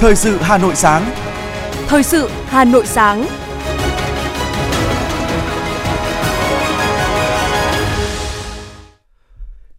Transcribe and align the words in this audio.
Thời 0.00 0.16
sự 0.16 0.36
Hà 0.40 0.58
Nội 0.58 0.74
sáng. 0.74 1.10
Thời 1.86 2.02
sự 2.02 2.30
Hà 2.46 2.64
Nội 2.64 2.86
sáng. 2.86 3.26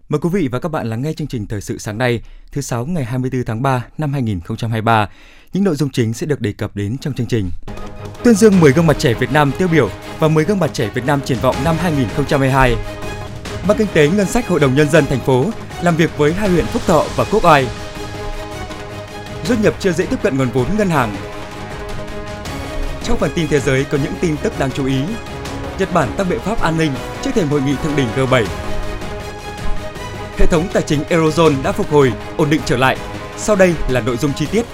Mời 0.10 0.20
quý 0.20 0.30
vị 0.34 0.48
và 0.52 0.60
các 0.60 0.70
bạn 0.70 0.90
lắng 0.90 1.02
nghe 1.02 1.14
chương 1.14 1.28
trình 1.28 1.48
Thời 1.48 1.62
sự 1.62 1.78
sáng 1.78 1.98
nay, 1.98 2.22
thứ 2.52 2.62
sáu 2.62 2.86
ngày 2.86 3.06
24 3.06 3.44
tháng 3.44 3.62
3 3.62 3.86
năm 3.98 4.14
2023. 4.14 5.10
Những 5.54 5.64
nội 5.64 5.76
dung 5.76 5.90
chính 5.90 6.14
sẽ 6.14 6.26
được 6.26 6.42
đề 6.42 6.52
cập 6.52 6.76
đến 6.76 6.98
trong 6.98 7.14
chương 7.14 7.28
trình. 7.28 7.50
Tuyên 8.24 8.36
dương 8.36 8.60
10 8.60 8.72
gương 8.72 8.88
mặt 8.88 9.00
trẻ 9.00 9.14
Việt 9.14 9.32
Nam 9.32 9.52
tiêu 9.58 9.68
biểu 9.68 9.90
và 10.20 10.28
10 10.28 10.46
gương 10.46 10.60
mặt 10.60 10.70
trẻ 10.74 10.90
Việt 10.94 11.06
Nam 11.06 11.22
triển 11.26 11.38
vọng 11.42 11.56
năm 11.64 11.76
2022. 11.82 12.76
Ban 13.68 13.78
Kinh 13.78 13.88
tế 13.94 14.10
Ngân 14.10 14.26
sách 14.26 14.48
Hội 14.48 14.60
đồng 14.60 14.76
Nhân 14.76 14.90
dân 14.90 15.06
thành 15.06 15.20
phố 15.20 15.46
làm 15.82 15.96
việc 15.96 16.18
với 16.18 16.34
hai 16.34 16.50
huyện 16.50 16.66
Phúc 16.66 16.82
Thọ 16.86 17.06
và 17.16 17.24
Quốc 17.32 17.46
Oai. 17.46 17.68
Doanh 19.50 19.62
nghiệp 19.62 19.74
chưa 19.80 19.92
dễ 19.92 20.06
tiếp 20.06 20.20
cận 20.24 20.38
nguồn 20.38 20.50
vốn 20.50 20.68
ngân 20.78 20.90
hàng. 20.90 21.16
Trong 23.04 23.18
phần 23.18 23.32
tin 23.36 23.48
thế 23.48 23.60
giới 23.60 23.84
có 23.84 23.98
những 24.04 24.14
tin 24.22 24.36
tức 24.44 24.60
đáng 24.60 24.72
chú 24.72 24.86
ý. 24.86 25.02
Nhật 25.80 25.94
Bản 25.94 26.10
tăng 26.18 26.30
biện 26.30 26.40
pháp 26.40 26.62
an 26.62 26.78
ninh 26.78 26.92
trước 27.22 27.32
thềm 27.36 27.48
hội 27.48 27.62
nghị 27.62 27.76
thượng 27.84 27.96
đỉnh 27.96 28.08
G7. 28.16 28.46
Hệ 30.38 30.46
thống 30.46 30.68
tài 30.74 30.84
chính 30.84 31.04
Eurozone 31.04 31.64
đã 31.64 31.72
phục 31.72 31.90
hồi, 31.90 32.14
ổn 32.38 32.50
định 32.50 32.62
trở 32.66 32.78
lại. 32.78 32.98
Sau 33.38 33.56
đây 33.56 33.74
là 33.90 34.02
nội 34.02 34.18
dung 34.18 34.32
chi 34.34 34.46
tiết. 34.52 34.66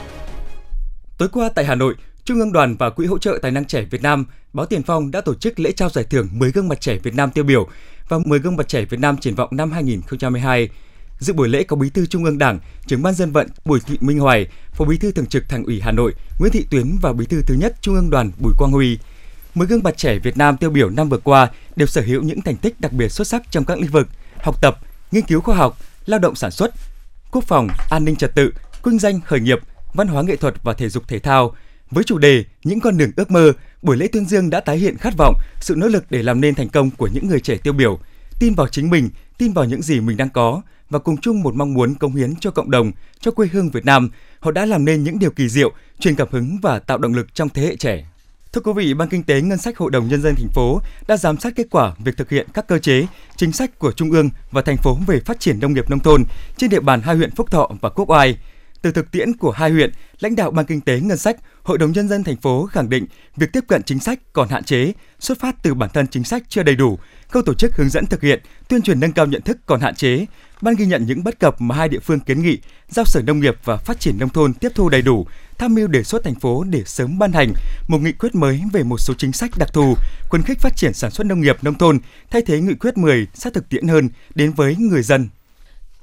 Tối 1.18 1.30
qua 1.32 1.50
tại 1.56 1.66
Hà 1.66 1.76
Nội, 1.76 1.96
Trung 2.24 2.40
ương 2.40 2.52
Đoàn 2.52 2.76
và 2.80 2.90
Quỹ 2.90 3.06
hỗ 3.06 3.18
trợ 3.18 3.40
tài 3.42 3.52
năng 3.52 3.66
trẻ 3.66 3.82
Việt 3.92 4.02
Nam, 4.02 4.26
Báo 4.54 4.66
Tiền 4.66 4.84
Phong 4.84 5.12
đã 5.12 5.22
tổ 5.22 5.36
chức 5.36 5.60
lễ 5.60 5.72
trao 5.72 5.90
giải 5.90 6.06
thưởng 6.10 6.28
10 6.32 6.52
gương 6.52 6.68
mặt 6.68 6.82
trẻ 6.82 6.98
Việt 7.04 7.16
Nam 7.16 7.32
tiêu 7.32 7.44
biểu 7.44 7.68
và 8.10 8.18
10 8.26 8.40
gương 8.40 8.56
mặt 8.56 8.68
trẻ 8.68 8.86
Việt 8.86 9.00
Nam 9.00 9.18
triển 9.18 9.36
vọng 9.36 9.50
năm 9.52 9.72
2022. 9.72 10.70
Dự 11.20 11.34
buổi 11.34 11.50
lễ 11.50 11.64
có 11.64 11.76
Bí 11.76 11.90
thư 11.90 12.06
Trung 12.06 12.24
ương 12.24 12.38
Đảng, 12.38 12.60
Trưởng 12.88 13.02
ban 13.02 13.14
dân 13.14 13.32
vận 13.32 13.48
Bùi 13.66 13.80
Thị 13.80 13.98
Minh 14.02 14.20
Hoài, 14.20 14.48
Phó 14.72 14.86
Bí 14.86 14.98
thư 14.98 15.12
Thường 15.12 15.26
trực 15.26 15.50
Thành 15.50 15.64
ủy 15.64 15.82
Hà 15.82 15.92
Nội 15.92 16.14
Nguyễn 16.40 16.52
Thị 16.52 16.66
Tuyến 16.70 16.98
và 17.02 17.14
Bí 17.14 17.26
thư 17.26 17.42
thứ 17.42 17.56
nhất 17.56 17.76
Trung 17.82 17.96
ương 17.96 18.10
Đoàn 18.10 18.32
Bùi 18.40 18.54
Quang 18.58 18.72
Huy. 18.72 19.00
10 19.56 19.68
gương 19.68 19.84
mặt 19.84 19.98
trẻ 19.98 20.20
Việt 20.20 20.38
Nam 20.38 20.58
tiêu 20.58 20.70
biểu 20.70 20.90
năm 20.90 21.10
vừa 21.10 21.18
qua 21.18 21.50
đều 21.76 21.88
sở 21.88 22.02
hữu 22.02 22.24
những 22.24 22.42
thành 22.42 22.58
tích 22.58 22.82
đặc 22.82 22.94
biệt 22.94 23.10
xuất 23.10 23.28
sắc 23.28 23.52
trong 23.52 23.66
các 23.66 23.80
lĩnh 23.80 23.92
vực 23.92 24.08
học 24.38 24.62
tập, 24.62 24.80
nghiên 25.12 25.26
cứu 25.26 25.42
khoa 25.42 25.56
học, 25.56 25.78
lao 26.06 26.20
động 26.20 26.36
sản 26.36 26.52
xuất, 26.52 26.72
quốc 27.32 27.44
phòng, 27.44 27.68
an 27.90 28.06
ninh 28.06 28.16
trật 28.16 28.36
tự, 28.36 28.52
kinh 28.84 29.00
doanh 29.00 29.22
khởi 29.22 29.40
nghiệp, 29.40 29.60
văn 29.94 30.08
hóa 30.08 30.24
nghệ 30.24 30.36
thuật 30.36 30.64
và 30.64 30.74
thể 30.74 30.90
dục 30.90 31.08
thể 31.08 31.20
thao. 31.20 31.56
Với 31.92 32.04
chủ 32.04 32.18
đề 32.18 32.44
Những 32.64 32.80
con 32.80 32.98
đường 32.98 33.12
ước 33.16 33.32
mơ, 33.32 33.54
buổi 33.82 33.98
lễ 33.98 34.08
tuyên 34.08 34.26
dương 34.26 34.50
đã 34.50 34.60
tái 34.60 34.78
hiện 34.78 34.98
khát 34.98 35.14
vọng, 35.18 35.36
sự 35.60 35.76
nỗ 35.78 35.88
lực 35.88 36.06
để 36.10 36.24
làm 36.24 36.42
nên 36.42 36.56
thành 36.56 36.70
công 36.70 36.92
của 36.92 37.08
những 37.08 37.28
người 37.28 37.40
trẻ 37.40 37.58
tiêu 37.58 37.74
biểu, 37.74 38.00
tin 38.40 38.54
vào 38.54 38.68
chính 38.68 38.90
mình, 38.90 39.10
tin 39.38 39.54
vào 39.54 39.66
những 39.66 39.82
gì 39.82 40.00
mình 40.00 40.18
đang 40.18 40.30
có 40.30 40.62
và 40.90 41.00
cùng 41.00 41.18
chung 41.18 41.42
một 41.42 41.56
mong 41.56 41.74
muốn 41.74 41.96
cống 41.96 42.16
hiến 42.16 42.36
cho 42.36 42.52
cộng 42.52 42.72
đồng, 42.72 42.92
cho 43.20 43.32
quê 43.32 43.48
hương 43.54 43.70
Việt 43.70 43.86
Nam, 43.86 44.10
họ 44.40 44.52
đã 44.52 44.66
làm 44.66 44.86
nên 44.86 45.04
những 45.04 45.20
điều 45.20 45.32
kỳ 45.32 45.50
diệu, 45.50 45.72
truyền 46.00 46.16
cảm 46.16 46.28
hứng 46.32 46.58
và 46.62 46.80
tạo 46.80 46.98
động 46.98 47.14
lực 47.14 47.36
trong 47.36 47.50
thế 47.50 47.62
hệ 47.62 47.76
trẻ. 47.76 48.06
Thưa 48.54 48.62
quý 48.62 48.72
vị, 48.76 48.94
Ban 48.94 49.10
Kinh 49.10 49.24
tế 49.24 49.42
Ngân 49.42 49.58
sách 49.58 49.78
Hội 49.78 49.92
đồng 49.92 50.08
Nhân 50.08 50.22
dân 50.22 50.36
thành 50.36 50.50
phố 50.54 50.82
đã 51.08 51.18
giám 51.18 51.38
sát 51.38 51.54
kết 51.56 51.68
quả 51.72 51.94
việc 52.00 52.18
thực 52.18 52.30
hiện 52.30 52.48
các 52.54 52.68
cơ 52.68 52.80
chế, 52.80 53.06
chính 53.36 53.52
sách 53.52 53.80
của 53.80 53.92
Trung 53.92 54.12
ương 54.12 54.30
và 54.52 54.62
thành 54.62 54.78
phố 54.78 54.98
về 55.08 55.20
phát 55.20 55.40
triển 55.40 55.60
nông 55.60 55.74
nghiệp 55.74 55.90
nông 55.90 56.00
thôn 56.00 56.24
trên 56.58 56.70
địa 56.70 56.80
bàn 56.80 57.02
hai 57.02 57.16
huyện 57.16 57.36
Phúc 57.36 57.52
Thọ 57.52 57.70
và 57.82 57.90
Quốc 57.90 58.10
Oai. 58.10 58.38
Từ 58.86 58.92
thực 58.92 59.12
tiễn 59.12 59.38
của 59.38 59.52
hai 59.52 59.72
huyện, 59.72 59.92
lãnh 60.20 60.36
đạo 60.36 60.52
Ban 60.52 60.66
Kinh 60.66 60.82
tế 60.82 61.00
Ngân 61.00 61.18
sách, 61.18 61.36
Hội 61.64 61.78
đồng 61.78 61.92
Nhân 61.92 62.08
dân 62.08 62.24
thành 62.24 62.36
phố 62.36 62.66
khẳng 62.66 62.90
định 62.90 63.06
việc 63.36 63.54
tiếp 63.54 63.64
cận 63.68 63.84
chính 63.84 64.00
sách 64.00 64.20
còn 64.34 64.50
hạn 64.50 64.64
chế, 64.64 64.92
xuất 65.20 65.40
phát 65.40 65.64
từ 65.64 65.74
bản 65.74 65.90
thân 65.94 66.08
chính 66.08 66.24
sách 66.24 66.44
chưa 66.50 66.64
đầy 66.64 66.76
đủ, 66.76 67.00
khâu 67.30 67.44
tổ 67.44 67.54
chức 67.54 67.76
hướng 67.76 67.90
dẫn 67.90 68.06
thực 68.06 68.22
hiện, 68.22 68.42
tuyên 68.68 68.82
truyền 68.82 69.00
nâng 69.00 69.12
cao 69.12 69.26
nhận 69.26 69.42
thức 69.42 69.58
còn 69.66 69.82
hạn 69.82 69.96
chế. 69.96 70.26
Ban 70.62 70.76
ghi 70.76 70.86
nhận 70.86 71.06
những 71.06 71.24
bất 71.24 71.40
cập 71.40 71.62
mà 71.62 71.76
hai 71.76 71.90
địa 71.90 72.00
phương 72.00 72.20
kiến 72.20 72.42
nghị, 72.42 72.60
giao 72.90 73.06
Sở 73.06 73.22
Nông 73.22 73.40
nghiệp 73.40 73.56
và 73.64 73.78
Phát 73.78 74.00
triển 74.00 74.18
Nông 74.20 74.30
thôn 74.30 74.54
tiếp 74.54 74.70
thu 74.76 74.90
đầy 74.90 75.02
đủ, 75.02 75.28
tham 75.58 75.76
mưu 75.76 75.88
đề 75.88 76.04
xuất 76.04 76.24
thành 76.24 76.36
phố 76.36 76.64
để 76.64 76.84
sớm 76.86 77.20
ban 77.20 77.32
hành 77.32 77.54
một 77.88 78.02
nghị 78.02 78.12
quyết 78.12 78.36
mới 78.36 78.62
về 78.74 78.84
một 78.84 78.98
số 78.98 79.14
chính 79.18 79.32
sách 79.32 79.52
đặc 79.58 79.74
thù, 79.74 79.96
khuyến 80.30 80.44
khích 80.44 80.60
phát 80.60 80.76
triển 80.76 80.94
sản 80.94 81.12
xuất 81.12 81.28
nông 81.28 81.42
nghiệp 81.42 81.58
nông 81.62 81.76
thôn, 81.78 82.00
thay 82.32 82.42
thế 82.42 82.60
nghị 82.60 82.74
quyết 82.74 82.98
10 82.98 83.28
sát 83.34 83.54
thực 83.54 83.70
tiễn 83.70 83.88
hơn 83.88 84.10
đến 84.36 84.52
với 84.52 84.76
người 84.76 85.04
dân. 85.04 85.30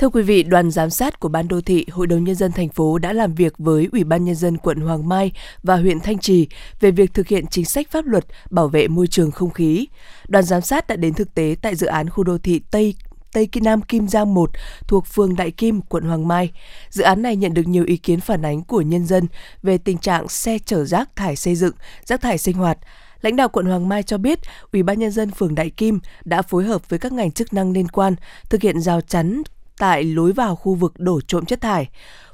Thưa 0.02 0.08
quý 0.08 0.22
vị, 0.22 0.42
đoàn 0.42 0.70
giám 0.70 0.90
sát 0.90 1.20
của 1.20 1.28
Ban 1.28 1.48
Đô 1.48 1.60
thị 1.60 1.86
Hội 1.90 2.06
đồng 2.06 2.24
Nhân 2.24 2.34
dân 2.34 2.52
thành 2.52 2.68
phố 2.68 2.98
đã 2.98 3.12
làm 3.12 3.34
việc 3.34 3.52
với 3.58 3.88
Ủy 3.92 4.04
ban 4.04 4.24
Nhân 4.24 4.34
dân 4.34 4.58
quận 4.58 4.80
Hoàng 4.80 5.08
Mai 5.08 5.32
và 5.62 5.76
huyện 5.76 6.00
Thanh 6.00 6.18
Trì 6.18 6.48
về 6.80 6.90
việc 6.90 7.14
thực 7.14 7.28
hiện 7.28 7.46
chính 7.46 7.64
sách 7.64 7.90
pháp 7.90 8.06
luật 8.06 8.24
bảo 8.50 8.68
vệ 8.68 8.88
môi 8.88 9.06
trường 9.06 9.30
không 9.30 9.50
khí. 9.50 9.86
Đoàn 10.28 10.44
giám 10.44 10.62
sát 10.62 10.86
đã 10.86 10.96
đến 10.96 11.14
thực 11.14 11.34
tế 11.34 11.56
tại 11.62 11.74
dự 11.74 11.86
án 11.86 12.10
khu 12.10 12.24
đô 12.24 12.38
thị 12.38 12.60
Tây 12.70 12.94
Tây 13.32 13.46
Kim 13.46 13.64
Nam 13.64 13.82
Kim 13.82 14.08
Giang 14.08 14.34
1 14.34 14.50
thuộc 14.88 15.06
phường 15.06 15.36
Đại 15.36 15.50
Kim, 15.50 15.80
quận 15.80 16.04
Hoàng 16.04 16.28
Mai. 16.28 16.50
Dự 16.90 17.02
án 17.02 17.22
này 17.22 17.36
nhận 17.36 17.54
được 17.54 17.66
nhiều 17.66 17.84
ý 17.84 17.96
kiến 17.96 18.20
phản 18.20 18.44
ánh 18.44 18.62
của 18.62 18.80
nhân 18.80 19.06
dân 19.06 19.26
về 19.62 19.78
tình 19.78 19.98
trạng 19.98 20.28
xe 20.28 20.58
chở 20.58 20.84
rác 20.84 21.16
thải 21.16 21.36
xây 21.36 21.54
dựng, 21.54 21.74
rác 22.04 22.20
thải 22.20 22.38
sinh 22.38 22.56
hoạt. 22.56 22.78
Lãnh 23.20 23.36
đạo 23.36 23.48
quận 23.48 23.66
Hoàng 23.66 23.88
Mai 23.88 24.02
cho 24.02 24.18
biết, 24.18 24.38
Ủy 24.72 24.82
ban 24.82 24.98
nhân 24.98 25.10
dân 25.10 25.30
phường 25.30 25.54
Đại 25.54 25.70
Kim 25.70 26.00
đã 26.24 26.42
phối 26.42 26.64
hợp 26.64 26.88
với 26.88 26.98
các 26.98 27.12
ngành 27.12 27.32
chức 27.32 27.52
năng 27.52 27.72
liên 27.72 27.88
quan 27.88 28.14
thực 28.50 28.62
hiện 28.62 28.80
rào 28.80 29.00
chắn 29.00 29.42
tại 29.82 30.04
lối 30.04 30.32
vào 30.32 30.56
khu 30.56 30.74
vực 30.74 30.92
đổ 30.98 31.20
trộm 31.20 31.44
chất 31.44 31.60
thải. 31.60 31.88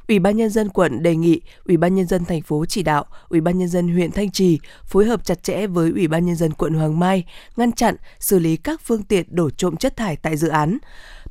Ủy 0.08 0.18
ban 0.18 0.36
nhân 0.36 0.50
dân 0.50 0.68
quận 0.68 1.02
đề 1.02 1.16
nghị 1.16 1.40
Ủy 1.66 1.76
ban 1.76 1.94
nhân 1.94 2.06
dân 2.06 2.24
thành 2.24 2.42
phố 2.42 2.64
chỉ 2.66 2.82
đạo 2.82 3.04
Ủy 3.28 3.40
ban 3.40 3.58
nhân 3.58 3.68
dân 3.68 3.88
huyện 3.88 4.10
Thanh 4.10 4.30
Trì 4.30 4.58
phối 4.84 5.04
hợp 5.04 5.24
chặt 5.24 5.42
chẽ 5.42 5.66
với 5.66 5.90
Ủy 5.90 6.08
ban 6.08 6.26
nhân 6.26 6.36
dân 6.36 6.52
quận 6.52 6.74
Hoàng 6.74 6.98
Mai 6.98 7.24
ngăn 7.56 7.72
chặn 7.72 7.96
xử 8.20 8.38
lý 8.38 8.56
các 8.56 8.80
phương 8.84 9.02
tiện 9.02 9.26
đổ 9.30 9.50
trộm 9.50 9.76
chất 9.76 9.96
thải 9.96 10.16
tại 10.16 10.36
dự 10.36 10.48
án 10.48 10.78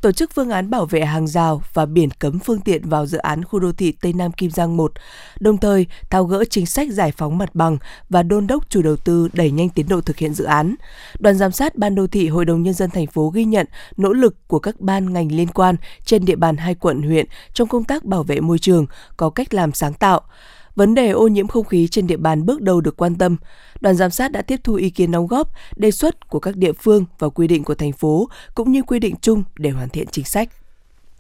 tổ 0.02 0.12
chức 0.12 0.31
phương 0.34 0.50
án 0.50 0.69
bảo 0.69 0.85
vệ 0.85 1.06
hàng 1.06 1.28
rào 1.28 1.62
và 1.74 1.85
biển 1.85 2.09
cấm 2.19 2.40
phương 2.40 2.62
tiện 2.62 2.90
vào 2.90 3.06
dự 3.06 3.18
án 3.18 3.44
khu 3.44 3.59
đô 3.59 3.72
thị 3.72 3.91
Tây 3.91 4.13
Nam 4.13 4.31
Kim 4.31 4.52
Giang 4.52 4.78
1, 4.78 4.91
đồng 5.40 5.58
thời 5.58 5.85
tháo 6.09 6.24
gỡ 6.24 6.44
chính 6.50 6.66
sách 6.66 6.88
giải 6.91 7.12
phóng 7.12 7.38
mặt 7.38 7.50
bằng 7.56 7.78
và 8.09 8.24
đôn 8.24 8.47
đốc 8.47 8.69
chủ 8.69 8.81
đầu 8.81 8.96
tư 8.96 9.30
đẩy 9.34 9.52
nhanh 9.52 9.69
tiến 9.69 9.88
độ 9.90 10.02
thực 10.02 10.18
hiện 10.18 10.34
dự 10.34 10.44
án. 10.44 10.75
Đoàn 11.19 11.38
giám 11.38 11.52
sát 11.52 11.75
Ban 11.75 11.96
đô 11.96 12.07
thị 12.07 12.28
Hội 12.28 12.46
đồng 12.46 12.63
nhân 12.63 12.74
dân 12.74 12.90
thành 12.90 13.07
phố 13.07 13.30
ghi 13.30 13.46
nhận 13.46 13.68
nỗ 13.97 14.13
lực 14.13 14.47
của 14.47 14.59
các 14.59 14.80
ban 14.80 15.13
ngành 15.13 15.31
liên 15.31 15.47
quan 15.47 15.75
trên 16.06 16.25
địa 16.25 16.36
bàn 16.36 16.57
hai 16.57 16.75
quận 16.75 17.02
huyện 17.02 17.25
trong 17.53 17.68
công 17.68 17.84
tác 17.84 18.03
bảo 18.03 18.24
vệ 18.24 18.40
môi 18.40 18.59
trường 18.59 18.86
có 19.18 19.30
cách 19.30 19.53
làm 19.53 19.72
sáng 19.72 19.94
tạo 19.94 20.22
vấn 20.77 20.95
đề 20.95 21.09
ô 21.09 21.27
nhiễm 21.27 21.47
không 21.47 21.65
khí 21.65 21.88
trên 21.88 22.07
địa 22.07 22.17
bàn 22.17 22.45
bước 22.45 22.61
đầu 22.61 22.81
được 22.81 22.97
quan 22.97 23.15
tâm. 23.15 23.38
Đoàn 23.81 23.95
giám 23.95 24.11
sát 24.11 24.31
đã 24.31 24.41
tiếp 24.41 24.59
thu 24.63 24.73
ý 24.73 24.89
kiến 24.89 25.11
đóng 25.11 25.27
góp, 25.27 25.51
đề 25.75 25.91
xuất 25.91 26.29
của 26.29 26.39
các 26.39 26.55
địa 26.55 26.73
phương 26.73 27.05
và 27.19 27.29
quy 27.29 27.47
định 27.47 27.63
của 27.63 27.75
thành 27.75 27.91
phố 27.91 28.29
cũng 28.55 28.71
như 28.71 28.81
quy 28.81 28.99
định 28.99 29.15
chung 29.21 29.43
để 29.57 29.69
hoàn 29.69 29.89
thiện 29.89 30.07
chính 30.11 30.25
sách. 30.25 30.49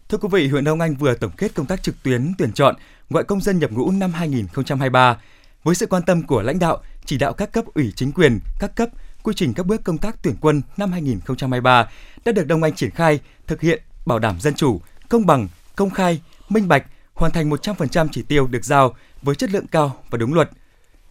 Thưa 0.09 0.17
quý 0.17 0.27
vị, 0.31 0.47
huyện 0.47 0.63
Đông 0.63 0.81
Anh 0.81 0.95
vừa 0.95 1.13
tổng 1.13 1.31
kết 1.37 1.55
công 1.55 1.65
tác 1.65 1.83
trực 1.83 1.95
tuyến 2.03 2.33
tuyển 2.37 2.51
chọn 2.51 2.75
gọi 3.09 3.23
công 3.23 3.41
dân 3.41 3.59
nhập 3.59 3.71
ngũ 3.71 3.91
năm 3.91 4.11
2023 4.11 5.17
với 5.63 5.75
sự 5.75 5.85
quan 5.85 6.03
tâm 6.03 6.27
của 6.27 6.41
lãnh 6.41 6.59
đạo, 6.59 6.81
chỉ 7.05 7.17
đạo 7.17 7.33
các 7.33 7.51
cấp 7.51 7.65
ủy 7.73 7.93
chính 7.95 8.11
quyền, 8.11 8.39
các 8.59 8.75
cấp, 8.75 8.89
quy 9.23 9.33
trình 9.35 9.53
các 9.53 9.65
bước 9.65 9.83
công 9.83 9.97
tác 9.97 10.23
tuyển 10.23 10.35
quân 10.41 10.61
năm 10.77 10.91
2023 10.91 11.89
đã 12.25 12.31
được 12.31 12.47
Đông 12.47 12.63
Anh 12.63 12.75
triển 12.75 12.91
khai, 12.91 13.19
thực 13.47 13.61
hiện 13.61 13.81
bảo 14.05 14.19
đảm 14.19 14.39
dân 14.39 14.53
chủ, 14.53 14.81
công 15.09 15.25
bằng, 15.25 15.47
công 15.75 15.89
khai, 15.89 16.21
minh 16.49 16.67
bạch, 16.67 16.85
hoàn 17.13 17.31
thành 17.31 17.49
100% 17.49 18.07
chỉ 18.11 18.21
tiêu 18.21 18.47
được 18.47 18.65
giao 18.65 18.95
với 19.21 19.35
chất 19.35 19.51
lượng 19.51 19.67
cao 19.67 20.03
và 20.09 20.17
đúng 20.17 20.33
luật. 20.33 20.49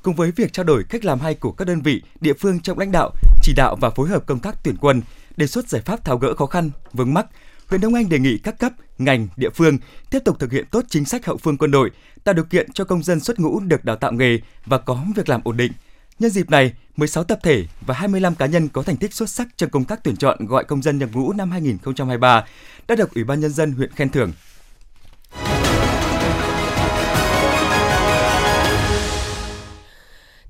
Cùng 0.02 0.14
với 0.14 0.30
việc 0.30 0.52
trao 0.52 0.64
đổi 0.64 0.84
cách 0.84 1.04
làm 1.04 1.20
hay 1.20 1.34
của 1.34 1.52
các 1.52 1.64
đơn 1.64 1.80
vị, 1.80 2.02
địa 2.20 2.32
phương 2.32 2.60
trong 2.60 2.78
lãnh 2.78 2.92
đạo, 2.92 3.10
chỉ 3.42 3.52
đạo 3.56 3.76
và 3.80 3.90
phối 3.90 4.08
hợp 4.08 4.26
công 4.26 4.38
tác 4.38 4.64
tuyển 4.64 4.76
quân, 4.80 5.02
đề 5.36 5.46
xuất 5.46 5.68
giải 5.68 5.82
pháp 5.82 6.04
tháo 6.04 6.18
gỡ 6.18 6.34
khó 6.34 6.46
khăn, 6.46 6.70
vướng 6.92 7.14
mắc, 7.14 7.26
huyện 7.66 7.80
Đông 7.80 7.94
Anh 7.94 8.08
đề 8.08 8.18
nghị 8.18 8.38
các 8.38 8.58
cấp, 8.58 8.72
ngành, 8.98 9.28
địa 9.36 9.50
phương 9.50 9.78
tiếp 10.10 10.18
tục 10.24 10.38
thực 10.40 10.52
hiện 10.52 10.64
tốt 10.70 10.84
chính 10.88 11.04
sách 11.04 11.26
hậu 11.26 11.36
phương 11.36 11.58
quân 11.58 11.70
đội, 11.70 11.90
tạo 12.24 12.34
điều 12.34 12.44
kiện 12.44 12.72
cho 12.72 12.84
công 12.84 13.02
dân 13.02 13.20
xuất 13.20 13.40
ngũ 13.40 13.60
được 13.60 13.84
đào 13.84 13.96
tạo 13.96 14.12
nghề 14.12 14.38
và 14.66 14.78
có 14.78 15.04
việc 15.16 15.28
làm 15.28 15.40
ổn 15.44 15.56
định. 15.56 15.72
Nhân 16.18 16.30
dịp 16.30 16.50
này, 16.50 16.72
16 16.96 17.24
tập 17.24 17.38
thể 17.42 17.64
và 17.80 17.94
25 17.94 18.34
cá 18.34 18.46
nhân 18.46 18.68
có 18.68 18.82
thành 18.82 18.96
tích 18.96 19.14
xuất 19.14 19.30
sắc 19.30 19.48
trong 19.56 19.70
công 19.70 19.84
tác 19.84 20.04
tuyển 20.04 20.16
chọn 20.16 20.46
gọi 20.46 20.64
công 20.64 20.82
dân 20.82 20.98
nhập 20.98 21.08
ngũ 21.12 21.32
năm 21.32 21.50
2023 21.50 22.44
đã 22.88 22.94
được 22.94 23.14
Ủy 23.14 23.24
ban 23.24 23.40
nhân 23.40 23.50
dân 23.50 23.72
huyện 23.72 23.90
khen 23.92 24.10
thưởng 24.10 24.32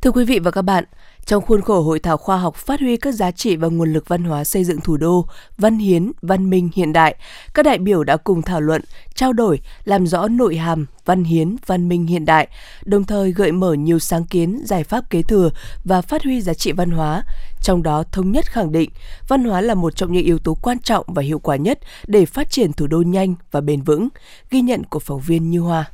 Thưa 0.07 0.13
quý 0.13 0.25
vị 0.25 0.39
và 0.39 0.51
các 0.51 0.63
bạn, 0.63 0.85
trong 1.25 1.43
khuôn 1.43 1.63
khổ 1.63 1.81
hội 1.81 1.99
thảo 1.99 2.17
khoa 2.17 2.37
học 2.37 2.57
phát 2.57 2.81
huy 2.81 2.97
các 2.97 3.15
giá 3.15 3.31
trị 3.31 3.57
và 3.57 3.69
nguồn 3.69 3.93
lực 3.93 4.09
văn 4.09 4.25
hóa 4.25 4.45
xây 4.45 4.65
dựng 4.65 4.81
thủ 4.81 4.97
đô, 4.97 5.27
văn 5.59 5.79
hiến, 5.79 6.13
văn 6.23 6.51
minh 6.51 6.71
hiện 6.75 6.93
đại, 6.93 7.17
các 7.55 7.63
đại 7.63 7.79
biểu 7.79 8.05
đã 8.05 8.17
cùng 8.17 8.43
thảo 8.43 8.61
luận, 8.61 8.83
trao 9.15 9.33
đổi, 9.33 9.61
làm 9.85 10.07
rõ 10.07 10.29
nội 10.29 10.57
hàm 10.57 10.87
văn 11.05 11.25
hiến, 11.25 11.57
văn 11.67 11.89
minh 11.89 12.07
hiện 12.07 12.25
đại, 12.25 12.49
đồng 12.85 13.05
thời 13.05 13.33
gợi 13.33 13.53
mở 13.53 13.75
nhiều 13.75 13.99
sáng 13.99 14.25
kiến, 14.25 14.63
giải 14.65 14.85
pháp 14.85 15.11
kế 15.11 15.23
thừa 15.23 15.51
và 15.85 16.03
phát 16.03 16.25
huy 16.25 16.41
giá 16.41 16.55
trị 16.55 16.73
văn 16.73 16.91
hóa. 16.91 17.23
Trong 17.63 17.83
đó 17.83 18.05
thống 18.13 18.33
nhất 18.33 18.53
khẳng 18.53 18.73
định, 18.73 18.91
văn 19.29 19.45
hóa 19.45 19.61
là 19.61 19.75
một 19.75 19.97
trong 19.97 20.13
những 20.13 20.25
yếu 20.25 20.39
tố 20.39 20.55
quan 20.55 20.79
trọng 20.79 21.05
và 21.09 21.23
hiệu 21.23 21.39
quả 21.39 21.57
nhất 21.57 21.79
để 22.07 22.27
phát 22.27 22.51
triển 22.51 22.73
thủ 22.73 22.87
đô 22.87 23.03
nhanh 23.03 23.35
và 23.51 23.61
bền 23.61 23.83
vững. 23.83 24.09
Ghi 24.51 24.61
nhận 24.61 24.85
của 24.85 24.99
phóng 24.99 25.21
viên 25.21 25.51
Như 25.51 25.61
Hoa. 25.61 25.85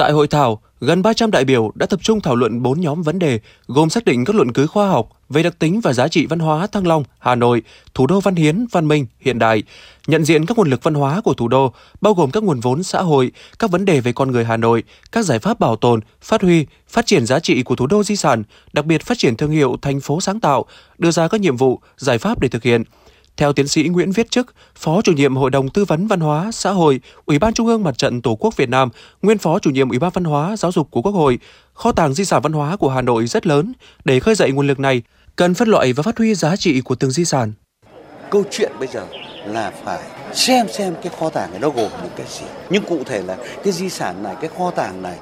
Tại 0.00 0.12
hội 0.12 0.28
thảo, 0.28 0.60
gần 0.80 1.02
300 1.02 1.30
đại 1.30 1.44
biểu 1.44 1.72
đã 1.74 1.86
tập 1.86 2.00
trung 2.02 2.20
thảo 2.20 2.36
luận 2.36 2.62
4 2.62 2.80
nhóm 2.80 3.02
vấn 3.02 3.18
đề, 3.18 3.40
gồm 3.66 3.90
xác 3.90 4.04
định 4.04 4.24
các 4.24 4.36
luận 4.36 4.52
cứ 4.52 4.66
khoa 4.66 4.88
học 4.88 5.08
về 5.28 5.42
đặc 5.42 5.58
tính 5.58 5.80
và 5.80 5.92
giá 5.92 6.08
trị 6.08 6.26
văn 6.26 6.38
hóa 6.38 6.66
Thăng 6.66 6.86
Long, 6.86 7.04
Hà 7.18 7.34
Nội, 7.34 7.62
thủ 7.94 8.06
đô 8.06 8.20
văn 8.20 8.34
hiến, 8.34 8.66
văn 8.72 8.88
minh, 8.88 9.06
hiện 9.18 9.38
đại, 9.38 9.62
nhận 10.06 10.24
diện 10.24 10.46
các 10.46 10.58
nguồn 10.58 10.70
lực 10.70 10.82
văn 10.82 10.94
hóa 10.94 11.20
của 11.20 11.34
thủ 11.34 11.48
đô, 11.48 11.72
bao 12.00 12.14
gồm 12.14 12.30
các 12.30 12.42
nguồn 12.42 12.60
vốn 12.60 12.82
xã 12.82 13.02
hội, 13.02 13.32
các 13.58 13.70
vấn 13.70 13.84
đề 13.84 14.00
về 14.00 14.12
con 14.12 14.30
người 14.30 14.44
Hà 14.44 14.56
Nội, 14.56 14.82
các 15.12 15.24
giải 15.24 15.38
pháp 15.38 15.60
bảo 15.60 15.76
tồn, 15.76 16.00
phát 16.22 16.42
huy, 16.42 16.66
phát 16.88 17.06
triển 17.06 17.26
giá 17.26 17.40
trị 17.40 17.62
của 17.62 17.76
thủ 17.76 17.86
đô 17.86 18.02
di 18.02 18.16
sản, 18.16 18.42
đặc 18.72 18.86
biệt 18.86 19.02
phát 19.02 19.18
triển 19.18 19.36
thương 19.36 19.50
hiệu 19.50 19.76
thành 19.82 20.00
phố 20.00 20.20
sáng 20.20 20.40
tạo, 20.40 20.64
đưa 20.98 21.10
ra 21.10 21.28
các 21.28 21.40
nhiệm 21.40 21.56
vụ, 21.56 21.80
giải 21.96 22.18
pháp 22.18 22.40
để 22.40 22.48
thực 22.48 22.62
hiện– 22.62 22.82
theo 23.36 23.52
tiến 23.52 23.68
sĩ 23.68 23.82
Nguyễn 23.82 24.12
Viết 24.12 24.30
Chức, 24.30 24.54
Phó 24.74 25.02
chủ 25.02 25.12
nhiệm 25.12 25.36
Hội 25.36 25.50
đồng 25.50 25.68
Tư 25.68 25.84
vấn 25.84 26.06
Văn 26.06 26.20
hóa, 26.20 26.50
Xã 26.52 26.70
hội, 26.70 27.00
Ủy 27.26 27.38
ban 27.38 27.54
Trung 27.54 27.66
ương 27.66 27.82
Mặt 27.82 27.98
trận 27.98 28.22
Tổ 28.22 28.34
quốc 28.34 28.56
Việt 28.56 28.68
Nam, 28.68 28.88
nguyên 29.22 29.38
Phó 29.38 29.58
chủ 29.58 29.70
nhiệm 29.70 29.88
Ủy 29.88 29.98
ban 29.98 30.10
Văn 30.14 30.24
hóa, 30.24 30.56
Giáo 30.56 30.72
dục 30.72 30.88
của 30.90 31.02
Quốc 31.02 31.12
hội, 31.12 31.38
kho 31.74 31.92
tàng 31.92 32.14
di 32.14 32.24
sản 32.24 32.42
văn 32.42 32.52
hóa 32.52 32.76
của 32.76 32.88
Hà 32.88 33.02
Nội 33.02 33.26
rất 33.26 33.46
lớn. 33.46 33.72
Để 34.04 34.20
khơi 34.20 34.34
dậy 34.34 34.52
nguồn 34.52 34.66
lực 34.66 34.80
này, 34.80 35.02
cần 35.36 35.54
phân 35.54 35.68
loại 35.68 35.92
và 35.92 36.02
phát 36.02 36.18
huy 36.18 36.34
giá 36.34 36.56
trị 36.56 36.80
của 36.80 36.94
từng 36.94 37.10
di 37.10 37.24
sản. 37.24 37.52
Câu 38.30 38.44
chuyện 38.50 38.72
bây 38.78 38.88
giờ 38.88 39.06
là 39.46 39.72
phải 39.84 40.00
xem 40.32 40.66
xem 40.68 40.94
cái 41.02 41.12
kho 41.20 41.28
tàng 41.28 41.50
này 41.50 41.60
nó 41.60 41.70
gồm 41.70 41.90
những 42.02 42.12
cái 42.16 42.26
gì. 42.28 42.46
Nhưng 42.70 42.84
cụ 42.84 42.98
thể 43.06 43.22
là 43.22 43.36
cái 43.64 43.72
di 43.72 43.88
sản 43.88 44.22
này, 44.22 44.36
cái 44.40 44.50
kho 44.58 44.70
tàng 44.70 45.02
này, 45.02 45.18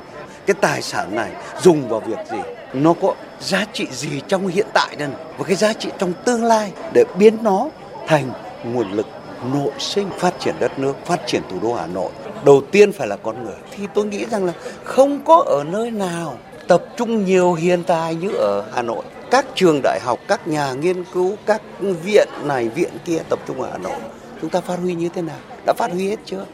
cái 0.46 0.54
tài 0.60 0.82
sản 0.82 1.16
này 1.16 1.32
dùng 1.62 1.88
vào 1.88 2.00
việc 2.00 2.18
gì 2.30 2.38
nó 2.72 2.94
có 3.02 3.14
giá 3.40 3.64
trị 3.72 3.86
gì 3.92 4.20
trong 4.28 4.46
hiện 4.46 4.66
tại 4.74 4.96
đây 4.96 5.08
và 5.38 5.44
cái 5.44 5.56
giá 5.56 5.72
trị 5.72 5.88
trong 5.98 6.12
tương 6.24 6.44
lai 6.44 6.72
để 6.94 7.04
biến 7.18 7.38
nó 7.42 7.68
thành 8.08 8.30
nguồn 8.64 8.92
lực 8.92 9.06
nội 9.52 9.72
sinh 9.78 10.10
phát 10.18 10.34
triển 10.40 10.54
đất 10.60 10.78
nước, 10.78 10.94
phát 11.04 11.20
triển 11.26 11.42
thủ 11.50 11.56
đô 11.62 11.74
Hà 11.74 11.86
Nội. 11.86 12.10
Đầu 12.44 12.62
tiên 12.70 12.92
phải 12.92 13.08
là 13.08 13.16
con 13.16 13.44
người. 13.44 13.56
Thì 13.70 13.86
tôi 13.94 14.06
nghĩ 14.06 14.24
rằng 14.30 14.44
là 14.44 14.52
không 14.84 15.20
có 15.24 15.44
ở 15.46 15.64
nơi 15.64 15.90
nào 15.90 16.38
tập 16.68 16.84
trung 16.96 17.24
nhiều 17.24 17.54
hiện 17.54 17.82
tài 17.84 18.14
như 18.14 18.30
ở 18.30 18.64
Hà 18.74 18.82
Nội. 18.82 19.04
Các 19.30 19.46
trường 19.54 19.80
đại 19.82 20.00
học, 20.02 20.18
các 20.28 20.48
nhà 20.48 20.72
nghiên 20.72 21.04
cứu, 21.04 21.36
các 21.46 21.62
viện 21.80 22.28
này, 22.44 22.68
viện 22.68 22.90
kia 23.04 23.18
tập 23.28 23.38
trung 23.46 23.62
ở 23.62 23.68
Hà 23.72 23.78
Nội. 23.78 23.98
Chúng 24.40 24.50
ta 24.50 24.60
phát 24.60 24.78
huy 24.82 24.94
như 24.94 25.08
thế 25.14 25.22
nào? 25.22 25.38
Đã 25.66 25.72
phát 25.72 25.90
huy 25.92 26.08
hết 26.08 26.16
chưa? 26.24 26.44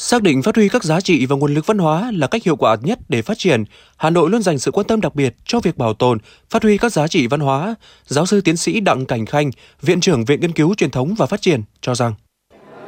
Xác 0.00 0.22
định 0.22 0.42
phát 0.42 0.56
huy 0.56 0.68
các 0.68 0.84
giá 0.84 1.00
trị 1.00 1.26
và 1.26 1.36
nguồn 1.36 1.54
lực 1.54 1.66
văn 1.66 1.78
hóa 1.78 2.10
là 2.14 2.26
cách 2.26 2.44
hiệu 2.44 2.56
quả 2.56 2.76
nhất 2.82 2.98
để 3.08 3.22
phát 3.22 3.38
triển, 3.38 3.64
Hà 3.96 4.10
Nội 4.10 4.30
luôn 4.30 4.42
dành 4.42 4.58
sự 4.58 4.70
quan 4.70 4.86
tâm 4.86 5.00
đặc 5.00 5.14
biệt 5.14 5.34
cho 5.44 5.60
việc 5.60 5.76
bảo 5.76 5.94
tồn, 5.94 6.18
phát 6.50 6.62
huy 6.62 6.78
các 6.78 6.92
giá 6.92 7.08
trị 7.08 7.26
văn 7.26 7.40
hóa. 7.40 7.74
Giáo 8.06 8.26
sư 8.26 8.40
tiến 8.40 8.56
sĩ 8.56 8.80
Đặng 8.80 9.06
Cảnh 9.06 9.26
Khanh, 9.26 9.50
Viện 9.82 10.00
trưởng 10.00 10.24
Viện 10.24 10.40
Nghiên 10.40 10.52
cứu 10.52 10.74
Truyền 10.74 10.90
thống 10.90 11.14
và 11.18 11.26
Phát 11.26 11.42
triển 11.42 11.62
cho 11.80 11.94
rằng 11.94 12.14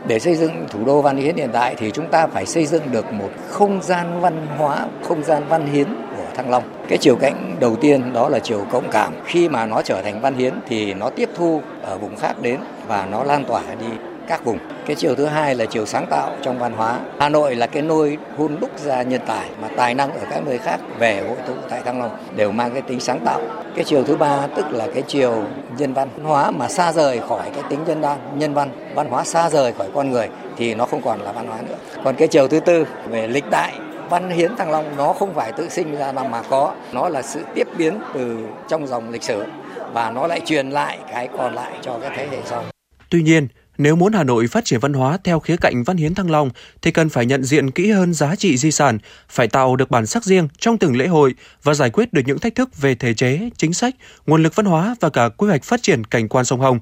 để 0.06 0.18
xây 0.18 0.36
dựng 0.36 0.52
thủ 0.70 0.84
đô 0.84 1.02
văn 1.02 1.16
hiến 1.16 1.36
hiện 1.36 1.52
đại 1.52 1.74
thì 1.78 1.90
chúng 1.90 2.10
ta 2.10 2.26
phải 2.26 2.46
xây 2.46 2.66
dựng 2.66 2.82
được 2.90 3.12
một 3.12 3.30
không 3.48 3.82
gian 3.82 4.20
văn 4.20 4.46
hóa, 4.58 4.86
không 5.02 5.24
gian 5.24 5.42
văn 5.48 5.72
hiến 5.72 5.86
của 6.16 6.26
Thăng 6.34 6.50
Long. 6.50 6.62
Cái 6.88 6.98
chiều 6.98 7.16
cạnh 7.16 7.56
đầu 7.60 7.76
tiên 7.76 8.12
đó 8.12 8.28
là 8.28 8.38
chiều 8.38 8.66
cộng 8.70 8.90
cảm. 8.90 9.12
Khi 9.24 9.48
mà 9.48 9.66
nó 9.66 9.82
trở 9.82 10.02
thành 10.02 10.20
văn 10.20 10.38
hiến 10.38 10.54
thì 10.68 10.94
nó 10.94 11.10
tiếp 11.10 11.28
thu 11.36 11.62
ở 11.82 11.98
vùng 11.98 12.16
khác 12.16 12.42
đến 12.42 12.60
và 12.86 13.06
nó 13.06 13.24
lan 13.24 13.44
tỏa 13.44 13.62
đi 13.80 14.09
các 14.30 14.44
vùng. 14.44 14.58
Cái 14.86 14.96
chiều 14.96 15.14
thứ 15.14 15.26
hai 15.26 15.54
là 15.54 15.66
chiều 15.66 15.86
sáng 15.86 16.06
tạo 16.10 16.30
trong 16.42 16.58
văn 16.58 16.72
hóa. 16.72 17.00
Hà 17.18 17.28
Nội 17.28 17.54
là 17.54 17.66
cái 17.66 17.82
nôi 17.82 18.18
hun 18.36 18.56
đúc 18.60 18.78
ra 18.78 19.02
nhân 19.02 19.20
tài 19.26 19.50
mà 19.62 19.68
tài 19.76 19.94
năng 19.94 20.12
ở 20.12 20.20
các 20.30 20.42
nơi 20.46 20.58
khác 20.58 20.80
về 20.98 21.24
hội 21.28 21.36
tụ 21.46 21.52
tại 21.68 21.82
Thăng 21.84 22.00
Long 22.00 22.16
đều 22.36 22.52
mang 22.52 22.70
cái 22.72 22.82
tính 22.82 23.00
sáng 23.00 23.20
tạo. 23.24 23.40
Cái 23.76 23.84
chiều 23.84 24.04
thứ 24.04 24.16
ba 24.16 24.46
tức 24.56 24.66
là 24.70 24.86
cái 24.94 25.02
chiều 25.06 25.44
nhân 25.78 25.92
văn 25.92 26.08
hóa 26.22 26.50
mà 26.50 26.68
xa 26.68 26.92
rời 26.92 27.20
khỏi 27.28 27.50
cái 27.54 27.62
tính 27.68 27.80
nhân 27.86 28.00
văn, 28.00 28.18
nhân 28.34 28.54
văn, 28.54 28.70
văn 28.94 29.08
hóa 29.08 29.24
xa 29.24 29.50
rời 29.50 29.72
khỏi 29.72 29.88
con 29.94 30.10
người 30.10 30.28
thì 30.56 30.74
nó 30.74 30.86
không 30.86 31.02
còn 31.02 31.20
là 31.20 31.32
văn 31.32 31.46
hóa 31.46 31.58
nữa. 31.68 31.76
Còn 32.04 32.14
cái 32.14 32.28
chiều 32.28 32.48
thứ 32.48 32.60
tư 32.60 32.86
về 33.08 33.26
lịch 33.26 33.50
đại 33.50 33.72
văn 34.10 34.30
hiến 34.30 34.56
thăng 34.56 34.70
long 34.70 34.96
nó 34.96 35.12
không 35.12 35.34
phải 35.34 35.52
tự 35.52 35.68
sinh 35.68 35.96
ra 35.96 36.12
mà 36.12 36.42
có 36.50 36.74
nó 36.92 37.08
là 37.08 37.22
sự 37.22 37.40
tiếp 37.54 37.68
biến 37.78 37.98
từ 38.14 38.38
trong 38.68 38.86
dòng 38.86 39.10
lịch 39.10 39.22
sử 39.22 39.44
và 39.92 40.10
nó 40.10 40.26
lại 40.26 40.40
truyền 40.44 40.70
lại 40.70 40.98
cái 41.12 41.28
còn 41.38 41.54
lại 41.54 41.72
cho 41.82 41.98
các 42.02 42.12
thế 42.16 42.28
hệ 42.30 42.38
sau 42.44 42.64
tuy 43.10 43.22
nhiên 43.22 43.48
nếu 43.82 43.96
muốn 43.96 44.12
Hà 44.12 44.24
Nội 44.24 44.46
phát 44.46 44.64
triển 44.64 44.80
văn 44.80 44.92
hóa 44.92 45.18
theo 45.24 45.40
khía 45.40 45.56
cạnh 45.56 45.82
văn 45.82 45.96
hiến 45.96 46.14
Thăng 46.14 46.30
Long 46.30 46.50
thì 46.82 46.90
cần 46.90 47.08
phải 47.08 47.26
nhận 47.26 47.44
diện 47.44 47.70
kỹ 47.70 47.90
hơn 47.90 48.14
giá 48.14 48.36
trị 48.36 48.56
di 48.56 48.70
sản, 48.70 48.98
phải 49.28 49.48
tạo 49.48 49.76
được 49.76 49.90
bản 49.90 50.06
sắc 50.06 50.24
riêng 50.24 50.48
trong 50.58 50.78
từng 50.78 50.96
lễ 50.96 51.06
hội 51.06 51.34
và 51.62 51.74
giải 51.74 51.90
quyết 51.90 52.12
được 52.12 52.22
những 52.26 52.38
thách 52.38 52.54
thức 52.54 52.80
về 52.80 52.94
thể 52.94 53.14
chế, 53.14 53.50
chính 53.56 53.74
sách, 53.74 53.94
nguồn 54.26 54.42
lực 54.42 54.54
văn 54.54 54.66
hóa 54.66 54.94
và 55.00 55.10
cả 55.10 55.28
quy 55.36 55.48
hoạch 55.48 55.64
phát 55.64 55.82
triển 55.82 56.04
cảnh 56.04 56.28
quan 56.28 56.44
sông 56.44 56.60
Hồng. 56.60 56.80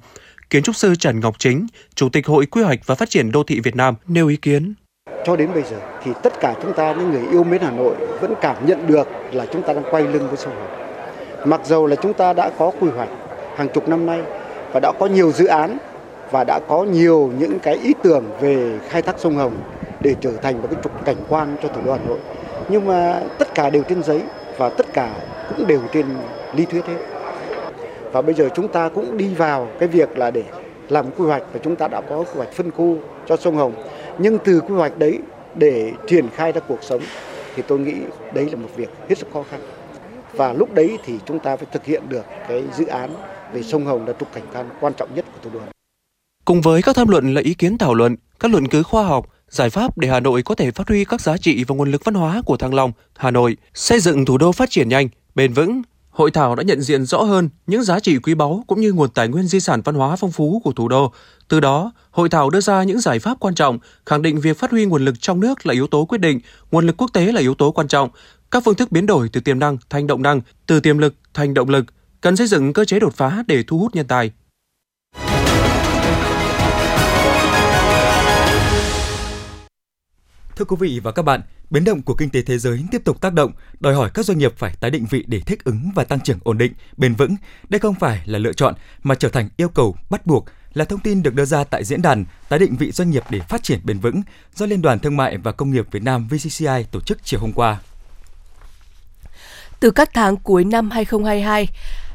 Kiến 0.49 0.63
trúc 0.63 0.75
sư 0.75 0.95
Trần 0.95 1.19
Ngọc 1.19 1.35
Chính, 1.39 1.67
Chủ 1.95 2.09
tịch 2.09 2.27
Hội 2.27 2.45
Quy 2.45 2.63
hoạch 2.63 2.79
và 2.85 2.95
Phát 2.95 3.09
triển 3.09 3.31
Đô 3.31 3.43
thị 3.43 3.59
Việt 3.59 3.75
Nam 3.75 3.95
nêu 4.07 4.27
ý 4.27 4.35
kiến. 4.35 4.73
Cho 5.25 5.35
đến 5.35 5.53
bây 5.53 5.63
giờ 5.63 5.77
thì 6.03 6.11
tất 6.23 6.33
cả 6.39 6.55
chúng 6.63 6.73
ta 6.73 6.93
những 6.93 7.11
người 7.11 7.31
yêu 7.31 7.43
mến 7.43 7.61
Hà 7.61 7.71
Nội 7.71 7.95
vẫn 8.21 8.33
cảm 8.41 8.65
nhận 8.65 8.87
được 8.87 9.07
là 9.31 9.45
chúng 9.53 9.61
ta 9.61 9.73
đang 9.73 9.83
quay 9.91 10.03
lưng 10.03 10.27
với 10.27 10.37
sông 10.37 10.53
Hồng. 10.55 11.49
Mặc 11.49 11.61
dầu 11.65 11.87
là 11.87 11.95
chúng 11.95 12.13
ta 12.13 12.33
đã 12.33 12.51
có 12.57 12.71
quy 12.79 12.89
hoạch 12.89 13.09
hàng 13.57 13.67
chục 13.73 13.89
năm 13.89 14.05
nay 14.05 14.21
và 14.73 14.79
đã 14.79 14.91
có 14.99 15.05
nhiều 15.05 15.31
dự 15.31 15.45
án 15.45 15.77
và 16.31 16.43
đã 16.43 16.59
có 16.67 16.83
nhiều 16.83 17.31
những 17.39 17.59
cái 17.59 17.75
ý 17.75 17.93
tưởng 18.03 18.23
về 18.41 18.79
khai 18.89 19.01
thác 19.01 19.19
sông 19.19 19.35
Hồng 19.35 19.53
để 20.01 20.15
trở 20.21 20.31
thành 20.41 20.61
một 20.61 20.67
cái 20.71 20.79
trục 20.83 21.05
cảnh 21.05 21.15
quan 21.29 21.55
cho 21.63 21.69
thủ 21.69 21.81
đô 21.85 21.91
Hà 21.91 21.99
Nội. 22.07 22.19
Nhưng 22.69 22.85
mà 22.85 23.21
tất 23.37 23.55
cả 23.55 23.69
đều 23.69 23.83
trên 23.83 24.03
giấy 24.03 24.21
và 24.57 24.69
tất 24.69 24.85
cả 24.93 25.13
cũng 25.49 25.67
đều 25.67 25.81
trên 25.93 26.05
lý 26.53 26.65
thuyết 26.65 26.85
hết. 26.85 26.97
Và 28.11 28.21
bây 28.21 28.35
giờ 28.35 28.49
chúng 28.55 28.67
ta 28.67 28.89
cũng 28.89 29.17
đi 29.17 29.33
vào 29.33 29.67
cái 29.79 29.89
việc 29.89 30.17
là 30.17 30.31
để 30.31 30.43
làm 30.89 31.05
quy 31.17 31.25
hoạch 31.25 31.43
và 31.53 31.59
chúng 31.63 31.75
ta 31.75 31.87
đã 31.87 32.01
có 32.09 32.17
quy 32.17 32.35
hoạch 32.35 32.51
phân 32.51 32.71
khu 32.71 32.97
cho 33.25 33.37
sông 33.37 33.55
Hồng. 33.55 33.73
Nhưng 34.17 34.37
từ 34.37 34.59
quy 34.59 34.75
hoạch 34.75 34.97
đấy 34.97 35.19
để 35.55 35.91
triển 36.07 36.29
khai 36.29 36.51
ra 36.51 36.61
cuộc 36.67 36.83
sống 36.83 37.01
thì 37.55 37.63
tôi 37.67 37.79
nghĩ 37.79 37.95
đấy 38.33 38.49
là 38.51 38.55
một 38.55 38.69
việc 38.75 38.89
hết 39.09 39.17
sức 39.17 39.27
khó 39.33 39.43
khăn. 39.51 39.59
Và 40.33 40.53
lúc 40.53 40.73
đấy 40.73 40.97
thì 41.05 41.19
chúng 41.25 41.39
ta 41.39 41.55
phải 41.55 41.67
thực 41.71 41.85
hiện 41.85 42.03
được 42.09 42.25
cái 42.47 42.63
dự 42.77 42.85
án 42.85 43.09
về 43.53 43.63
sông 43.63 43.85
Hồng 43.85 44.07
là 44.07 44.13
trục 44.19 44.33
cảnh 44.33 44.43
quan 44.53 44.69
quan 44.81 44.93
trọng 44.93 45.09
nhất 45.15 45.25
của 45.33 45.39
thủ 45.49 45.49
đô 45.53 45.78
Cùng 46.49 46.61
với 46.61 46.81
các 46.81 46.95
tham 46.95 47.07
luận 47.07 47.33
là 47.33 47.41
ý 47.41 47.53
kiến 47.53 47.77
thảo 47.77 47.93
luận, 47.93 48.15
các 48.39 48.51
luận 48.51 48.67
cứ 48.67 48.83
khoa 48.83 49.03
học, 49.03 49.25
giải 49.49 49.69
pháp 49.69 49.97
để 49.97 50.07
Hà 50.07 50.19
Nội 50.19 50.43
có 50.43 50.55
thể 50.55 50.71
phát 50.71 50.87
huy 50.87 51.05
các 51.05 51.21
giá 51.21 51.37
trị 51.37 51.63
và 51.63 51.75
nguồn 51.75 51.91
lực 51.91 52.05
văn 52.05 52.15
hóa 52.15 52.41
của 52.45 52.57
Thăng 52.57 52.73
Long, 52.73 52.91
Hà 53.15 53.31
Nội, 53.31 53.57
xây 53.73 53.99
dựng 53.99 54.25
thủ 54.25 54.37
đô 54.37 54.51
phát 54.51 54.69
triển 54.69 54.89
nhanh, 54.89 55.09
bền 55.35 55.53
vững. 55.53 55.81
Hội 56.09 56.31
thảo 56.31 56.55
đã 56.55 56.63
nhận 56.63 56.81
diện 56.81 57.05
rõ 57.05 57.21
hơn 57.21 57.49
những 57.67 57.83
giá 57.83 57.99
trị 57.99 58.17
quý 58.17 58.33
báu 58.33 58.63
cũng 58.67 58.81
như 58.81 58.93
nguồn 58.93 59.09
tài 59.09 59.27
nguyên 59.27 59.47
di 59.47 59.59
sản 59.59 59.81
văn 59.81 59.95
hóa 59.95 60.15
phong 60.15 60.31
phú 60.31 60.61
của 60.63 60.71
thủ 60.71 60.87
đô. 60.87 61.13
Từ 61.47 61.59
đó, 61.59 61.91
hội 62.11 62.29
thảo 62.29 62.49
đưa 62.49 62.61
ra 62.61 62.83
những 62.83 62.99
giải 62.99 63.19
pháp 63.19 63.39
quan 63.39 63.55
trọng, 63.55 63.79
khẳng 64.05 64.21
định 64.21 64.39
việc 64.39 64.59
phát 64.59 64.71
huy 64.71 64.85
nguồn 64.85 65.05
lực 65.05 65.21
trong 65.21 65.39
nước 65.39 65.65
là 65.65 65.73
yếu 65.73 65.87
tố 65.87 66.05
quyết 66.05 66.21
định, 66.21 66.39
nguồn 66.71 66.87
lực 66.87 66.97
quốc 66.97 67.09
tế 67.13 67.31
là 67.31 67.41
yếu 67.41 67.55
tố 67.55 67.71
quan 67.71 67.87
trọng, 67.87 68.09
các 68.51 68.63
phương 68.65 68.75
thức 68.75 68.91
biến 68.91 69.05
đổi 69.05 69.29
từ 69.33 69.41
tiềm 69.41 69.59
năng 69.59 69.77
thành 69.89 70.07
động 70.07 70.21
năng, 70.21 70.41
từ 70.67 70.79
tiềm 70.79 70.97
lực 70.97 71.15
thành 71.33 71.53
động 71.53 71.69
lực, 71.69 71.85
cần 72.21 72.35
xây 72.35 72.47
dựng 72.47 72.73
cơ 72.73 72.85
chế 72.85 72.99
đột 72.99 73.13
phá 73.13 73.43
để 73.47 73.63
thu 73.67 73.79
hút 73.79 73.95
nhân 73.95 74.07
tài. 74.07 74.31
Thưa 80.59 80.65
quý 80.65 80.75
vị 80.79 80.99
và 81.03 81.11
các 81.11 81.21
bạn, 81.21 81.41
biến 81.69 81.83
động 81.83 82.01
của 82.01 82.13
kinh 82.13 82.29
tế 82.29 82.41
thế 82.41 82.57
giới 82.57 82.83
tiếp 82.91 83.01
tục 83.05 83.21
tác 83.21 83.33
động, 83.33 83.51
đòi 83.79 83.93
hỏi 83.93 84.09
các 84.13 84.25
doanh 84.25 84.37
nghiệp 84.37 84.53
phải 84.57 84.75
tái 84.79 84.91
định 84.91 85.05
vị 85.09 85.23
để 85.27 85.39
thích 85.39 85.63
ứng 85.63 85.89
và 85.95 86.03
tăng 86.03 86.19
trưởng 86.19 86.39
ổn 86.43 86.57
định, 86.57 86.73
bền 86.97 87.15
vững. 87.15 87.35
Đây 87.69 87.79
không 87.79 87.95
phải 87.95 88.21
là 88.25 88.39
lựa 88.39 88.53
chọn 88.53 88.73
mà 89.03 89.15
trở 89.15 89.29
thành 89.29 89.49
yêu 89.57 89.69
cầu 89.69 89.95
bắt 90.09 90.25
buộc 90.25 90.45
là 90.73 90.85
thông 90.85 90.99
tin 90.99 91.23
được 91.23 91.33
đưa 91.33 91.45
ra 91.45 91.63
tại 91.63 91.83
diễn 91.83 92.01
đàn 92.01 92.25
tái 92.49 92.59
định 92.59 92.75
vị 92.75 92.91
doanh 92.91 93.09
nghiệp 93.09 93.23
để 93.29 93.39
phát 93.39 93.63
triển 93.63 93.79
bền 93.83 93.99
vững 93.99 94.21
do 94.55 94.65
Liên 94.65 94.81
đoàn 94.81 94.99
Thương 94.99 95.17
mại 95.17 95.37
và 95.37 95.51
Công 95.51 95.71
nghiệp 95.71 95.85
Việt 95.91 96.03
Nam 96.03 96.27
VCCI 96.27 96.83
tổ 96.91 97.01
chức 97.01 97.17
chiều 97.23 97.39
hôm 97.39 97.51
qua. 97.53 97.79
Từ 99.79 99.91
các 99.91 100.09
tháng 100.13 100.37
cuối 100.37 100.63
năm 100.63 100.91
2022, 100.91 101.67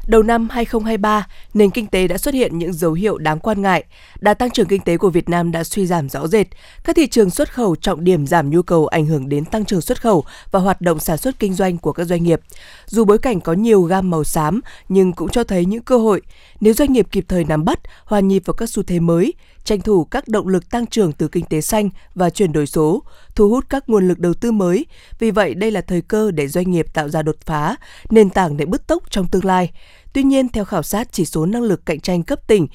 Đầu 0.07 0.23
năm 0.23 0.47
2023, 0.49 1.27
nền 1.53 1.69
kinh 1.69 1.87
tế 1.87 2.07
đã 2.07 2.17
xuất 2.17 2.33
hiện 2.33 2.57
những 2.57 2.73
dấu 2.73 2.93
hiệu 2.93 3.17
đáng 3.17 3.39
quan 3.39 3.61
ngại. 3.61 3.83
Đà 4.19 4.33
tăng 4.33 4.51
trưởng 4.51 4.67
kinh 4.67 4.81
tế 4.81 4.97
của 4.97 5.09
Việt 5.09 5.29
Nam 5.29 5.51
đã 5.51 5.63
suy 5.63 5.85
giảm 5.85 6.09
rõ 6.09 6.27
rệt. 6.27 6.47
Các 6.83 6.95
thị 6.95 7.07
trường 7.07 7.29
xuất 7.29 7.53
khẩu 7.53 7.75
trọng 7.75 8.03
điểm 8.03 8.27
giảm 8.27 8.49
nhu 8.49 8.61
cầu 8.61 8.87
ảnh 8.87 9.05
hưởng 9.05 9.29
đến 9.29 9.45
tăng 9.45 9.65
trưởng 9.65 9.81
xuất 9.81 10.01
khẩu 10.01 10.23
và 10.51 10.59
hoạt 10.59 10.81
động 10.81 10.99
sản 10.99 11.17
xuất 11.17 11.39
kinh 11.39 11.53
doanh 11.53 11.77
của 11.77 11.91
các 11.93 12.03
doanh 12.03 12.23
nghiệp. 12.23 12.41
Dù 12.85 13.05
bối 13.05 13.17
cảnh 13.17 13.41
có 13.41 13.53
nhiều 13.53 13.81
gam 13.81 14.09
màu 14.09 14.23
xám, 14.23 14.61
nhưng 14.89 15.13
cũng 15.13 15.29
cho 15.29 15.43
thấy 15.43 15.65
những 15.65 15.83
cơ 15.83 15.97
hội. 15.97 16.21
Nếu 16.59 16.73
doanh 16.73 16.93
nghiệp 16.93 17.07
kịp 17.11 17.25
thời 17.27 17.43
nắm 17.43 17.65
bắt, 17.65 17.79
hòa 18.05 18.19
nhịp 18.19 18.41
vào 18.45 18.53
các 18.53 18.69
xu 18.69 18.83
thế 18.83 18.99
mới, 18.99 19.33
tranh 19.63 19.81
thủ 19.81 20.05
các 20.05 20.27
động 20.27 20.47
lực 20.47 20.69
tăng 20.69 20.87
trưởng 20.87 21.11
từ 21.11 21.27
kinh 21.27 21.45
tế 21.45 21.61
xanh 21.61 21.89
và 22.15 22.29
chuyển 22.29 22.51
đổi 22.51 22.67
số, 22.67 23.03
thu 23.35 23.49
hút 23.49 23.65
các 23.69 23.89
nguồn 23.89 24.07
lực 24.07 24.19
đầu 24.19 24.33
tư 24.33 24.51
mới. 24.51 24.85
Vì 25.19 25.31
vậy, 25.31 25.53
đây 25.53 25.71
là 25.71 25.81
thời 25.81 26.01
cơ 26.01 26.31
để 26.31 26.47
doanh 26.47 26.71
nghiệp 26.71 26.85
tạo 26.93 27.09
ra 27.09 27.21
đột 27.21 27.35
phá, 27.45 27.75
nền 28.09 28.29
tảng 28.29 28.57
để 28.57 28.65
bứt 28.65 28.87
tốc 28.87 29.03
trong 29.11 29.27
tương 29.27 29.45
lai. 29.45 29.71
Tuy 30.15 30.23
nhiên, 30.23 30.49
theo 30.49 30.65
khảo 30.65 30.83
sát 30.83 31.11
chỉ 31.11 31.25
số 31.25 31.45
năng 31.45 31.63
lực 31.63 31.85
cạnh 31.85 31.99
tranh 31.99 32.23
cấp 32.23 32.39
tỉnh 32.47 32.67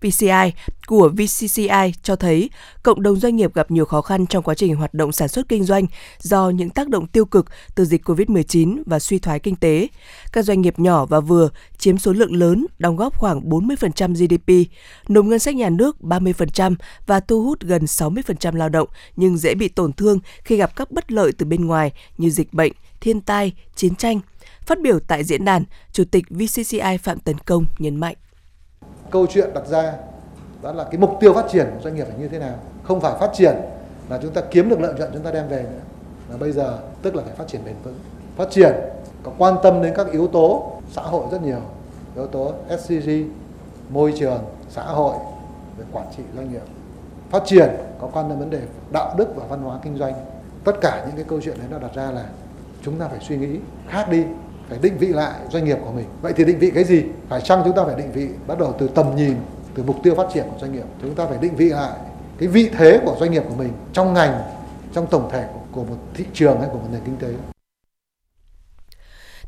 PCI 0.00 0.52
của 0.86 1.08
VCCI 1.08 1.92
cho 2.02 2.16
thấy 2.16 2.50
cộng 2.82 3.02
đồng 3.02 3.16
doanh 3.16 3.36
nghiệp 3.36 3.54
gặp 3.54 3.70
nhiều 3.70 3.84
khó 3.84 4.02
khăn 4.02 4.26
trong 4.26 4.42
quá 4.42 4.54
trình 4.54 4.76
hoạt 4.76 4.94
động 4.94 5.12
sản 5.12 5.28
xuất 5.28 5.48
kinh 5.48 5.64
doanh 5.64 5.86
do 6.18 6.50
những 6.50 6.70
tác 6.70 6.88
động 6.88 7.06
tiêu 7.06 7.24
cực 7.24 7.46
từ 7.74 7.84
dịch 7.84 8.08
COVID-19 8.08 8.82
và 8.86 8.98
suy 8.98 9.18
thoái 9.18 9.38
kinh 9.38 9.56
tế. 9.56 9.88
Các 10.32 10.44
doanh 10.44 10.60
nghiệp 10.60 10.78
nhỏ 10.78 11.06
và 11.06 11.20
vừa 11.20 11.48
chiếm 11.78 11.98
số 11.98 12.12
lượng 12.12 12.36
lớn, 12.36 12.66
đóng 12.78 12.96
góp 12.96 13.18
khoảng 13.18 13.48
40% 13.50 14.14
GDP, 14.14 14.72
nộp 15.08 15.24
ngân 15.24 15.38
sách 15.38 15.54
nhà 15.54 15.70
nước 15.70 15.96
30% 16.00 16.74
và 17.06 17.20
thu 17.20 17.42
hút 17.42 17.60
gần 17.60 17.84
60% 17.84 18.54
lao 18.54 18.68
động 18.68 18.88
nhưng 19.16 19.36
dễ 19.36 19.54
bị 19.54 19.68
tổn 19.68 19.92
thương 19.92 20.18
khi 20.44 20.56
gặp 20.56 20.76
các 20.76 20.90
bất 20.90 21.12
lợi 21.12 21.32
từ 21.38 21.46
bên 21.46 21.66
ngoài 21.66 21.92
như 22.18 22.30
dịch 22.30 22.52
bệnh, 22.52 22.72
thiên 23.00 23.20
tai, 23.20 23.52
chiến 23.76 23.94
tranh. 23.94 24.20
Phát 24.68 24.80
biểu 24.80 24.98
tại 25.08 25.24
diễn 25.24 25.44
đàn, 25.44 25.64
Chủ 25.92 26.04
tịch 26.10 26.24
VCCI 26.30 26.96
Phạm 27.02 27.18
Tấn 27.18 27.38
Công 27.38 27.66
nhấn 27.78 27.96
mạnh. 27.96 28.16
Câu 29.10 29.26
chuyện 29.26 29.50
đặt 29.54 29.66
ra 29.66 29.92
đó 30.62 30.72
là 30.72 30.84
cái 30.84 30.98
mục 30.98 31.16
tiêu 31.20 31.34
phát 31.34 31.44
triển 31.52 31.66
của 31.74 31.80
doanh 31.82 31.94
nghiệp 31.94 32.04
phải 32.04 32.18
như 32.18 32.28
thế 32.28 32.38
nào 32.38 32.54
không 32.82 33.00
phải 33.00 33.12
phát 33.20 33.30
triển 33.34 33.56
là 34.08 34.18
chúng 34.22 34.32
ta 34.32 34.40
kiếm 34.50 34.68
được 34.68 34.80
lợi 34.80 34.94
nhuận 34.94 35.10
chúng 35.12 35.22
ta 35.22 35.30
đem 35.30 35.48
về 35.48 35.62
nữa. 35.62 35.80
Mà 36.30 36.36
bây 36.36 36.52
giờ 36.52 36.78
tức 37.02 37.14
là 37.14 37.22
phải 37.22 37.34
phát 37.34 37.48
triển 37.48 37.64
bền 37.64 37.74
vững. 37.82 37.98
Phát 38.36 38.50
triển 38.50 38.72
có 39.22 39.32
quan 39.38 39.54
tâm 39.62 39.82
đến 39.82 39.94
các 39.96 40.06
yếu 40.12 40.26
tố 40.26 40.72
xã 40.92 41.02
hội 41.02 41.26
rất 41.32 41.42
nhiều. 41.42 41.60
Yếu 42.16 42.26
tố 42.26 42.52
SCG 42.78 43.10
môi 43.88 44.14
trường 44.18 44.44
xã 44.70 44.82
hội 44.82 45.16
về 45.78 45.84
quản 45.92 46.06
trị 46.16 46.22
doanh 46.36 46.52
nghiệp. 46.52 46.62
Phát 47.30 47.42
triển 47.46 47.68
có 48.00 48.08
quan 48.12 48.28
tâm 48.28 48.38
vấn 48.38 48.50
đề 48.50 48.60
đạo 48.92 49.14
đức 49.18 49.28
và 49.36 49.46
văn 49.46 49.62
hóa 49.62 49.78
kinh 49.82 49.98
doanh. 49.98 50.14
Tất 50.64 50.72
cả 50.80 51.04
những 51.06 51.16
cái 51.16 51.24
câu 51.28 51.40
chuyện 51.40 51.58
đấy 51.58 51.66
nó 51.70 51.78
đặt 51.78 51.94
ra 51.94 52.10
là 52.10 52.24
chúng 52.82 52.98
ta 52.98 53.08
phải 53.08 53.20
suy 53.28 53.36
nghĩ 53.36 53.58
khác 53.88 54.06
đi 54.10 54.24
phải 54.68 54.78
định 54.82 54.98
vị 54.98 55.06
lại 55.06 55.40
doanh 55.52 55.64
nghiệp 55.64 55.78
của 55.84 55.92
mình. 55.92 56.06
Vậy 56.22 56.32
thì 56.36 56.44
định 56.44 56.58
vị 56.58 56.70
cái 56.74 56.84
gì? 56.84 57.04
Phải 57.28 57.40
chăng 57.40 57.62
chúng 57.64 57.76
ta 57.76 57.84
phải 57.84 57.94
định 57.98 58.12
vị 58.12 58.28
bắt 58.46 58.58
đầu 58.58 58.74
từ 58.78 58.88
tầm 58.88 59.16
nhìn 59.16 59.34
từ 59.74 59.82
mục 59.82 59.96
tiêu 60.02 60.14
phát 60.14 60.26
triển 60.34 60.44
của 60.50 60.58
doanh 60.60 60.72
nghiệp? 60.72 60.84
Chúng 61.02 61.14
ta 61.14 61.26
phải 61.26 61.38
định 61.40 61.56
vị 61.56 61.68
lại 61.68 61.98
cái 62.38 62.48
vị 62.48 62.70
thế 62.78 63.00
của 63.04 63.16
doanh 63.20 63.30
nghiệp 63.30 63.42
của 63.48 63.54
mình 63.54 63.72
trong 63.92 64.14
ngành 64.14 64.42
trong 64.92 65.06
tổng 65.10 65.28
thể 65.32 65.48
của, 65.52 65.60
của 65.72 65.84
một 65.84 65.96
thị 66.14 66.24
trường 66.34 66.60
hay 66.60 66.68
của 66.72 66.78
một 66.78 66.88
nền 66.92 67.00
kinh 67.04 67.16
tế. 67.16 67.28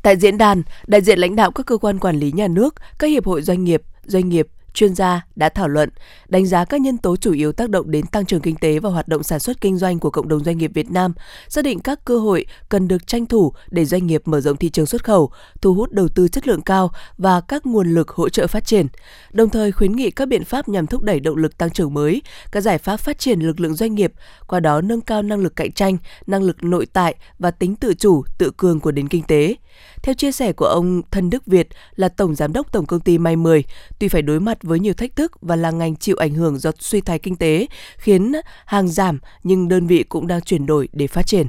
Tại 0.02 0.16
diễn 0.16 0.38
đàn, 0.38 0.62
đại 0.86 1.00
diện 1.00 1.18
lãnh 1.18 1.36
đạo 1.36 1.50
các 1.50 1.66
cơ 1.66 1.76
quan 1.76 1.98
quản 1.98 2.16
lý 2.16 2.32
nhà 2.32 2.48
nước, 2.48 2.74
các 2.98 3.06
hiệp 3.06 3.26
hội 3.26 3.42
doanh 3.42 3.64
nghiệp, 3.64 3.82
doanh 4.04 4.28
nghiệp, 4.28 4.48
chuyên 4.74 4.94
gia 4.94 5.26
đã 5.36 5.48
thảo 5.48 5.68
luận, 5.68 5.88
đánh 6.28 6.46
giá 6.46 6.64
các 6.64 6.80
nhân 6.80 6.98
tố 6.98 7.16
chủ 7.16 7.32
yếu 7.32 7.52
tác 7.52 7.70
động 7.70 7.90
đến 7.90 8.06
tăng 8.06 8.26
trưởng 8.26 8.40
kinh 8.40 8.56
tế 8.56 8.78
và 8.78 8.90
hoạt 8.90 9.08
động 9.08 9.22
sản 9.22 9.40
xuất 9.40 9.60
kinh 9.60 9.78
doanh 9.78 9.98
của 9.98 10.10
cộng 10.10 10.28
đồng 10.28 10.44
doanh 10.44 10.58
nghiệp 10.58 10.70
Việt 10.74 10.90
Nam, 10.90 11.14
xác 11.48 11.64
định 11.64 11.80
các 11.80 12.04
cơ 12.04 12.18
hội 12.18 12.46
cần 12.68 12.88
được 12.88 13.06
tranh 13.06 13.26
thủ 13.26 13.52
để 13.70 13.84
doanh 13.84 14.06
nghiệp 14.06 14.22
mở 14.24 14.40
rộng 14.40 14.56
thị 14.56 14.70
trường 14.70 14.86
xuất 14.86 15.04
khẩu, 15.04 15.30
thu 15.60 15.74
hút 15.74 15.92
đầu 15.92 16.08
tư 16.08 16.28
chất 16.28 16.48
lượng 16.48 16.62
cao 16.62 16.90
và 17.18 17.40
các 17.40 17.66
nguồn 17.66 17.94
lực 17.94 18.08
hỗ 18.08 18.28
trợ 18.28 18.46
phát 18.46 18.64
triển. 18.64 18.86
Đồng 19.32 19.48
thời 19.48 19.72
khuyến 19.72 19.92
nghị 19.92 20.10
các 20.10 20.28
biện 20.28 20.44
pháp 20.44 20.68
nhằm 20.68 20.86
thúc 20.86 21.02
đẩy 21.02 21.20
động 21.20 21.36
lực 21.36 21.58
tăng 21.58 21.70
trưởng 21.70 21.94
mới, 21.94 22.22
các 22.52 22.60
giải 22.60 22.78
pháp 22.78 22.96
phát 22.96 23.18
triển 23.18 23.40
lực 23.40 23.60
lượng 23.60 23.74
doanh 23.74 23.94
nghiệp, 23.94 24.12
qua 24.46 24.60
đó 24.60 24.80
nâng 24.80 25.00
cao 25.00 25.22
năng 25.22 25.40
lực 25.40 25.56
cạnh 25.56 25.72
tranh, 25.72 25.96
năng 26.26 26.42
lực 26.42 26.64
nội 26.64 26.86
tại 26.92 27.14
và 27.38 27.50
tính 27.50 27.76
tự 27.76 27.94
chủ, 27.94 28.22
tự 28.38 28.50
cường 28.56 28.80
của 28.80 28.92
nền 28.92 29.08
kinh 29.08 29.22
tế. 29.22 29.56
Theo 30.02 30.14
chia 30.14 30.32
sẻ 30.32 30.52
của 30.52 30.66
ông 30.66 31.02
Thân 31.10 31.30
Đức 31.30 31.46
Việt 31.46 31.68
là 31.96 32.08
Tổng 32.08 32.34
Giám 32.34 32.52
đốc 32.52 32.72
Tổng 32.72 32.86
Công 32.86 33.00
ty 33.00 33.18
May 33.18 33.36
10, 33.36 33.64
tuy 33.98 34.08
phải 34.08 34.22
đối 34.22 34.40
mặt 34.40 34.59
với 34.62 34.80
nhiều 34.80 34.94
thách 34.94 35.16
thức 35.16 35.32
và 35.40 35.56
là 35.56 35.70
ngành 35.70 35.96
chịu 35.96 36.16
ảnh 36.18 36.34
hưởng 36.34 36.58
do 36.58 36.70
suy 36.78 37.00
thoái 37.00 37.18
kinh 37.18 37.36
tế, 37.36 37.66
khiến 37.96 38.32
hàng 38.66 38.88
giảm 38.88 39.18
nhưng 39.42 39.68
đơn 39.68 39.86
vị 39.86 40.02
cũng 40.02 40.26
đang 40.26 40.40
chuyển 40.40 40.66
đổi 40.66 40.88
để 40.92 41.06
phát 41.06 41.26
triển. 41.26 41.46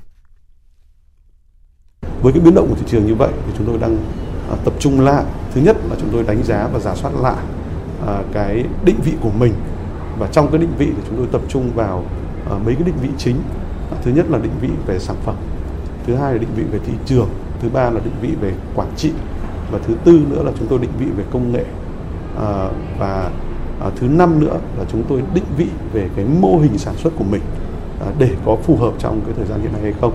Với 2.21 2.33
cái 2.33 2.41
biến 2.41 2.55
động 2.55 2.67
của 2.69 2.75
thị 2.75 2.85
trường 2.87 3.05
như 3.05 3.15
vậy 3.15 3.29
thì 3.45 3.53
chúng 3.57 3.67
tôi 3.67 3.77
đang 3.77 3.97
à, 4.49 4.55
tập 4.65 4.73
trung 4.79 5.01
lại. 5.01 5.25
Thứ 5.53 5.61
nhất 5.61 5.77
là 5.89 5.95
chúng 5.99 6.09
tôi 6.11 6.23
đánh 6.23 6.43
giá 6.43 6.67
và 6.73 6.79
giả 6.79 6.95
soát 6.95 7.11
lại 7.21 7.45
à, 8.07 8.23
cái 8.33 8.65
định 8.85 8.99
vị 9.05 9.13
của 9.21 9.31
mình 9.31 9.53
và 10.19 10.27
trong 10.31 10.51
cái 10.51 10.61
định 10.61 10.73
vị 10.77 10.85
thì 10.85 11.03
chúng 11.07 11.17
tôi 11.17 11.27
tập 11.31 11.41
trung 11.49 11.71
vào 11.75 12.05
à, 12.49 12.57
mấy 12.65 12.75
cái 12.75 12.83
định 12.83 12.97
vị 13.01 13.09
chính. 13.17 13.41
Thứ 14.03 14.11
nhất 14.11 14.25
là 14.29 14.37
định 14.37 14.51
vị 14.61 14.69
về 14.85 14.99
sản 14.99 15.15
phẩm, 15.25 15.35
thứ 16.07 16.15
hai 16.15 16.33
là 16.33 16.39
định 16.39 16.49
vị 16.55 16.63
về 16.71 16.79
thị 16.85 16.93
trường 17.05 17.29
thứ 17.61 17.69
ba 17.69 17.89
là 17.89 17.99
định 17.99 18.13
vị 18.21 18.29
về 18.41 18.53
quản 18.75 18.87
trị 18.97 19.11
và 19.71 19.79
thứ 19.87 19.95
tư 20.03 20.21
nữa 20.29 20.43
là 20.43 20.51
chúng 20.59 20.67
tôi 20.67 20.79
định 20.79 20.91
vị 20.99 21.05
về 21.17 21.23
công 21.31 21.51
nghệ 21.51 21.65
à, 22.37 22.69
và 22.99 23.31
à, 23.81 23.89
thứ 23.95 24.07
năm 24.07 24.39
nữa 24.39 24.59
là 24.77 24.85
chúng 24.91 25.03
tôi 25.09 25.23
định 25.33 25.43
vị 25.57 25.67
về 25.93 26.09
cái 26.15 26.25
mô 26.25 26.57
hình 26.57 26.77
sản 26.77 26.95
xuất 26.97 27.13
của 27.17 27.23
mình 27.23 27.41
à, 27.99 28.07
để 28.19 28.29
có 28.45 28.55
phù 28.63 28.77
hợp 28.77 28.93
trong 28.99 29.21
cái 29.25 29.33
thời 29.37 29.45
gian 29.45 29.61
hiện 29.61 29.73
nay 29.73 29.81
hay 29.81 29.93
không. 30.01 30.13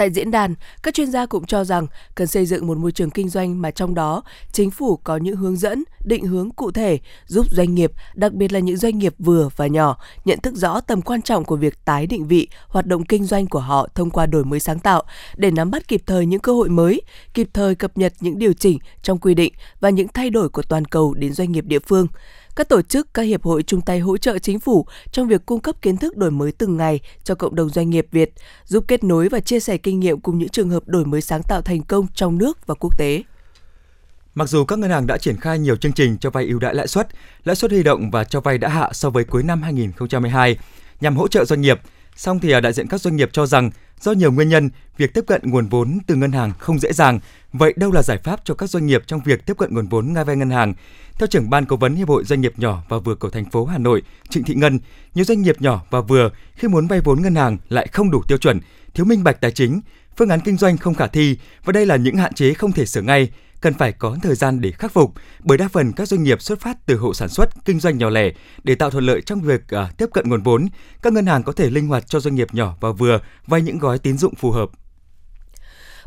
Tại 0.00 0.10
diễn 0.10 0.30
đàn, 0.30 0.54
các 0.82 0.94
chuyên 0.94 1.10
gia 1.10 1.26
cũng 1.26 1.46
cho 1.46 1.64
rằng 1.64 1.86
cần 2.14 2.26
xây 2.26 2.46
dựng 2.46 2.66
một 2.66 2.78
môi 2.78 2.92
trường 2.92 3.10
kinh 3.10 3.28
doanh 3.28 3.62
mà 3.62 3.70
trong 3.70 3.94
đó 3.94 4.22
chính 4.52 4.70
phủ 4.70 4.96
có 4.96 5.16
những 5.16 5.36
hướng 5.36 5.56
dẫn, 5.56 5.84
định 6.04 6.24
hướng 6.26 6.50
cụ 6.50 6.70
thể 6.70 6.98
giúp 7.26 7.46
doanh 7.50 7.74
nghiệp, 7.74 7.92
đặc 8.14 8.32
biệt 8.32 8.52
là 8.52 8.58
những 8.58 8.76
doanh 8.76 8.98
nghiệp 8.98 9.14
vừa 9.18 9.48
và 9.56 9.66
nhỏ, 9.66 9.96
nhận 10.24 10.40
thức 10.40 10.54
rõ 10.54 10.80
tầm 10.80 11.02
quan 11.02 11.22
trọng 11.22 11.44
của 11.44 11.56
việc 11.56 11.84
tái 11.84 12.06
định 12.06 12.28
vị 12.28 12.48
hoạt 12.68 12.86
động 12.86 13.04
kinh 13.04 13.24
doanh 13.24 13.46
của 13.46 13.60
họ 13.60 13.88
thông 13.94 14.10
qua 14.10 14.26
đổi 14.26 14.44
mới 14.44 14.60
sáng 14.60 14.78
tạo 14.78 15.02
để 15.36 15.50
nắm 15.50 15.70
bắt 15.70 15.88
kịp 15.88 16.02
thời 16.06 16.26
những 16.26 16.40
cơ 16.40 16.52
hội 16.52 16.68
mới, 16.68 17.02
kịp 17.34 17.48
thời 17.52 17.74
cập 17.74 17.98
nhật 17.98 18.12
những 18.20 18.38
điều 18.38 18.52
chỉnh 18.52 18.78
trong 19.02 19.18
quy 19.18 19.34
định 19.34 19.52
và 19.80 19.90
những 19.90 20.08
thay 20.08 20.30
đổi 20.30 20.48
của 20.48 20.62
toàn 20.62 20.84
cầu 20.84 21.14
đến 21.14 21.32
doanh 21.32 21.52
nghiệp 21.52 21.64
địa 21.64 21.78
phương 21.78 22.06
các 22.56 22.68
tổ 22.68 22.82
chức, 22.82 23.14
các 23.14 23.22
hiệp 23.22 23.42
hội 23.42 23.62
chung 23.62 23.80
tay 23.80 24.00
hỗ 24.00 24.16
trợ 24.16 24.38
chính 24.38 24.60
phủ 24.60 24.86
trong 25.12 25.28
việc 25.28 25.46
cung 25.46 25.60
cấp 25.60 25.82
kiến 25.82 25.96
thức 25.96 26.16
đổi 26.16 26.30
mới 26.30 26.52
từng 26.52 26.76
ngày 26.76 27.00
cho 27.24 27.34
cộng 27.34 27.54
đồng 27.54 27.68
doanh 27.68 27.90
nghiệp 27.90 28.06
Việt, 28.10 28.32
giúp 28.64 28.84
kết 28.88 29.04
nối 29.04 29.28
và 29.28 29.40
chia 29.40 29.60
sẻ 29.60 29.76
kinh 29.76 30.00
nghiệm 30.00 30.20
cùng 30.20 30.38
những 30.38 30.48
trường 30.48 30.70
hợp 30.70 30.82
đổi 30.86 31.04
mới 31.04 31.20
sáng 31.20 31.42
tạo 31.42 31.62
thành 31.62 31.82
công 31.82 32.06
trong 32.14 32.38
nước 32.38 32.66
và 32.66 32.74
quốc 32.74 32.98
tế. 32.98 33.22
Mặc 34.34 34.48
dù 34.48 34.64
các 34.64 34.78
ngân 34.78 34.90
hàng 34.90 35.06
đã 35.06 35.18
triển 35.18 35.36
khai 35.36 35.58
nhiều 35.58 35.76
chương 35.76 35.92
trình 35.92 36.16
cho 36.18 36.30
vay 36.30 36.46
ưu 36.46 36.58
đãi 36.58 36.74
lãi 36.74 36.86
suất, 36.86 37.08
lãi 37.44 37.56
suất 37.56 37.70
huy 37.70 37.82
động 37.82 38.10
và 38.10 38.24
cho 38.24 38.40
vay 38.40 38.58
đã 38.58 38.68
hạ 38.68 38.90
so 38.92 39.10
với 39.10 39.24
cuối 39.24 39.42
năm 39.42 39.62
2022 39.62 40.56
nhằm 41.00 41.16
hỗ 41.16 41.28
trợ 41.28 41.44
doanh 41.44 41.60
nghiệp, 41.60 41.80
song 42.16 42.40
thì 42.40 42.50
à, 42.50 42.60
đại 42.60 42.72
diện 42.72 42.88
các 42.88 43.00
doanh 43.00 43.16
nghiệp 43.16 43.30
cho 43.32 43.46
rằng 43.46 43.70
do 44.00 44.12
nhiều 44.12 44.32
nguyên 44.32 44.48
nhân, 44.48 44.70
việc 44.96 45.14
tiếp 45.14 45.24
cận 45.26 45.40
nguồn 45.44 45.66
vốn 45.66 45.98
từ 46.06 46.14
ngân 46.14 46.32
hàng 46.32 46.52
không 46.58 46.78
dễ 46.78 46.92
dàng. 46.92 47.20
Vậy 47.52 47.74
đâu 47.76 47.92
là 47.92 48.02
giải 48.02 48.18
pháp 48.18 48.40
cho 48.44 48.54
các 48.54 48.70
doanh 48.70 48.86
nghiệp 48.86 49.02
trong 49.06 49.20
việc 49.24 49.46
tiếp 49.46 49.54
cận 49.58 49.74
nguồn 49.74 49.86
vốn 49.86 50.12
ngay 50.12 50.24
vay 50.24 50.36
ngân 50.36 50.50
hàng? 50.50 50.74
Theo 51.20 51.26
trưởng 51.26 51.50
ban 51.50 51.64
cố 51.64 51.76
vấn 51.76 51.94
Hiệp 51.94 52.08
hội 52.08 52.24
Doanh 52.24 52.40
nghiệp 52.40 52.52
nhỏ 52.56 52.82
và 52.88 52.98
vừa 52.98 53.14
của 53.14 53.30
thành 53.30 53.44
phố 53.44 53.64
Hà 53.64 53.78
Nội, 53.78 54.02
Trịnh 54.28 54.44
Thị 54.44 54.54
Ngân, 54.54 54.78
nhiều 55.14 55.24
doanh 55.24 55.42
nghiệp 55.42 55.56
nhỏ 55.60 55.82
và 55.90 56.00
vừa 56.00 56.30
khi 56.54 56.68
muốn 56.68 56.86
vay 56.86 57.00
vốn 57.00 57.22
ngân 57.22 57.34
hàng 57.34 57.58
lại 57.68 57.86
không 57.92 58.10
đủ 58.10 58.22
tiêu 58.28 58.38
chuẩn, 58.38 58.60
thiếu 58.94 59.06
minh 59.06 59.24
bạch 59.24 59.40
tài 59.40 59.50
chính, 59.50 59.80
phương 60.16 60.28
án 60.28 60.40
kinh 60.40 60.56
doanh 60.56 60.76
không 60.76 60.94
khả 60.94 61.06
thi 61.06 61.38
và 61.64 61.72
đây 61.72 61.86
là 61.86 61.96
những 61.96 62.16
hạn 62.16 62.34
chế 62.34 62.54
không 62.54 62.72
thể 62.72 62.86
sửa 62.86 63.00
ngay, 63.02 63.30
cần 63.60 63.74
phải 63.74 63.92
có 63.92 64.16
thời 64.22 64.34
gian 64.34 64.60
để 64.60 64.70
khắc 64.70 64.92
phục 64.92 65.14
bởi 65.40 65.58
đa 65.58 65.68
phần 65.68 65.92
các 65.92 66.08
doanh 66.08 66.22
nghiệp 66.22 66.42
xuất 66.42 66.60
phát 66.60 66.86
từ 66.86 66.96
hộ 66.96 67.14
sản 67.14 67.28
xuất, 67.28 67.64
kinh 67.64 67.80
doanh 67.80 67.98
nhỏ 67.98 68.10
lẻ 68.10 68.32
để 68.64 68.74
tạo 68.74 68.90
thuận 68.90 69.04
lợi 69.04 69.22
trong 69.22 69.40
việc 69.40 69.60
uh, 69.60 69.96
tiếp 69.98 70.06
cận 70.12 70.28
nguồn 70.28 70.42
vốn, 70.42 70.66
các 71.02 71.12
ngân 71.12 71.26
hàng 71.26 71.42
có 71.42 71.52
thể 71.52 71.70
linh 71.70 71.88
hoạt 71.88 72.06
cho 72.06 72.20
doanh 72.20 72.34
nghiệp 72.34 72.48
nhỏ 72.52 72.76
và 72.80 72.92
vừa 72.92 73.20
vay 73.46 73.62
những 73.62 73.78
gói 73.78 73.98
tín 73.98 74.18
dụng 74.18 74.34
phù 74.34 74.50
hợp. 74.50 74.70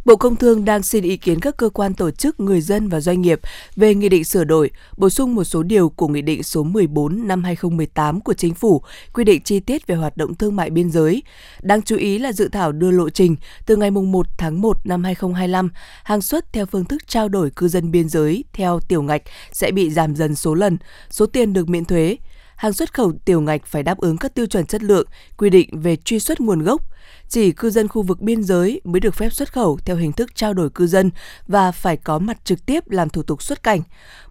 Bộ 0.05 0.15
Công 0.15 0.35
Thương 0.35 0.65
đang 0.65 0.83
xin 0.83 1.03
ý 1.03 1.17
kiến 1.17 1.39
các 1.39 1.57
cơ 1.57 1.69
quan 1.69 1.93
tổ 1.93 2.11
chức, 2.11 2.39
người 2.39 2.61
dân 2.61 2.89
và 2.89 2.99
doanh 2.99 3.21
nghiệp 3.21 3.39
về 3.75 3.95
nghị 3.95 4.09
định 4.09 4.23
sửa 4.23 4.43
đổi, 4.43 4.71
bổ 4.97 5.09
sung 5.09 5.35
một 5.35 5.43
số 5.43 5.63
điều 5.63 5.89
của 5.89 6.07
nghị 6.07 6.21
định 6.21 6.43
số 6.43 6.63
14 6.63 7.27
năm 7.27 7.43
2018 7.43 8.21
của 8.21 8.33
Chính 8.33 8.53
phủ 8.53 8.81
quy 9.13 9.23
định 9.23 9.41
chi 9.43 9.59
tiết 9.59 9.87
về 9.87 9.95
hoạt 9.95 10.17
động 10.17 10.35
thương 10.35 10.55
mại 10.55 10.69
biên 10.69 10.91
giới. 10.91 11.23
Đáng 11.61 11.81
chú 11.81 11.95
ý 11.95 12.19
là 12.19 12.31
dự 12.31 12.47
thảo 12.47 12.71
đưa 12.71 12.91
lộ 12.91 13.09
trình 13.09 13.35
từ 13.65 13.75
ngày 13.75 13.91
1 13.91 14.27
tháng 14.37 14.61
1 14.61 14.77
năm 14.85 15.03
2025, 15.03 15.69
hàng 16.03 16.21
xuất 16.21 16.53
theo 16.53 16.65
phương 16.65 16.85
thức 16.85 17.07
trao 17.07 17.29
đổi 17.29 17.49
cư 17.55 17.67
dân 17.67 17.91
biên 17.91 18.09
giới 18.09 18.43
theo 18.53 18.79
tiểu 18.79 19.01
ngạch 19.01 19.21
sẽ 19.51 19.71
bị 19.71 19.89
giảm 19.89 20.15
dần 20.15 20.35
số 20.35 20.53
lần, 20.53 20.77
số 21.09 21.25
tiền 21.25 21.53
được 21.53 21.69
miễn 21.69 21.85
thuế 21.85 22.17
hàng 22.55 22.73
xuất 22.73 22.93
khẩu 22.93 23.13
tiểu 23.25 23.41
ngạch 23.41 23.65
phải 23.65 23.83
đáp 23.83 23.97
ứng 23.97 24.17
các 24.17 24.33
tiêu 24.35 24.45
chuẩn 24.45 24.65
chất 24.65 24.83
lượng, 24.83 25.07
quy 25.37 25.49
định 25.49 25.81
về 25.81 25.95
truy 25.95 26.19
xuất 26.19 26.41
nguồn 26.41 26.63
gốc, 26.63 26.81
chỉ 27.29 27.51
cư 27.51 27.69
dân 27.69 27.87
khu 27.87 28.01
vực 28.01 28.21
biên 28.21 28.43
giới 28.43 28.81
mới 28.83 28.99
được 28.99 29.15
phép 29.15 29.29
xuất 29.29 29.53
khẩu 29.53 29.79
theo 29.85 29.95
hình 29.95 30.11
thức 30.11 30.35
trao 30.35 30.53
đổi 30.53 30.69
cư 30.69 30.87
dân 30.87 31.11
và 31.47 31.71
phải 31.71 31.97
có 31.97 32.19
mặt 32.19 32.37
trực 32.45 32.65
tiếp 32.65 32.89
làm 32.89 33.09
thủ 33.09 33.23
tục 33.23 33.43
xuất 33.43 33.63
cảnh. 33.63 33.81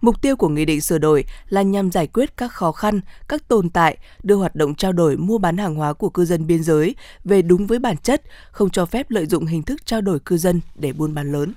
Mục 0.01 0.23
tiêu 0.23 0.37
của 0.37 0.49
nghị 0.49 0.65
định 0.65 0.81
sửa 0.81 0.99
đổi 0.99 1.25
là 1.49 1.63
nhằm 1.63 1.91
giải 1.91 2.07
quyết 2.07 2.37
các 2.37 2.53
khó 2.53 2.73
khăn, 2.73 3.01
các 3.29 3.49
tồn 3.49 3.71
tại, 3.71 3.97
đưa 4.23 4.35
hoạt 4.35 4.55
động 4.55 4.75
trao 4.75 4.93
đổi 4.93 5.17
mua 5.17 5.39
bán 5.39 5.57
hàng 5.57 5.75
hóa 5.75 5.93
của 5.93 6.11
cư 6.11 6.25
dân 6.25 6.47
biên 6.47 6.63
giới 6.63 6.95
về 7.25 7.43
đúng 7.43 7.67
với 7.67 7.79
bản 7.79 7.97
chất, 7.97 8.23
không 8.51 8.71
cho 8.71 8.87
phép 8.87 9.11
lợi 9.11 9.27
dụng 9.27 9.47
hình 9.47 9.63
thức 9.63 9.87
trao 9.87 10.01
đổi 10.01 10.19
cư 10.21 10.37
dân 10.37 10.61
để 10.75 10.93
buôn 10.93 11.15
bán 11.15 11.33
lớn. 11.33 11.53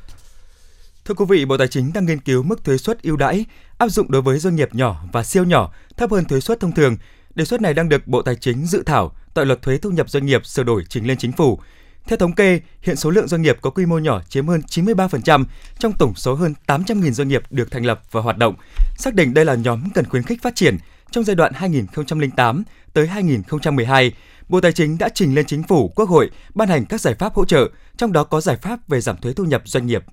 Thưa 1.05 1.13
quý 1.13 1.25
vị, 1.29 1.45
Bộ 1.45 1.57
Tài 1.57 1.67
chính 1.67 1.93
đang 1.93 2.05
nghiên 2.05 2.19
cứu 2.19 2.43
mức 2.43 2.63
thuế 2.63 2.77
suất 2.77 3.01
ưu 3.01 3.17
đãi 3.17 3.45
áp 3.77 3.87
dụng 3.87 4.11
đối 4.11 4.21
với 4.21 4.39
doanh 4.39 4.55
nghiệp 4.55 4.69
nhỏ 4.75 5.03
và 5.11 5.23
siêu 5.23 5.43
nhỏ 5.43 5.73
thấp 5.97 6.11
hơn 6.11 6.25
thuế 6.25 6.39
suất 6.39 6.59
thông 6.59 6.71
thường. 6.71 6.97
Đề 7.35 7.45
xuất 7.45 7.61
này 7.61 7.73
đang 7.73 7.89
được 7.89 8.07
Bộ 8.07 8.21
Tài 8.21 8.35
chính 8.35 8.65
dự 8.65 8.83
thảo 8.85 9.15
tại 9.33 9.45
luật 9.45 9.61
thuế 9.61 9.77
thu 9.77 9.89
nhập 9.89 10.09
doanh 10.09 10.25
nghiệp 10.25 10.45
sửa 10.45 10.63
đổi 10.63 10.83
trình 10.89 11.07
lên 11.07 11.17
chính 11.17 11.31
phủ. 11.31 11.59
Theo 12.07 12.17
thống 12.17 12.35
kê, 12.35 12.59
hiện 12.81 12.95
số 12.95 13.09
lượng 13.09 13.27
doanh 13.27 13.41
nghiệp 13.41 13.57
có 13.61 13.69
quy 13.69 13.85
mô 13.85 13.99
nhỏ 13.99 14.21
chiếm 14.29 14.47
hơn 14.47 14.61
93% 14.67 15.45
trong 15.79 15.93
tổng 15.93 16.15
số 16.15 16.33
hơn 16.33 16.53
800.000 16.67 17.11
doanh 17.11 17.27
nghiệp 17.27 17.43
được 17.49 17.71
thành 17.71 17.85
lập 17.85 18.01
và 18.11 18.21
hoạt 18.21 18.37
động. 18.37 18.55
Xác 18.97 19.13
định 19.13 19.33
đây 19.33 19.45
là 19.45 19.55
nhóm 19.55 19.89
cần 19.93 20.05
khuyến 20.05 20.23
khích 20.23 20.41
phát 20.41 20.55
triển 20.55 20.77
trong 21.11 21.23
giai 21.23 21.35
đoạn 21.35 21.53
2008 21.53 22.63
tới 22.93 23.07
2012. 23.07 24.11
Bộ 24.49 24.61
Tài 24.61 24.71
chính 24.71 24.97
đã 24.97 25.09
trình 25.09 25.35
lên 25.35 25.45
chính 25.45 25.63
phủ, 25.63 25.91
Quốc 25.95 26.09
hội 26.09 26.31
ban 26.53 26.69
hành 26.69 26.85
các 26.85 27.01
giải 27.01 27.15
pháp 27.15 27.33
hỗ 27.33 27.45
trợ, 27.45 27.69
trong 27.97 28.11
đó 28.13 28.23
có 28.23 28.41
giải 28.41 28.57
pháp 28.57 28.87
về 28.87 29.01
giảm 29.01 29.17
thuế 29.17 29.33
thu 29.33 29.43
nhập 29.43 29.61
doanh 29.65 29.87
nghiệp 29.87 30.03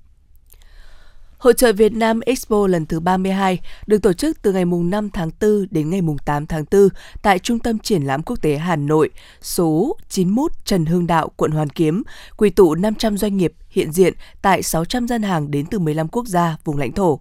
Hội 1.43 1.55
trợ 1.55 1.73
Việt 1.73 1.93
Nam 1.93 2.21
Expo 2.21 2.67
lần 2.67 2.87
thứ 2.87 3.01
32 3.01 3.59
được 3.87 4.03
tổ 4.03 4.13
chức 4.13 4.43
từ 4.43 4.53
ngày 4.53 4.65
5 4.65 5.11
tháng 5.11 5.31
4 5.41 5.67
đến 5.71 5.91
ngày 5.91 6.01
8 6.25 6.47
tháng 6.47 6.65
4 6.71 6.89
tại 7.23 7.39
Trung 7.39 7.59
tâm 7.59 7.79
Triển 7.79 8.03
lãm 8.03 8.23
Quốc 8.23 8.43
tế 8.43 8.57
Hà 8.57 8.77
Nội, 8.77 9.11
số 9.41 9.97
91 10.09 10.53
Trần 10.65 10.87
Hưng 10.87 11.07
Đạo, 11.07 11.31
quận 11.37 11.51
Hoàn 11.51 11.69
Kiếm, 11.69 12.03
quy 12.37 12.51
tụ 12.51 12.75
500 12.75 13.19
doanh 13.19 13.37
nghiệp 13.37 13.53
hiện 13.73 13.93
diện 13.93 14.15
tại 14.43 14.63
600 14.63 15.09
gian 15.09 15.23
hàng 15.23 15.51
đến 15.51 15.67
từ 15.67 15.79
15 15.79 16.09
quốc 16.09 16.27
gia, 16.27 16.57
vùng 16.65 16.79
lãnh 16.79 16.93
thổ. 16.93 17.21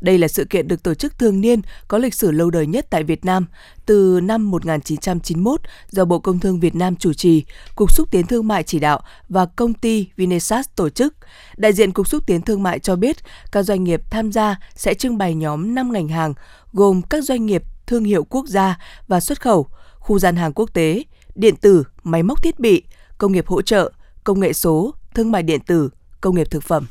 Đây 0.00 0.18
là 0.18 0.28
sự 0.28 0.44
kiện 0.44 0.68
được 0.68 0.82
tổ 0.82 0.94
chức 0.94 1.18
thường 1.18 1.40
niên 1.40 1.60
có 1.88 1.98
lịch 1.98 2.14
sử 2.14 2.30
lâu 2.30 2.50
đời 2.50 2.66
nhất 2.66 2.86
tại 2.90 3.04
Việt 3.04 3.24
Nam, 3.24 3.46
từ 3.86 4.20
năm 4.22 4.50
1991 4.50 5.60
do 5.90 6.04
Bộ 6.04 6.18
Công 6.18 6.38
Thương 6.38 6.60
Việt 6.60 6.74
Nam 6.74 6.96
chủ 6.96 7.12
trì, 7.12 7.44
Cục 7.76 7.92
xúc 7.92 8.08
tiến 8.10 8.26
thương 8.26 8.48
mại 8.48 8.62
chỉ 8.62 8.78
đạo 8.78 9.00
và 9.28 9.46
công 9.46 9.74
ty 9.74 10.08
Vinesas 10.16 10.68
tổ 10.76 10.88
chức. 10.88 11.14
Đại 11.56 11.72
diện 11.72 11.92
Cục 11.92 12.08
xúc 12.08 12.26
tiến 12.26 12.42
thương 12.42 12.62
mại 12.62 12.78
cho 12.78 12.96
biết 12.96 13.16
các 13.52 13.62
doanh 13.62 13.84
nghiệp 13.84 14.02
tham 14.10 14.32
gia 14.32 14.56
sẽ 14.74 14.94
trưng 14.94 15.18
bày 15.18 15.34
nhóm 15.34 15.74
5 15.74 15.92
ngành 15.92 16.08
hàng 16.08 16.34
gồm 16.72 17.02
các 17.02 17.24
doanh 17.24 17.46
nghiệp 17.46 17.62
thương 17.86 18.04
hiệu 18.04 18.24
quốc 18.24 18.46
gia 18.46 18.78
và 19.08 19.20
xuất 19.20 19.40
khẩu, 19.40 19.68
khu 19.98 20.18
gian 20.18 20.36
hàng 20.36 20.52
quốc 20.52 20.70
tế, 20.74 21.02
điện 21.34 21.56
tử, 21.56 21.84
máy 22.02 22.22
móc 22.22 22.42
thiết 22.42 22.60
bị, 22.60 22.82
công 23.18 23.32
nghiệp 23.32 23.46
hỗ 23.46 23.62
trợ, 23.62 23.92
công 24.24 24.40
nghệ 24.40 24.52
số, 24.52 24.94
thương 25.14 25.32
mại 25.32 25.42
điện 25.42 25.60
tử, 25.60 25.90
công 26.20 26.34
nghiệp 26.34 26.50
thực 26.50 26.62
phẩm. 26.62 26.86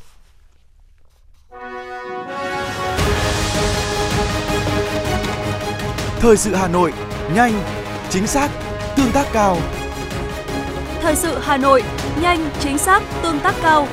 Thời 6.20 6.36
sự 6.36 6.54
Hà 6.54 6.68
Nội, 6.68 6.92
nhanh, 7.34 7.62
chính 8.10 8.26
xác, 8.26 8.50
tương 8.96 9.12
tác 9.12 9.26
cao. 9.32 9.56
Thời 11.02 11.16
sự 11.16 11.38
Hà 11.42 11.56
Nội, 11.56 11.82
nhanh, 12.22 12.50
chính 12.60 12.78
xác, 12.78 13.02
tương 13.22 13.40
tác 13.40 13.54
cao. 13.62 13.88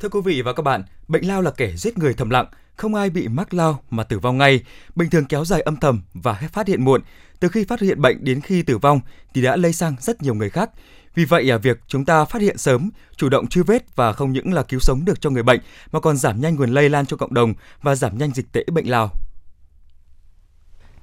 Thưa 0.00 0.08
quý 0.08 0.20
vị 0.24 0.42
và 0.42 0.52
các 0.52 0.62
bạn, 0.62 0.82
bệnh 1.08 1.28
lao 1.28 1.42
là 1.42 1.50
kẻ 1.50 1.72
giết 1.76 1.98
người 1.98 2.14
thầm 2.14 2.30
lặng, 2.30 2.46
không 2.76 2.94
ai 2.94 3.10
bị 3.10 3.28
mắc 3.28 3.54
lao 3.54 3.82
mà 3.90 4.02
tử 4.02 4.18
vong 4.18 4.38
ngay, 4.38 4.60
bình 4.94 5.10
thường 5.10 5.24
kéo 5.24 5.44
dài 5.44 5.60
âm 5.60 5.76
thầm 5.76 6.02
và 6.14 6.40
phát 6.52 6.68
hiện 6.68 6.84
muộn. 6.84 7.00
Từ 7.40 7.48
khi 7.48 7.64
phát 7.64 7.80
hiện 7.80 8.00
bệnh 8.00 8.24
đến 8.24 8.40
khi 8.40 8.62
tử 8.62 8.78
vong 8.78 9.00
thì 9.34 9.42
đã 9.42 9.56
lây 9.56 9.72
sang 9.72 9.96
rất 10.00 10.22
nhiều 10.22 10.34
người 10.34 10.50
khác. 10.50 10.70
Vì 11.14 11.24
vậy, 11.24 11.50
à, 11.50 11.56
việc 11.56 11.80
chúng 11.86 12.04
ta 12.04 12.24
phát 12.24 12.42
hiện 12.42 12.58
sớm, 12.58 12.90
chủ 13.16 13.28
động 13.28 13.46
truy 13.46 13.62
vết 13.62 13.96
và 13.96 14.12
không 14.12 14.32
những 14.32 14.54
là 14.54 14.62
cứu 14.62 14.80
sống 14.80 15.04
được 15.04 15.20
cho 15.20 15.30
người 15.30 15.42
bệnh 15.42 15.60
mà 15.92 16.00
còn 16.00 16.16
giảm 16.16 16.40
nhanh 16.40 16.56
nguồn 16.56 16.70
lây 16.70 16.88
lan 16.88 17.06
cho 17.06 17.16
cộng 17.16 17.34
đồng 17.34 17.54
và 17.82 17.94
giảm 17.94 18.18
nhanh 18.18 18.34
dịch 18.34 18.52
tễ 18.52 18.64
bệnh 18.72 18.90
lao. 18.90 19.10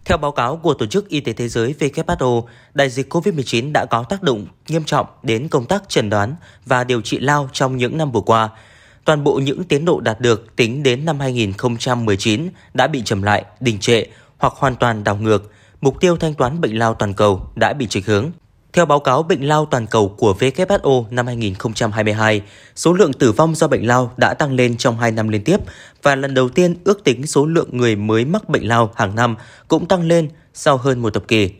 Theo 0.06 0.18
báo 0.18 0.32
cáo 0.32 0.58
của 0.58 0.74
Tổ 0.74 0.86
chức 0.86 1.10
Y 1.10 1.20
tế 1.20 1.34
Thế 1.34 1.48
giới 1.48 1.76
WHO, 1.80 2.44
đại 2.74 2.90
dịch 2.90 3.14
COVID-19 3.14 3.72
đã 3.72 3.86
có 3.86 4.04
tác 4.04 4.24
động 4.24 4.48
nghiêm 4.68 4.84
trọng 4.84 5.08
đến 5.24 5.48
công 5.48 5.66
tác 5.66 5.90
chẩn 5.90 6.10
đoán 6.10 6.36
và 6.66 6.84
điều 6.84 7.02
trị 7.02 7.20
lao 7.20 7.50
trong 7.54 7.78
những 7.78 7.98
năm 7.98 8.12
vừa 8.12 8.22
qua– 8.22 8.50
toàn 9.08 9.24
bộ 9.24 9.36
những 9.36 9.64
tiến 9.64 9.86
độ 9.86 10.00
đạt 10.00 10.20
được 10.20 10.56
tính 10.56 10.84
đến 10.84 11.06
năm 11.06 11.20
2019 11.20 12.50
đã 12.74 12.88
bị 12.88 13.02
chậm 13.06 13.24
lại, 13.24 13.46
đình 13.60 13.80
trệ 13.80 14.04
hoặc 14.38 14.54
hoàn 14.58 14.76
toàn 14.76 15.04
đảo 15.04 15.16
ngược. 15.16 15.52
Mục 15.82 16.00
tiêu 16.00 16.18
thanh 16.18 16.34
toán 16.34 16.62
bệnh 16.62 16.80
lao 16.80 16.94
toàn 16.94 17.14
cầu 17.14 17.50
đã 17.56 17.74
bị 17.74 17.88
trịch 17.88 18.06
hướng. 18.06 18.32
Theo 18.74 18.86
báo 18.86 19.00
cáo 19.00 19.24
bệnh 19.24 19.48
lao 19.48 19.66
toàn 19.66 19.88
cầu 19.88 20.16
của 20.18 20.36
WHO 20.40 21.04
năm 21.10 21.28
2022, 21.28 22.42
số 22.76 22.94
lượng 22.94 23.14
tử 23.14 23.32
vong 23.32 23.56
do 23.56 23.68
bệnh 23.68 23.88
lao 23.88 24.12
đã 24.18 24.34
tăng 24.34 24.54
lên 24.54 24.78
trong 24.78 24.98
2 24.98 25.12
năm 25.12 25.28
liên 25.28 25.44
tiếp 25.44 25.58
và 26.04 26.16
lần 26.16 26.34
đầu 26.34 26.50
tiên 26.50 26.76
ước 26.84 27.04
tính 27.04 27.28
số 27.28 27.46
lượng 27.46 27.70
người 27.72 27.96
mới 27.96 28.26
mắc 28.26 28.50
bệnh 28.50 28.68
lao 28.68 28.92
hàng 28.96 29.16
năm 29.16 29.36
cũng 29.68 29.86
tăng 29.88 30.08
lên 30.08 30.30
sau 30.54 30.78
hơn 30.78 31.00
một 31.00 31.14
thập 31.14 31.28
kỷ 31.28 31.52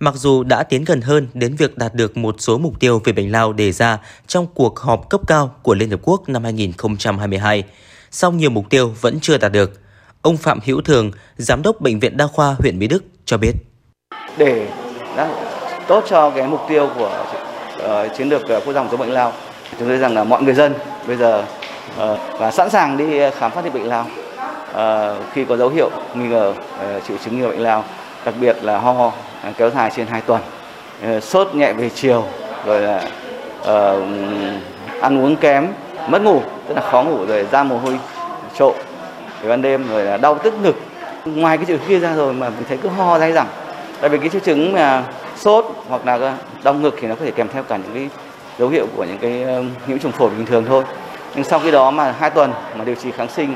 mặc 0.00 0.14
dù 0.16 0.42
đã 0.42 0.62
tiến 0.62 0.84
gần 0.84 1.00
hơn 1.00 1.28
đến 1.34 1.56
việc 1.56 1.78
đạt 1.78 1.94
được 1.94 2.16
một 2.16 2.34
số 2.38 2.58
mục 2.58 2.80
tiêu 2.80 3.02
về 3.04 3.12
bệnh 3.12 3.32
lao 3.32 3.52
đề 3.52 3.72
ra 3.72 3.98
trong 4.26 4.46
cuộc 4.54 4.78
họp 4.78 5.10
cấp 5.10 5.20
cao 5.26 5.54
của 5.62 5.74
Liên 5.74 5.90
Hợp 5.90 6.00
Quốc 6.02 6.28
năm 6.28 6.44
2022, 6.44 7.64
song 8.10 8.36
nhiều 8.36 8.50
mục 8.50 8.70
tiêu 8.70 8.94
vẫn 9.00 9.18
chưa 9.20 9.38
đạt 9.38 9.52
được. 9.52 9.80
Ông 10.22 10.36
Phạm 10.36 10.58
Hữu 10.64 10.80
Thường, 10.82 11.10
Giám 11.36 11.62
đốc 11.62 11.80
Bệnh 11.80 12.00
viện 12.00 12.16
Đa 12.16 12.26
khoa 12.26 12.56
huyện 12.58 12.78
Mỹ 12.78 12.86
Đức 12.86 13.04
cho 13.24 13.36
biết. 13.36 13.52
Để 14.38 14.68
tốt 15.86 16.04
cho 16.08 16.30
cái 16.30 16.46
mục 16.46 16.60
tiêu 16.68 16.88
của 16.98 17.24
uh, 17.76 18.16
chiến 18.18 18.28
lược 18.28 18.48
ờ, 18.48 18.60
quốc 18.60 18.72
gia 18.72 18.88
chống 18.90 19.00
bệnh 19.00 19.12
lao, 19.12 19.32
chúng 19.78 19.88
tôi 19.88 19.98
rằng 19.98 20.14
là 20.14 20.24
mọi 20.24 20.42
người 20.42 20.54
dân 20.54 20.74
bây 21.06 21.16
giờ 21.16 21.44
uh, 21.90 22.18
và 22.38 22.50
sẵn 22.50 22.70
sàng 22.70 22.96
đi 22.96 23.30
khám 23.38 23.50
phát 23.50 23.64
hiện 23.64 23.72
bệnh 23.72 23.88
lao 23.88 24.06
uh, 24.70 25.32
khi 25.32 25.44
có 25.44 25.56
dấu 25.56 25.68
hiệu 25.68 25.90
nghi 26.14 26.28
ngờ 26.28 26.54
uh, 26.56 27.04
triệu 27.08 27.16
chứng 27.24 27.40
nghi 27.40 27.46
bệnh 27.46 27.60
lao, 27.60 27.84
đặc 28.24 28.34
biệt 28.40 28.56
là 28.62 28.78
ho 28.78 29.12
à, 29.42 29.52
kéo 29.56 29.70
dài 29.70 29.90
trên 29.96 30.06
2 30.06 30.20
tuần. 30.20 30.40
Ờ, 31.02 31.20
sốt 31.20 31.54
nhẹ 31.54 31.72
về 31.72 31.90
chiều 31.94 32.24
rồi 32.66 32.80
là 32.80 33.02
uh, 33.60 34.02
ăn 35.00 35.24
uống 35.24 35.36
kém 35.36 35.68
mất 36.08 36.22
ngủ 36.22 36.42
tức 36.68 36.74
là 36.74 36.80
khó 36.90 37.02
ngủ 37.02 37.26
rồi 37.26 37.46
ra 37.52 37.62
mồ 37.62 37.78
hôi 37.78 37.98
trộn 38.58 38.74
về 39.42 39.48
ban 39.48 39.62
đêm 39.62 39.88
rồi 39.88 40.04
là 40.04 40.16
đau 40.16 40.38
tức 40.38 40.54
ngực. 40.62 40.76
Ngoài 41.24 41.56
cái 41.56 41.66
triệu 41.66 41.78
kia 41.88 41.98
ra 41.98 42.14
rồi 42.14 42.32
mà 42.32 42.48
mình 42.48 42.64
thấy 42.68 42.76
cứ 42.76 42.88
ho 42.88 43.18
dai 43.18 43.32
dẳng. 43.32 43.46
Tại 44.00 44.10
vì 44.10 44.18
cái 44.18 44.28
triệu 44.28 44.40
chứng 44.40 44.72
mà 44.72 45.02
sốt 45.36 45.64
hoặc 45.88 46.06
là 46.06 46.34
đau 46.62 46.74
ngực 46.74 46.96
thì 47.00 47.08
nó 47.08 47.14
có 47.14 47.24
thể 47.24 47.30
kèm 47.30 47.48
theo 47.48 47.62
cả 47.62 47.76
những 47.76 47.94
cái 47.94 48.08
dấu 48.58 48.68
hiệu 48.68 48.86
của 48.96 49.04
những 49.04 49.18
cái 49.18 49.64
nhiễm 49.86 49.98
trùng 49.98 50.12
phổi 50.12 50.30
bình 50.30 50.46
thường 50.46 50.64
thôi. 50.68 50.84
Nhưng 51.34 51.44
sau 51.44 51.58
khi 51.58 51.70
đó 51.70 51.90
mà 51.90 52.14
hai 52.18 52.30
tuần 52.30 52.52
mà 52.76 52.84
điều 52.84 52.94
trị 52.94 53.10
kháng 53.10 53.28
sinh 53.28 53.54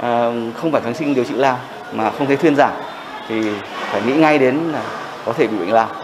ờ, 0.00 0.32
không 0.56 0.72
phải 0.72 0.80
kháng 0.80 0.94
sinh 0.94 1.14
điều 1.14 1.24
trị 1.24 1.34
lao 1.34 1.58
mà 1.92 2.10
không 2.10 2.26
thấy 2.26 2.36
thuyên 2.36 2.56
giảm 2.56 2.70
thì 3.28 3.34
phải 3.90 4.02
nghĩ 4.02 4.12
ngay 4.12 4.38
đến 4.38 4.56
là 4.56 5.00
có 5.24 5.32
thể 5.32 5.46
bị 5.46 5.58
bệnh 5.58 5.72
lao. 5.72 5.94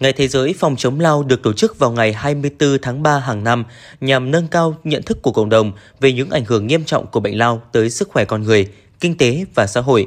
Ngày 0.00 0.12
Thế 0.12 0.28
giới 0.28 0.54
phòng 0.58 0.76
chống 0.76 1.00
lao 1.00 1.22
được 1.22 1.42
tổ 1.42 1.52
chức 1.52 1.78
vào 1.78 1.90
ngày 1.90 2.12
24 2.12 2.78
tháng 2.82 3.02
3 3.02 3.18
hàng 3.18 3.44
năm 3.44 3.64
nhằm 4.00 4.30
nâng 4.30 4.48
cao 4.48 4.74
nhận 4.84 5.02
thức 5.02 5.22
của 5.22 5.32
cộng 5.32 5.48
đồng 5.48 5.72
về 6.00 6.12
những 6.12 6.30
ảnh 6.30 6.44
hưởng 6.44 6.66
nghiêm 6.66 6.84
trọng 6.84 7.06
của 7.06 7.20
bệnh 7.20 7.38
lao 7.38 7.62
tới 7.72 7.90
sức 7.90 8.08
khỏe 8.08 8.24
con 8.24 8.42
người, 8.42 8.68
kinh 9.00 9.16
tế 9.16 9.44
và 9.54 9.66
xã 9.66 9.80
hội, 9.80 10.06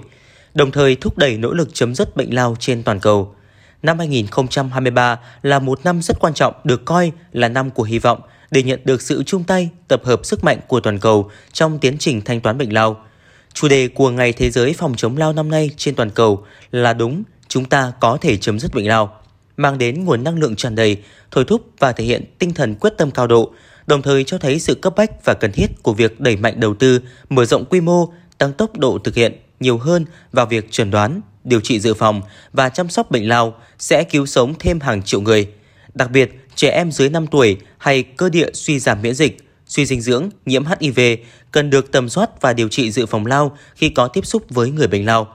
đồng 0.54 0.72
thời 0.72 0.96
thúc 0.96 1.18
đẩy 1.18 1.38
nỗ 1.38 1.54
lực 1.54 1.70
chấm 1.74 1.96
dứt 1.96 2.16
bệnh 2.16 2.36
lao 2.36 2.56
trên 2.60 2.84
toàn 2.84 3.00
cầu. 3.00 3.36
Năm 3.84 4.00
2023 4.00 5.20
là 5.42 5.60
một 5.60 5.80
năm 5.84 6.02
rất 6.02 6.20
quan 6.20 6.34
trọng 6.34 6.54
được 6.64 6.86
coi 6.86 7.12
là 7.32 7.48
năm 7.50 7.70
của 7.70 7.84
hy 7.84 8.00
vọng 8.00 8.20
để 8.52 8.64
nhận 8.64 8.80
được 8.86 9.02
sự 9.02 9.24
chung 9.24 9.44
tay, 9.44 9.70
tập 9.88 10.02
hợp 10.06 10.26
sức 10.26 10.44
mạnh 10.44 10.60
của 10.68 10.80
toàn 10.80 11.00
cầu 11.00 11.32
trong 11.54 11.80
tiến 11.80 11.98
trình 11.98 12.22
thanh 12.22 12.42
toán 12.42 12.58
bệnh 12.58 12.74
lao. 12.74 13.06
Chủ 13.54 13.68
đề 13.68 13.88
của 13.88 14.10
Ngày 14.10 14.34
Thế 14.34 14.50
giới 14.50 14.74
phòng 14.74 14.94
chống 14.98 15.18
lao 15.18 15.34
năm 15.34 15.52
nay 15.52 15.70
trên 15.78 15.96
toàn 15.96 16.10
cầu 16.10 16.46
là 16.72 16.94
đúng, 16.94 17.24
chúng 17.48 17.66
ta 17.66 17.92
có 18.00 18.18
thể 18.22 18.38
chấm 18.38 18.60
dứt 18.60 18.74
bệnh 18.74 18.88
lao, 18.88 19.20
mang 19.58 19.78
đến 19.78 20.06
nguồn 20.06 20.24
năng 20.24 20.40
lượng 20.40 20.56
tràn 20.56 20.76
đầy, 20.76 20.98
thôi 21.32 21.46
thúc 21.48 21.62
và 21.80 21.92
thể 21.92 22.04
hiện 22.04 22.24
tinh 22.40 22.54
thần 22.54 22.76
quyết 22.76 22.94
tâm 22.98 23.12
cao 23.12 23.28
độ, 23.28 23.52
đồng 23.88 24.02
thời 24.02 24.24
cho 24.24 24.38
thấy 24.38 24.60
sự 24.60 24.76
cấp 24.76 24.94
bách 24.96 25.26
và 25.26 25.34
cần 25.34 25.52
thiết 25.52 25.68
của 25.84 25.94
việc 25.94 26.20
đẩy 26.20 26.36
mạnh 26.36 26.60
đầu 26.60 26.74
tư, 26.74 27.02
mở 27.30 27.46
rộng 27.46 27.66
quy 27.66 27.82
mô, 27.82 28.14
tăng 28.38 28.54
tốc 28.54 28.78
độ 28.78 28.98
thực 28.98 29.16
hiện 29.16 29.34
nhiều 29.60 29.78
hơn 29.78 30.06
vào 30.32 30.46
việc 30.46 30.72
chuẩn 30.72 30.92
đoán, 30.92 31.22
điều 31.44 31.62
trị 31.62 31.80
dự 31.80 31.94
phòng 31.94 32.22
và 32.54 32.70
chăm 32.70 32.90
sóc 32.90 33.12
bệnh 33.12 33.28
lao 33.28 33.56
sẽ 33.80 34.04
cứu 34.04 34.26
sống 34.26 34.54
thêm 34.60 34.80
hàng 34.80 35.04
triệu 35.04 35.22
người. 35.22 35.48
Đặc 35.94 36.12
biệt, 36.12 36.32
trẻ 36.56 36.70
em 36.70 36.92
dưới 36.92 37.10
5 37.10 37.28
tuổi 37.28 37.58
hay 37.78 38.04
cơ 38.04 38.30
địa 38.30 38.50
suy 38.54 38.80
giảm 38.80 39.02
miễn 39.02 39.14
dịch, 39.14 39.38
suy 39.74 39.86
dinh 39.86 40.02
dưỡng, 40.02 40.30
nhiễm 40.46 40.64
HIV 40.66 41.00
cần 41.52 41.70
được 41.70 41.92
tầm 41.92 42.10
soát 42.10 42.42
và 42.42 42.54
điều 42.54 42.68
trị 42.68 42.92
dự 42.92 43.06
phòng 43.06 43.26
lao 43.26 43.58
khi 43.76 43.90
có 43.90 44.08
tiếp 44.08 44.26
xúc 44.26 44.44
với 44.50 44.72
người 44.72 44.88
bệnh 44.88 45.06
lao. 45.06 45.28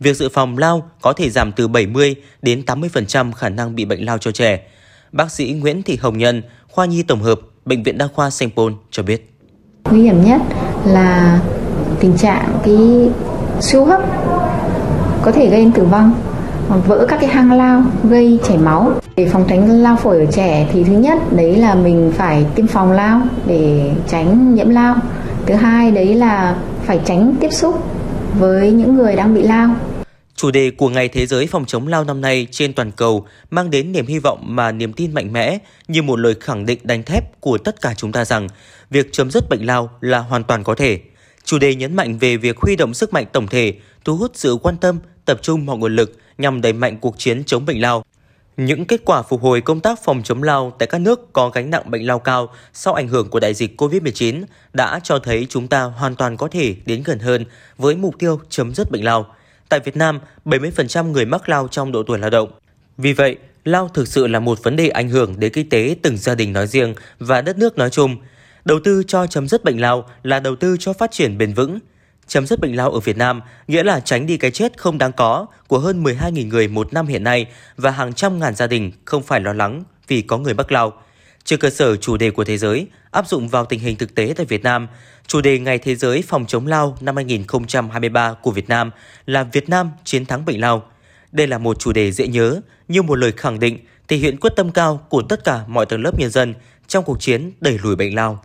Việc 0.00 0.16
dự 0.16 0.28
phòng 0.28 0.58
lao 0.58 0.90
có 1.00 1.12
thể 1.12 1.30
giảm 1.30 1.52
từ 1.52 1.68
70 1.68 2.14
đến 2.42 2.62
80% 2.66 3.32
khả 3.32 3.48
năng 3.48 3.74
bị 3.74 3.84
bệnh 3.84 4.04
lao 4.04 4.18
cho 4.18 4.32
trẻ. 4.32 4.60
Bác 5.12 5.30
sĩ 5.30 5.52
Nguyễn 5.60 5.82
Thị 5.82 5.96
Hồng 5.96 6.18
Nhân, 6.18 6.42
khoa 6.68 6.86
nhi 6.86 7.02
tổng 7.02 7.22
hợp, 7.22 7.40
Bệnh 7.64 7.82
viện 7.82 7.98
Đa 7.98 8.08
khoa 8.14 8.30
Sanh 8.30 8.50
Pôn 8.50 8.74
cho 8.90 9.02
biết. 9.02 9.30
Nguy 9.90 10.02
hiểm 10.02 10.24
nhất 10.24 10.40
là 10.86 11.40
tình 12.00 12.16
trạng 12.16 12.58
cái 12.64 13.10
siêu 13.60 13.84
hấp 13.84 14.00
có 15.22 15.32
thể 15.32 15.50
gây 15.50 15.70
tử 15.74 15.84
vong 15.84 16.33
vỡ 16.68 17.06
các 17.08 17.18
cái 17.20 17.30
hang 17.30 17.52
lao 17.52 17.82
gây 18.04 18.38
chảy 18.48 18.58
máu. 18.58 19.00
Để 19.16 19.28
phòng 19.28 19.44
tránh 19.48 19.82
lao 19.82 19.96
phổi 19.96 20.18
ở 20.18 20.26
trẻ 20.32 20.68
thì 20.72 20.84
thứ 20.84 20.92
nhất 20.92 21.18
đấy 21.32 21.56
là 21.56 21.74
mình 21.74 22.12
phải 22.16 22.46
tiêm 22.54 22.66
phòng 22.66 22.92
lao 22.92 23.20
để 23.46 23.90
tránh 24.08 24.54
nhiễm 24.54 24.68
lao. 24.68 24.96
Thứ 25.46 25.54
hai 25.54 25.90
đấy 25.90 26.14
là 26.14 26.56
phải 26.84 27.00
tránh 27.04 27.34
tiếp 27.40 27.52
xúc 27.52 27.82
với 28.38 28.70
những 28.70 28.96
người 28.96 29.16
đang 29.16 29.34
bị 29.34 29.42
lao. 29.42 29.76
Chủ 30.36 30.50
đề 30.50 30.70
của 30.70 30.88
Ngày 30.88 31.08
Thế 31.08 31.26
giới 31.26 31.46
phòng 31.46 31.64
chống 31.64 31.88
lao 31.88 32.04
năm 32.04 32.20
nay 32.20 32.46
trên 32.50 32.72
toàn 32.72 32.90
cầu 32.90 33.26
mang 33.50 33.70
đến 33.70 33.92
niềm 33.92 34.06
hy 34.06 34.18
vọng 34.18 34.38
mà 34.42 34.72
niềm 34.72 34.92
tin 34.92 35.14
mạnh 35.14 35.32
mẽ 35.32 35.58
như 35.88 36.02
một 36.02 36.18
lời 36.18 36.34
khẳng 36.40 36.66
định 36.66 36.78
đánh 36.82 37.02
thép 37.02 37.40
của 37.40 37.58
tất 37.58 37.80
cả 37.80 37.94
chúng 37.96 38.12
ta 38.12 38.24
rằng 38.24 38.48
việc 38.90 39.12
chấm 39.12 39.30
dứt 39.30 39.48
bệnh 39.50 39.66
lao 39.66 39.90
là 40.00 40.18
hoàn 40.18 40.44
toàn 40.44 40.64
có 40.64 40.74
thể. 40.74 40.98
Chủ 41.44 41.58
đề 41.58 41.74
nhấn 41.74 41.96
mạnh 41.96 42.18
về 42.18 42.36
việc 42.36 42.58
huy 42.58 42.76
động 42.76 42.94
sức 42.94 43.12
mạnh 43.12 43.24
tổng 43.32 43.46
thể, 43.46 43.74
thu 44.04 44.16
hút 44.16 44.30
sự 44.34 44.58
quan 44.62 44.76
tâm, 44.76 44.98
tập 45.24 45.38
trung 45.42 45.66
mọi 45.66 45.78
nguồn 45.78 45.96
lực 45.96 46.18
nhằm 46.38 46.60
đẩy 46.60 46.72
mạnh 46.72 46.98
cuộc 47.00 47.18
chiến 47.18 47.44
chống 47.44 47.66
bệnh 47.66 47.80
lao. 47.80 48.04
Những 48.56 48.84
kết 48.84 49.00
quả 49.04 49.22
phục 49.22 49.42
hồi 49.42 49.60
công 49.60 49.80
tác 49.80 50.04
phòng 50.04 50.22
chống 50.22 50.42
lao 50.42 50.72
tại 50.78 50.86
các 50.86 51.00
nước 51.00 51.32
có 51.32 51.48
gánh 51.48 51.70
nặng 51.70 51.90
bệnh 51.90 52.06
lao 52.06 52.18
cao 52.18 52.48
sau 52.72 52.94
ảnh 52.94 53.08
hưởng 53.08 53.30
của 53.30 53.40
đại 53.40 53.54
dịch 53.54 53.80
COVID-19 53.80 54.44
đã 54.72 55.00
cho 55.02 55.18
thấy 55.18 55.46
chúng 55.50 55.68
ta 55.68 55.82
hoàn 55.82 56.14
toàn 56.14 56.36
có 56.36 56.48
thể 56.48 56.76
đến 56.86 57.02
gần 57.04 57.18
hơn 57.18 57.44
với 57.78 57.96
mục 57.96 58.18
tiêu 58.18 58.40
chấm 58.48 58.74
dứt 58.74 58.90
bệnh 58.90 59.04
lao. 59.04 59.26
Tại 59.68 59.80
Việt 59.80 59.96
Nam, 59.96 60.20
70% 60.44 61.10
người 61.10 61.24
mắc 61.24 61.48
lao 61.48 61.68
trong 61.68 61.92
độ 61.92 62.02
tuổi 62.02 62.18
lao 62.18 62.30
động. 62.30 62.50
Vì 62.98 63.12
vậy, 63.12 63.36
lao 63.64 63.88
thực 63.88 64.08
sự 64.08 64.26
là 64.26 64.40
một 64.40 64.62
vấn 64.62 64.76
đề 64.76 64.88
ảnh 64.88 65.08
hưởng 65.08 65.40
đến 65.40 65.52
kinh 65.52 65.68
tế 65.68 65.96
từng 66.02 66.16
gia 66.16 66.34
đình 66.34 66.52
nói 66.52 66.66
riêng 66.66 66.94
và 67.18 67.40
đất 67.40 67.58
nước 67.58 67.78
nói 67.78 67.90
chung. 67.90 68.16
Đầu 68.64 68.80
tư 68.84 69.02
cho 69.06 69.26
chấm 69.26 69.48
dứt 69.48 69.64
bệnh 69.64 69.80
lao 69.80 70.08
là 70.22 70.40
đầu 70.40 70.56
tư 70.56 70.76
cho 70.80 70.92
phát 70.92 71.10
triển 71.10 71.38
bền 71.38 71.54
vững. 71.54 71.78
Chấm 72.26 72.46
dứt 72.46 72.60
bệnh 72.60 72.76
lao 72.76 72.90
ở 72.90 73.00
Việt 73.00 73.16
Nam 73.16 73.40
nghĩa 73.68 73.82
là 73.82 74.00
tránh 74.00 74.26
đi 74.26 74.36
cái 74.36 74.50
chết 74.50 74.78
không 74.78 74.98
đáng 74.98 75.12
có 75.12 75.46
của 75.68 75.78
hơn 75.78 76.04
12.000 76.04 76.48
người 76.48 76.68
một 76.68 76.92
năm 76.92 77.06
hiện 77.06 77.24
nay 77.24 77.46
và 77.76 77.90
hàng 77.90 78.12
trăm 78.12 78.38
ngàn 78.38 78.54
gia 78.54 78.66
đình 78.66 78.92
không 79.04 79.22
phải 79.22 79.40
lo 79.40 79.52
lắng 79.52 79.82
vì 80.08 80.22
có 80.22 80.38
người 80.38 80.54
mắc 80.54 80.72
lao. 80.72 80.92
Trên 81.44 81.60
cơ 81.60 81.70
sở 81.70 81.96
chủ 81.96 82.16
đề 82.16 82.30
của 82.30 82.44
thế 82.44 82.58
giới 82.58 82.86
áp 83.10 83.28
dụng 83.28 83.48
vào 83.48 83.64
tình 83.64 83.80
hình 83.80 83.96
thực 83.96 84.14
tế 84.14 84.34
tại 84.36 84.46
Việt 84.46 84.62
Nam, 84.62 84.88
chủ 85.26 85.40
đề 85.40 85.58
Ngày 85.58 85.78
Thế 85.78 85.94
giới 85.94 86.22
phòng 86.22 86.46
chống 86.46 86.66
lao 86.66 86.96
năm 87.00 87.16
2023 87.16 88.34
của 88.42 88.50
Việt 88.50 88.68
Nam 88.68 88.90
là 89.26 89.42
Việt 89.42 89.68
Nam 89.68 89.90
chiến 90.04 90.26
thắng 90.26 90.44
bệnh 90.44 90.60
lao. 90.60 90.82
Đây 91.32 91.46
là 91.46 91.58
một 91.58 91.78
chủ 91.78 91.92
đề 91.92 92.12
dễ 92.12 92.26
nhớ, 92.26 92.60
như 92.88 93.02
một 93.02 93.14
lời 93.14 93.32
khẳng 93.36 93.58
định 93.58 93.78
thể 94.08 94.16
hiện 94.16 94.36
quyết 94.36 94.52
tâm 94.56 94.70
cao 94.70 95.06
của 95.08 95.22
tất 95.22 95.44
cả 95.44 95.60
mọi 95.68 95.86
tầng 95.86 96.02
lớp 96.02 96.18
nhân 96.18 96.30
dân 96.30 96.54
trong 96.88 97.04
cuộc 97.04 97.20
chiến 97.20 97.52
đẩy 97.60 97.78
lùi 97.82 97.96
bệnh 97.96 98.14
lao. 98.14 98.44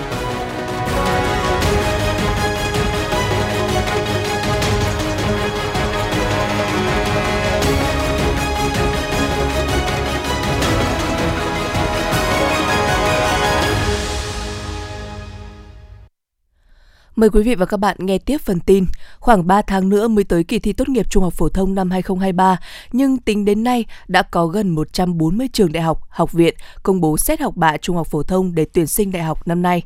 Mời 17.21 17.29
quý 17.29 17.43
vị 17.43 17.55
và 17.55 17.65
các 17.65 17.77
bạn 17.77 17.97
nghe 17.99 18.17
tiếp 18.17 18.37
phần 18.37 18.59
tin. 18.59 18.85
Khoảng 19.19 19.47
3 19.47 19.61
tháng 19.61 19.89
nữa 19.89 20.07
mới 20.07 20.23
tới 20.23 20.43
kỳ 20.43 20.59
thi 20.59 20.73
tốt 20.73 20.89
nghiệp 20.89 21.09
trung 21.09 21.23
học 21.23 21.33
phổ 21.33 21.49
thông 21.49 21.75
năm 21.75 21.91
2023, 21.91 22.59
nhưng 22.91 23.17
tính 23.17 23.45
đến 23.45 23.63
nay 23.63 23.85
đã 24.07 24.21
có 24.21 24.47
gần 24.47 24.69
140 24.69 25.47
trường 25.53 25.71
đại 25.71 25.83
học, 25.83 26.01
học 26.09 26.31
viện 26.31 26.55
công 26.83 27.01
bố 27.01 27.17
xét 27.17 27.39
học 27.41 27.55
bạ 27.55 27.77
trung 27.77 27.95
học 27.95 28.07
phổ 28.07 28.23
thông 28.23 28.55
để 28.55 28.65
tuyển 28.73 28.87
sinh 28.87 29.11
đại 29.11 29.23
học 29.23 29.47
năm 29.47 29.61
nay. 29.61 29.83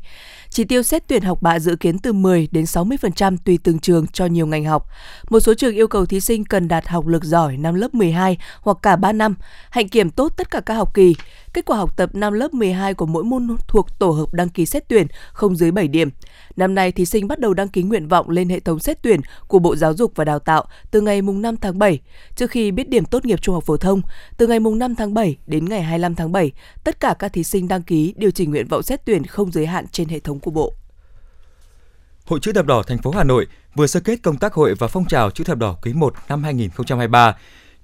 Chỉ 0.48 0.64
tiêu 0.64 0.82
xét 0.82 1.08
tuyển 1.08 1.22
học 1.22 1.42
bạ 1.42 1.58
dự 1.58 1.76
kiến 1.76 1.98
từ 1.98 2.12
10 2.12 2.48
đến 2.50 2.64
60% 2.64 3.36
tùy 3.44 3.58
từng 3.62 3.78
trường 3.78 4.06
cho 4.06 4.26
nhiều 4.26 4.46
ngành 4.46 4.64
học. 4.64 4.86
Một 5.30 5.40
số 5.40 5.54
trường 5.54 5.74
yêu 5.74 5.88
cầu 5.88 6.06
thí 6.06 6.20
sinh 6.20 6.44
cần 6.44 6.68
đạt 6.68 6.88
học 6.88 7.06
lực 7.06 7.24
giỏi 7.24 7.56
năm 7.56 7.74
lớp 7.74 7.94
12 7.94 8.38
hoặc 8.60 8.76
cả 8.82 8.96
3 8.96 9.12
năm, 9.12 9.34
hạnh 9.70 9.88
kiểm 9.88 10.10
tốt 10.10 10.32
tất 10.36 10.50
cả 10.50 10.60
các 10.60 10.74
học 10.74 10.94
kỳ. 10.94 11.14
Kết 11.56 11.64
quả 11.64 11.76
học 11.76 11.96
tập 11.96 12.10
năm 12.14 12.32
lớp 12.32 12.54
12 12.54 12.94
của 12.94 13.06
mỗi 13.06 13.24
môn 13.24 13.56
thuộc 13.68 13.98
tổ 13.98 14.10
hợp 14.10 14.34
đăng 14.34 14.48
ký 14.48 14.66
xét 14.66 14.88
tuyển 14.88 15.06
không 15.32 15.56
dưới 15.56 15.70
7 15.70 15.88
điểm. 15.88 16.10
Năm 16.56 16.74
nay, 16.74 16.92
thí 16.92 17.04
sinh 17.04 17.28
bắt 17.28 17.38
đầu 17.38 17.54
đăng 17.54 17.68
ký 17.68 17.82
nguyện 17.82 18.08
vọng 18.08 18.30
lên 18.30 18.48
hệ 18.48 18.60
thống 18.60 18.78
xét 18.78 19.02
tuyển 19.02 19.20
của 19.48 19.58
Bộ 19.58 19.76
Giáo 19.76 19.94
dục 19.94 20.12
và 20.14 20.24
Đào 20.24 20.38
tạo 20.38 20.64
từ 20.90 21.00
ngày 21.00 21.22
5 21.22 21.56
tháng 21.56 21.78
7. 21.78 22.00
Trước 22.36 22.50
khi 22.50 22.70
biết 22.70 22.88
điểm 22.88 23.04
tốt 23.04 23.24
nghiệp 23.24 23.42
trung 23.42 23.54
học 23.54 23.64
phổ 23.64 23.76
thông, 23.76 24.00
từ 24.36 24.46
ngày 24.46 24.60
5 24.60 24.94
tháng 24.94 25.14
7 25.14 25.36
đến 25.46 25.64
ngày 25.64 25.82
25 25.82 26.14
tháng 26.14 26.32
7, 26.32 26.52
tất 26.84 27.00
cả 27.00 27.14
các 27.18 27.32
thí 27.32 27.44
sinh 27.44 27.68
đăng 27.68 27.82
ký 27.82 28.14
điều 28.16 28.30
chỉnh 28.30 28.50
nguyện 28.50 28.68
vọng 28.68 28.82
xét 28.82 29.04
tuyển 29.04 29.24
không 29.24 29.52
giới 29.52 29.66
hạn 29.66 29.86
trên 29.92 30.08
hệ 30.08 30.20
thống 30.20 30.40
của 30.40 30.50
Bộ. 30.50 30.74
Hội 32.24 32.38
chữ 32.42 32.52
thập 32.52 32.66
đỏ 32.66 32.82
thành 32.82 32.98
phố 32.98 33.10
Hà 33.10 33.24
Nội 33.24 33.46
vừa 33.74 33.86
sơ 33.86 34.00
kết 34.00 34.22
công 34.22 34.36
tác 34.36 34.52
hội 34.52 34.74
và 34.74 34.88
phong 34.88 35.04
trào 35.04 35.30
chữ 35.30 35.44
thập 35.44 35.58
đỏ 35.58 35.76
quý 35.82 35.92
1 35.92 36.14
năm 36.28 36.42
2023 36.42 37.36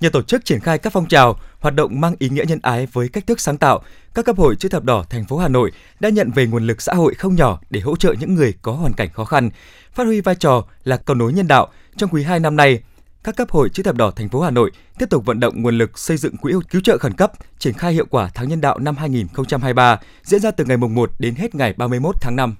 Nhờ 0.02 0.08
tổ 0.08 0.22
chức 0.22 0.44
triển 0.44 0.60
khai 0.60 0.78
các 0.78 0.92
phong 0.92 1.06
trào, 1.06 1.36
hoạt 1.60 1.74
động 1.74 2.00
mang 2.00 2.14
ý 2.18 2.28
nghĩa 2.28 2.44
nhân 2.48 2.58
ái 2.62 2.86
với 2.92 3.08
cách 3.08 3.26
thức 3.26 3.40
sáng 3.40 3.56
tạo, 3.56 3.82
các 4.14 4.24
cấp 4.24 4.36
hội 4.38 4.56
chữ 4.56 4.68
thập 4.68 4.84
đỏ 4.84 5.04
thành 5.10 5.24
phố 5.24 5.38
Hà 5.38 5.48
Nội 5.48 5.72
đã 6.00 6.08
nhận 6.08 6.30
về 6.30 6.46
nguồn 6.46 6.66
lực 6.66 6.82
xã 6.82 6.94
hội 6.94 7.14
không 7.14 7.34
nhỏ 7.34 7.60
để 7.70 7.80
hỗ 7.80 7.96
trợ 7.96 8.14
những 8.20 8.34
người 8.34 8.54
có 8.62 8.72
hoàn 8.72 8.92
cảnh 8.92 9.10
khó 9.12 9.24
khăn, 9.24 9.50
phát 9.92 10.04
huy 10.04 10.20
vai 10.20 10.34
trò 10.34 10.64
là 10.84 10.96
cầu 10.96 11.16
nối 11.16 11.32
nhân 11.32 11.48
đạo. 11.48 11.68
Trong 11.96 12.10
quý 12.10 12.22
2 12.22 12.40
năm 12.40 12.56
nay, 12.56 12.82
các 13.24 13.36
cấp 13.36 13.50
hội 13.50 13.68
chữ 13.68 13.82
thập 13.82 13.96
đỏ 13.96 14.10
thành 14.10 14.28
phố 14.28 14.40
Hà 14.40 14.50
Nội 14.50 14.70
tiếp 14.98 15.06
tục 15.10 15.24
vận 15.24 15.40
động 15.40 15.62
nguồn 15.62 15.78
lực 15.78 15.98
xây 15.98 16.16
dựng 16.16 16.36
quỹ 16.36 16.52
cứu 16.70 16.80
trợ 16.84 16.98
khẩn 16.98 17.12
cấp, 17.12 17.32
triển 17.58 17.74
khai 17.74 17.92
hiệu 17.92 18.06
quả 18.10 18.30
tháng 18.34 18.48
nhân 18.48 18.60
đạo 18.60 18.78
năm 18.78 18.96
2023 18.96 20.00
diễn 20.22 20.40
ra 20.40 20.50
từ 20.50 20.64
ngày 20.64 20.76
mùng 20.76 20.94
1 20.94 21.10
đến 21.18 21.34
hết 21.34 21.54
ngày 21.54 21.74
31 21.76 22.14
tháng 22.20 22.36
5. 22.36 22.56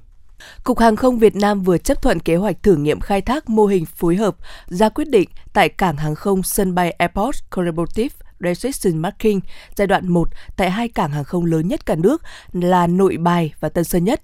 Cục 0.65 0.79
Hàng 0.79 0.97
không 0.97 1.19
Việt 1.19 1.37
Nam 1.37 1.63
vừa 1.63 1.79
chấp 1.79 2.03
thuận 2.03 2.21
kế 2.21 2.37
hoạch 2.37 2.63
thử 2.63 2.77
nghiệm 2.77 3.01
khai 3.01 3.21
thác 3.21 3.51
mô 3.51 3.67
hình 3.67 3.85
phối 3.87 4.17
hợp 4.17 4.37
ra 4.67 4.89
quyết 4.89 5.09
định 5.09 5.29
tại 5.53 5.69
cảng 5.69 5.97
hàng 5.97 6.15
không 6.15 6.43
sân 6.43 6.75
bay 6.75 6.91
Airport 6.91 7.39
Collaborative 7.51 8.17
Decision 8.41 8.99
Making 8.99 9.41
giai 9.77 9.87
đoạn 9.87 10.09
1 10.09 10.29
tại 10.57 10.71
hai 10.71 10.89
cảng 10.89 11.11
hàng 11.11 11.25
không 11.25 11.45
lớn 11.45 11.69
nhất 11.69 11.87
cả 11.87 11.95
nước 11.95 12.23
là 12.53 12.87
Nội 12.87 13.17
Bài 13.17 13.55
và 13.61 13.69
Tân 13.69 13.85
Sơn 13.85 14.05
Nhất. 14.05 14.23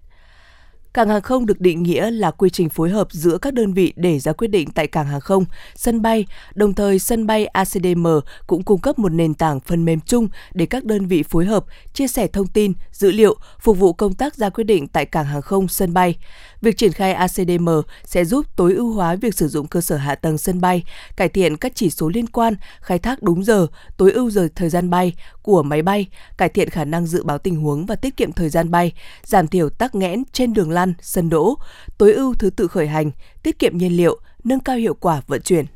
Cảng 0.98 1.08
hàng 1.08 1.22
không 1.22 1.46
được 1.46 1.60
định 1.60 1.82
nghĩa 1.82 2.10
là 2.10 2.30
quy 2.30 2.50
trình 2.50 2.68
phối 2.68 2.90
hợp 2.90 3.08
giữa 3.10 3.38
các 3.38 3.54
đơn 3.54 3.72
vị 3.72 3.92
để 3.96 4.18
ra 4.18 4.32
quyết 4.32 4.48
định 4.48 4.70
tại 4.70 4.86
cảng 4.86 5.06
hàng 5.06 5.20
không, 5.20 5.44
sân 5.74 6.02
bay, 6.02 6.26
đồng 6.54 6.74
thời 6.74 6.98
sân 6.98 7.26
bay 7.26 7.46
ACDM 7.46 8.06
cũng 8.46 8.62
cung 8.62 8.80
cấp 8.80 8.98
một 8.98 9.08
nền 9.08 9.34
tảng 9.34 9.60
phần 9.60 9.84
mềm 9.84 10.00
chung 10.00 10.28
để 10.54 10.66
các 10.66 10.84
đơn 10.84 11.06
vị 11.06 11.22
phối 11.22 11.44
hợp, 11.44 11.64
chia 11.92 12.08
sẻ 12.08 12.26
thông 12.26 12.46
tin, 12.46 12.72
dữ 12.92 13.10
liệu, 13.10 13.36
phục 13.60 13.78
vụ 13.78 13.92
công 13.92 14.14
tác 14.14 14.34
ra 14.34 14.50
quyết 14.50 14.64
định 14.64 14.88
tại 14.88 15.04
cảng 15.04 15.24
hàng 15.24 15.42
không, 15.42 15.68
sân 15.68 15.94
bay. 15.94 16.14
Việc 16.60 16.76
triển 16.76 16.92
khai 16.92 17.12
ACDM 17.12 17.68
sẽ 18.04 18.24
giúp 18.24 18.46
tối 18.56 18.74
ưu 18.74 18.92
hóa 18.92 19.14
việc 19.14 19.34
sử 19.34 19.48
dụng 19.48 19.66
cơ 19.66 19.80
sở 19.80 19.96
hạ 19.96 20.14
tầng 20.14 20.38
sân 20.38 20.60
bay, 20.60 20.84
cải 21.16 21.28
thiện 21.28 21.56
các 21.56 21.72
chỉ 21.74 21.90
số 21.90 22.08
liên 22.08 22.26
quan, 22.26 22.54
khai 22.80 22.98
thác 22.98 23.22
đúng 23.22 23.44
giờ, 23.44 23.66
tối 23.96 24.12
ưu 24.12 24.30
giờ 24.30 24.48
thời 24.54 24.68
gian 24.68 24.90
bay 24.90 25.12
của 25.42 25.62
máy 25.62 25.82
bay, 25.82 26.06
cải 26.36 26.48
thiện 26.48 26.70
khả 26.70 26.84
năng 26.84 27.06
dự 27.06 27.24
báo 27.24 27.38
tình 27.38 27.56
huống 27.56 27.86
và 27.86 27.94
tiết 27.94 28.16
kiệm 28.16 28.32
thời 28.32 28.48
gian 28.48 28.70
bay, 28.70 28.92
giảm 29.24 29.46
thiểu 29.46 29.70
tắc 29.70 29.94
nghẽn 29.94 30.22
trên 30.32 30.52
đường 30.54 30.70
lăn, 30.70 30.87
sân 31.00 31.30
đỗ, 31.30 31.54
tối 31.98 32.12
ưu 32.12 32.34
thứ 32.34 32.50
tự 32.50 32.68
khởi 32.68 32.86
hành, 32.86 33.10
tiết 33.42 33.58
kiệm 33.58 33.78
nhiên 33.78 33.96
liệu, 33.96 34.20
nâng 34.44 34.60
cao 34.60 34.76
hiệu 34.76 34.94
quả 34.94 35.22
vận 35.26 35.42
chuyển. 35.42 35.66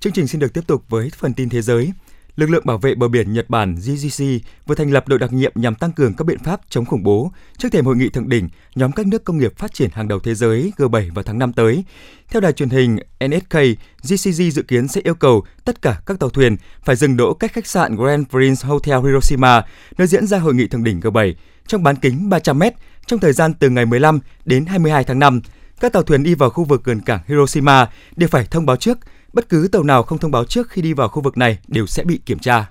Chương 0.00 0.12
trình 0.12 0.28
xin 0.28 0.40
được 0.40 0.54
tiếp 0.54 0.66
tục 0.66 0.84
với 0.88 1.10
phần 1.16 1.34
tin 1.34 1.48
thế 1.48 1.62
giới 1.62 1.92
lực 2.38 2.50
lượng 2.50 2.66
bảo 2.66 2.78
vệ 2.78 2.94
bờ 2.94 3.08
biển 3.08 3.32
Nhật 3.32 3.50
Bản 3.50 3.74
GGC 3.74 4.24
vừa 4.66 4.74
thành 4.74 4.92
lập 4.92 5.08
đội 5.08 5.18
đặc 5.18 5.32
nhiệm 5.32 5.52
nhằm 5.54 5.74
tăng 5.74 5.92
cường 5.92 6.14
các 6.14 6.24
biện 6.24 6.38
pháp 6.38 6.60
chống 6.68 6.84
khủng 6.84 7.02
bố 7.02 7.32
trước 7.58 7.68
thềm 7.72 7.84
hội 7.84 7.96
nghị 7.96 8.08
thượng 8.08 8.28
đỉnh 8.28 8.48
nhóm 8.74 8.92
các 8.92 9.06
nước 9.06 9.24
công 9.24 9.38
nghiệp 9.38 9.52
phát 9.56 9.74
triển 9.74 9.90
hàng 9.92 10.08
đầu 10.08 10.18
thế 10.20 10.34
giới 10.34 10.72
G7 10.76 11.12
vào 11.14 11.22
tháng 11.22 11.38
5 11.38 11.52
tới. 11.52 11.84
Theo 12.28 12.40
đài 12.40 12.52
truyền 12.52 12.68
hình 12.68 12.96
NSK, 13.26 13.56
GCG 14.02 14.42
dự 14.52 14.62
kiến 14.62 14.88
sẽ 14.88 15.00
yêu 15.04 15.14
cầu 15.14 15.44
tất 15.64 15.82
cả 15.82 16.00
các 16.06 16.18
tàu 16.18 16.30
thuyền 16.30 16.56
phải 16.82 16.96
dừng 16.96 17.16
đỗ 17.16 17.34
cách 17.34 17.52
khách 17.52 17.66
sạn 17.66 17.96
Grand 17.96 18.26
Prince 18.28 18.68
Hotel 18.68 19.06
Hiroshima, 19.06 19.62
nơi 19.98 20.06
diễn 20.06 20.26
ra 20.26 20.38
hội 20.38 20.54
nghị 20.54 20.66
thượng 20.66 20.84
đỉnh 20.84 21.00
G7, 21.00 21.34
trong 21.66 21.82
bán 21.82 21.96
kính 21.96 22.28
300 22.28 22.58
m 22.58 22.62
trong 23.06 23.20
thời 23.20 23.32
gian 23.32 23.54
từ 23.54 23.70
ngày 23.70 23.86
15 23.86 24.20
đến 24.44 24.66
22 24.66 25.04
tháng 25.04 25.18
5. 25.18 25.40
Các 25.80 25.92
tàu 25.92 26.02
thuyền 26.02 26.22
đi 26.22 26.34
vào 26.34 26.50
khu 26.50 26.64
vực 26.64 26.84
gần 26.84 27.00
cảng 27.00 27.20
Hiroshima 27.26 27.86
đều 28.16 28.28
phải 28.28 28.46
thông 28.50 28.66
báo 28.66 28.76
trước 28.76 28.98
Bất 29.32 29.48
cứ 29.48 29.68
tàu 29.72 29.82
nào 29.82 30.02
không 30.02 30.18
thông 30.18 30.30
báo 30.30 30.44
trước 30.44 30.70
khi 30.70 30.82
đi 30.82 30.92
vào 30.92 31.08
khu 31.08 31.22
vực 31.22 31.38
này 31.38 31.58
đều 31.68 31.86
sẽ 31.86 32.04
bị 32.04 32.20
kiểm 32.26 32.38
tra. 32.38 32.66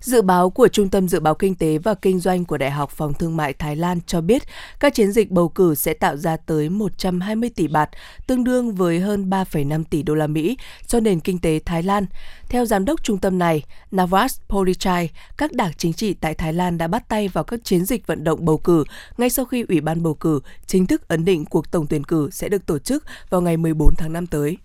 Dự 0.00 0.22
báo 0.22 0.50
của 0.50 0.68
Trung 0.68 0.88
tâm 0.88 1.08
Dự 1.08 1.20
báo 1.20 1.34
Kinh 1.34 1.54
tế 1.54 1.78
và 1.78 1.94
Kinh 1.94 2.20
doanh 2.20 2.44
của 2.44 2.58
Đại 2.58 2.70
học 2.70 2.90
Phòng 2.90 3.14
Thương 3.14 3.36
mại 3.36 3.52
Thái 3.52 3.76
Lan 3.76 4.00
cho 4.06 4.20
biết 4.20 4.42
các 4.80 4.94
chiến 4.94 5.12
dịch 5.12 5.30
bầu 5.30 5.48
cử 5.48 5.74
sẽ 5.74 5.94
tạo 5.94 6.16
ra 6.16 6.36
tới 6.36 6.68
120 6.68 7.50
tỷ 7.56 7.68
bạt, 7.68 7.90
tương 8.26 8.44
đương 8.44 8.74
với 8.74 9.00
hơn 9.00 9.30
3,5 9.30 9.84
tỷ 9.90 10.02
đô 10.02 10.14
la 10.14 10.26
Mỹ 10.26 10.56
cho 10.86 11.00
nền 11.00 11.20
kinh 11.20 11.38
tế 11.38 11.60
Thái 11.64 11.82
Lan. 11.82 12.06
Theo 12.48 12.64
giám 12.64 12.84
đốc 12.84 13.02
trung 13.02 13.18
tâm 13.18 13.38
này, 13.38 13.62
Navas 13.90 14.40
Polichai, 14.48 15.10
các 15.36 15.52
đảng 15.52 15.72
chính 15.76 15.92
trị 15.92 16.14
tại 16.14 16.34
Thái 16.34 16.52
Lan 16.52 16.78
đã 16.78 16.88
bắt 16.88 17.08
tay 17.08 17.28
vào 17.28 17.44
các 17.44 17.60
chiến 17.64 17.84
dịch 17.84 18.06
vận 18.06 18.24
động 18.24 18.44
bầu 18.44 18.58
cử 18.58 18.84
ngay 19.18 19.30
sau 19.30 19.44
khi 19.44 19.64
Ủy 19.68 19.80
ban 19.80 20.02
bầu 20.02 20.14
cử 20.14 20.40
chính 20.66 20.86
thức 20.86 21.08
ấn 21.08 21.24
định 21.24 21.44
cuộc 21.44 21.70
tổng 21.70 21.86
tuyển 21.86 22.04
cử 22.04 22.30
sẽ 22.32 22.48
được 22.48 22.66
tổ 22.66 22.78
chức 22.78 23.04
vào 23.30 23.40
ngày 23.40 23.56
14 23.56 23.94
tháng 23.96 24.12
5 24.12 24.26
tới. 24.26 24.56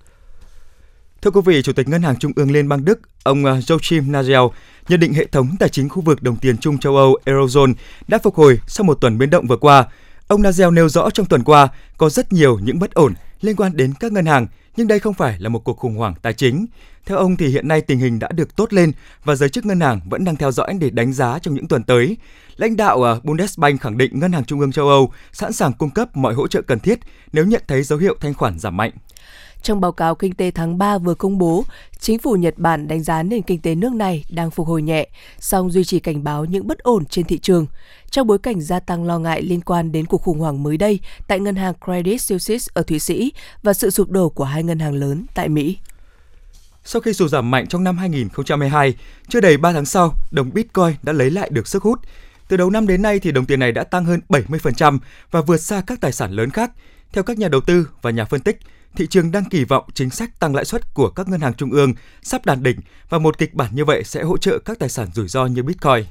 Thưa 1.23 1.31
quý 1.31 1.41
vị, 1.45 1.61
Chủ 1.61 1.73
tịch 1.73 1.87
Ngân 1.87 2.01
hàng 2.01 2.15
Trung 2.19 2.31
ương 2.35 2.51
Liên 2.51 2.69
bang 2.69 2.85
Đức, 2.85 2.99
ông 3.23 3.45
à, 3.45 3.53
Joachim 3.53 4.11
Nagel 4.11 4.41
nhận 4.87 4.99
định 4.99 5.13
hệ 5.13 5.25
thống 5.25 5.55
tài 5.59 5.69
chính 5.69 5.89
khu 5.89 6.01
vực 6.01 6.23
đồng 6.23 6.35
tiền 6.35 6.57
chung 6.57 6.77
châu 6.77 6.95
Âu 6.97 7.17
Eurozone 7.25 7.73
đã 8.07 8.17
phục 8.23 8.35
hồi 8.35 8.59
sau 8.67 8.83
một 8.83 8.93
tuần 9.01 9.17
biến 9.17 9.29
động 9.29 9.47
vừa 9.47 9.57
qua. 9.57 9.85
Ông 10.27 10.41
Nagel 10.41 10.71
nêu 10.71 10.89
rõ 10.89 11.09
trong 11.09 11.25
tuần 11.25 11.43
qua 11.43 11.67
có 11.97 12.09
rất 12.09 12.33
nhiều 12.33 12.59
những 12.63 12.79
bất 12.79 12.93
ổn 12.93 13.13
liên 13.41 13.55
quan 13.55 13.77
đến 13.77 13.93
các 13.99 14.11
ngân 14.11 14.25
hàng, 14.25 14.47
nhưng 14.75 14.87
đây 14.87 14.99
không 14.99 15.13
phải 15.13 15.39
là 15.39 15.49
một 15.49 15.59
cuộc 15.59 15.77
khủng 15.77 15.95
hoảng 15.95 16.13
tài 16.21 16.33
chính. 16.33 16.65
Theo 17.05 17.17
ông 17.17 17.37
thì 17.37 17.47
hiện 17.47 17.67
nay 17.67 17.81
tình 17.81 17.99
hình 17.99 18.19
đã 18.19 18.29
được 18.31 18.55
tốt 18.55 18.73
lên 18.73 18.91
và 19.23 19.35
giới 19.35 19.49
chức 19.49 19.65
ngân 19.65 19.79
hàng 19.79 19.99
vẫn 20.09 20.23
đang 20.23 20.35
theo 20.35 20.51
dõi 20.51 20.73
để 20.79 20.89
đánh 20.89 21.13
giá 21.13 21.39
trong 21.39 21.53
những 21.53 21.67
tuần 21.67 21.83
tới. 21.83 22.17
Lãnh 22.57 22.77
đạo 22.77 23.03
à, 23.03 23.15
Bundesbank 23.23 23.81
khẳng 23.81 23.97
định 23.97 24.19
Ngân 24.19 24.31
hàng 24.31 24.45
Trung 24.45 24.59
ương 24.59 24.71
châu 24.71 24.89
Âu 24.89 25.11
sẵn 25.31 25.53
sàng 25.53 25.73
cung 25.73 25.89
cấp 25.89 26.17
mọi 26.17 26.33
hỗ 26.33 26.47
trợ 26.47 26.61
cần 26.61 26.79
thiết 26.79 26.99
nếu 27.33 27.45
nhận 27.45 27.61
thấy 27.67 27.83
dấu 27.83 27.99
hiệu 27.99 28.15
thanh 28.19 28.33
khoản 28.33 28.59
giảm 28.59 28.77
mạnh. 28.77 28.91
Trong 29.63 29.81
báo 29.81 29.91
cáo 29.91 30.15
kinh 30.15 30.33
tế 30.33 30.51
tháng 30.51 30.77
3 30.77 30.97
vừa 30.97 31.15
công 31.15 31.37
bố, 31.37 31.65
chính 31.99 32.19
phủ 32.19 32.35
Nhật 32.35 32.53
Bản 32.57 32.87
đánh 32.87 33.03
giá 33.03 33.23
nền 33.23 33.41
kinh 33.41 33.61
tế 33.61 33.75
nước 33.75 33.93
này 33.93 34.25
đang 34.29 34.51
phục 34.51 34.67
hồi 34.67 34.81
nhẹ, 34.81 35.07
song 35.39 35.71
duy 35.71 35.83
trì 35.83 35.99
cảnh 35.99 36.23
báo 36.23 36.45
những 36.45 36.67
bất 36.67 36.79
ổn 36.79 37.05
trên 37.05 37.25
thị 37.25 37.37
trường. 37.37 37.65
Trong 38.09 38.27
bối 38.27 38.37
cảnh 38.37 38.61
gia 38.61 38.79
tăng 38.79 39.05
lo 39.05 39.19
ngại 39.19 39.41
liên 39.41 39.61
quan 39.61 39.91
đến 39.91 40.05
cuộc 40.05 40.21
khủng 40.21 40.39
hoảng 40.39 40.63
mới 40.63 40.77
đây 40.77 40.99
tại 41.27 41.39
ngân 41.39 41.55
hàng 41.55 41.73
Credit 41.85 42.21
Suisse 42.21 42.71
ở 42.73 42.83
Thụy 42.83 42.99
Sĩ 42.99 43.31
và 43.63 43.73
sự 43.73 43.89
sụp 43.89 44.09
đổ 44.09 44.29
của 44.29 44.43
hai 44.43 44.63
ngân 44.63 44.79
hàng 44.79 44.93
lớn 44.93 45.25
tại 45.33 45.49
Mỹ. 45.49 45.77
Sau 46.83 47.01
khi 47.01 47.13
sụt 47.13 47.31
giảm 47.31 47.51
mạnh 47.51 47.67
trong 47.67 47.83
năm 47.83 47.97
2022, 47.97 48.93
chưa 49.27 49.41
đầy 49.41 49.57
3 49.57 49.73
tháng 49.73 49.85
sau, 49.85 50.13
đồng 50.31 50.53
Bitcoin 50.53 50.95
đã 51.03 51.13
lấy 51.13 51.31
lại 51.31 51.49
được 51.49 51.67
sức 51.67 51.83
hút. 51.83 51.99
Từ 52.47 52.57
đầu 52.57 52.69
năm 52.69 52.87
đến 52.87 53.01
nay 53.01 53.19
thì 53.19 53.31
đồng 53.31 53.45
tiền 53.45 53.59
này 53.59 53.71
đã 53.71 53.83
tăng 53.83 54.05
hơn 54.05 54.19
70% 54.29 54.99
và 55.31 55.41
vượt 55.41 55.57
xa 55.57 55.81
các 55.87 56.01
tài 56.01 56.11
sản 56.11 56.31
lớn 56.31 56.49
khác. 56.49 56.71
Theo 57.13 57.23
các 57.23 57.37
nhà 57.37 57.47
đầu 57.47 57.61
tư 57.61 57.89
và 58.01 58.11
nhà 58.11 58.25
phân 58.25 58.41
tích, 58.41 58.59
thị 58.95 59.07
trường 59.07 59.31
đang 59.31 59.45
kỳ 59.45 59.63
vọng 59.63 59.85
chính 59.93 60.09
sách 60.09 60.39
tăng 60.39 60.55
lãi 60.55 60.65
suất 60.65 60.93
của 60.93 61.09
các 61.09 61.29
ngân 61.29 61.41
hàng 61.41 61.53
trung 61.53 61.71
ương 61.71 61.93
sắp 62.21 62.45
đạt 62.45 62.61
đỉnh 62.61 62.79
và 63.09 63.19
một 63.19 63.37
kịch 63.37 63.53
bản 63.53 63.69
như 63.75 63.85
vậy 63.85 64.03
sẽ 64.03 64.23
hỗ 64.23 64.37
trợ 64.37 64.59
các 64.59 64.79
tài 64.79 64.89
sản 64.89 65.07
rủi 65.13 65.27
ro 65.27 65.45
như 65.45 65.63
Bitcoin. 65.63 66.03